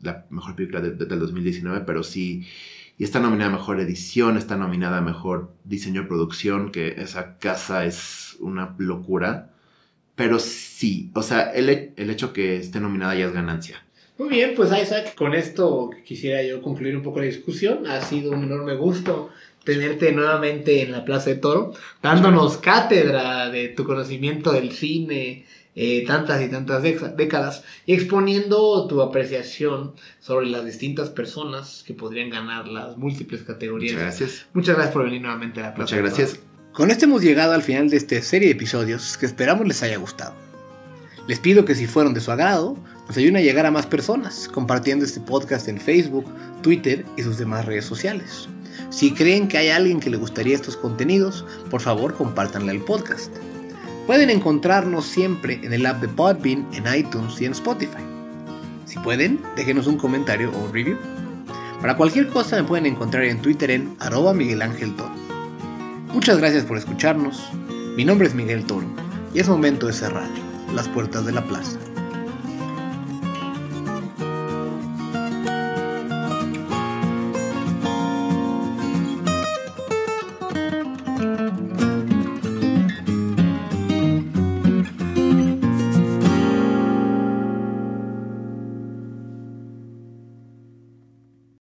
la 0.00 0.26
mejor 0.30 0.54
película 0.54 0.80
del 0.80 1.18
2019, 1.18 1.80
pero 1.84 2.04
sí, 2.04 2.46
y 2.96 3.04
está 3.04 3.20
nominada 3.20 3.50
a 3.50 3.56
Mejor 3.56 3.80
Edición, 3.80 4.36
está 4.36 4.56
nominada 4.56 4.98
a 4.98 5.02
Mejor 5.02 5.52
Diseño 5.64 6.02
de 6.02 6.08
Producción, 6.08 6.70
que 6.70 6.94
esa 6.98 7.38
casa 7.38 7.84
es 7.84 8.36
una 8.40 8.74
locura. 8.78 9.50
Pero 10.14 10.38
sí, 10.38 11.10
o 11.14 11.22
sea, 11.22 11.50
el, 11.52 11.92
el 11.96 12.10
hecho 12.10 12.32
que 12.32 12.56
esté 12.56 12.78
nominada 12.78 13.16
ya 13.16 13.26
es 13.26 13.32
ganancia. 13.32 13.84
Muy 14.16 14.28
bien, 14.28 14.52
pues 14.54 14.70
Isaac, 14.70 15.16
con 15.16 15.34
esto 15.34 15.90
quisiera 16.04 16.40
yo 16.44 16.62
concluir 16.62 16.96
un 16.96 17.02
poco 17.02 17.18
la 17.18 17.24
discusión. 17.24 17.88
Ha 17.88 18.00
sido 18.00 18.30
un 18.30 18.44
enorme 18.44 18.76
gusto 18.76 19.30
tenerte 19.64 20.12
nuevamente 20.12 20.82
en 20.82 20.92
la 20.92 21.04
Plaza 21.04 21.30
de 21.30 21.36
Toro, 21.36 21.72
dándonos 22.00 22.58
cátedra 22.58 23.50
de 23.50 23.68
tu 23.70 23.84
conocimiento 23.84 24.52
del 24.52 24.70
cine, 24.70 25.46
eh, 25.76 26.04
tantas 26.06 26.42
y 26.42 26.48
tantas 26.48 26.82
décadas, 26.82 27.64
y 27.86 27.94
exponiendo 27.94 28.86
tu 28.86 29.02
apreciación 29.02 29.94
sobre 30.20 30.46
las 30.46 30.64
distintas 30.64 31.10
personas 31.10 31.82
que 31.86 31.94
podrían 31.94 32.30
ganar 32.30 32.68
las 32.68 32.96
múltiples 32.96 33.42
categorías. 33.42 33.92
Muchas 33.94 34.02
gracias. 34.02 34.46
Muchas 34.52 34.74
gracias 34.76 34.94
por 34.94 35.04
venir 35.04 35.22
nuevamente 35.22 35.60
a 35.60 35.64
la 35.64 35.74
Plaza. 35.74 35.96
Muchas 35.96 36.16
gracias. 36.16 36.40
Con 36.72 36.90
esto 36.90 37.04
hemos 37.04 37.22
llegado 37.22 37.52
al 37.52 37.62
final 37.62 37.88
de 37.88 37.96
esta 37.96 38.20
serie 38.20 38.48
de 38.48 38.54
episodios 38.54 39.16
que 39.16 39.26
esperamos 39.26 39.66
les 39.66 39.82
haya 39.82 39.96
gustado. 39.96 40.34
Les 41.26 41.38
pido 41.38 41.64
que 41.64 41.74
si 41.74 41.86
fueron 41.86 42.14
de 42.14 42.20
su 42.20 42.30
agrado, 42.30 42.76
nos 43.06 43.16
ayuden 43.16 43.36
a 43.36 43.40
llegar 43.40 43.64
a 43.64 43.70
más 43.70 43.86
personas, 43.86 44.48
compartiendo 44.48 45.04
este 45.04 45.20
podcast 45.20 45.68
en 45.68 45.80
Facebook, 45.80 46.26
Twitter 46.62 47.04
y 47.16 47.22
sus 47.22 47.38
demás 47.38 47.64
redes 47.64 47.84
sociales. 47.84 48.48
Si 48.90 49.12
creen 49.12 49.48
que 49.48 49.58
hay 49.58 49.68
alguien 49.68 50.00
que 50.00 50.10
le 50.10 50.16
gustaría 50.16 50.54
estos 50.54 50.76
contenidos, 50.76 51.44
por 51.70 51.80
favor 51.80 52.14
compártanle 52.14 52.72
el 52.72 52.80
podcast. 52.80 53.32
Pueden 54.06 54.28
encontrarnos 54.28 55.06
siempre 55.06 55.60
en 55.62 55.72
el 55.72 55.86
app 55.86 56.02
de 56.02 56.08
Podbean, 56.08 56.66
en 56.74 56.94
iTunes 56.94 57.40
y 57.40 57.46
en 57.46 57.52
Spotify. 57.52 58.02
Si 58.84 58.98
pueden, 58.98 59.40
déjenos 59.56 59.86
un 59.86 59.96
comentario 59.96 60.50
o 60.50 60.66
un 60.66 60.72
review. 60.74 60.98
Para 61.80 61.96
cualquier 61.96 62.28
cosa 62.28 62.56
me 62.56 62.64
pueden 62.64 62.84
encontrar 62.84 63.24
en 63.24 63.40
Twitter 63.40 63.70
en 63.70 63.96
arroba 64.00 64.34
Miguel 64.34 64.60
Toro. 64.96 65.10
Muchas 66.12 66.36
gracias 66.36 66.64
por 66.64 66.76
escucharnos. 66.76 67.50
Mi 67.96 68.04
nombre 68.04 68.28
es 68.28 68.34
Miguel 68.34 68.64
Toro 68.66 68.86
y 69.32 69.40
es 69.40 69.48
momento 69.48 69.86
de 69.86 69.94
cerrar 69.94 70.28
las 70.74 70.86
puertas 70.88 71.24
de 71.24 71.32
la 71.32 71.42
plaza. 71.42 71.78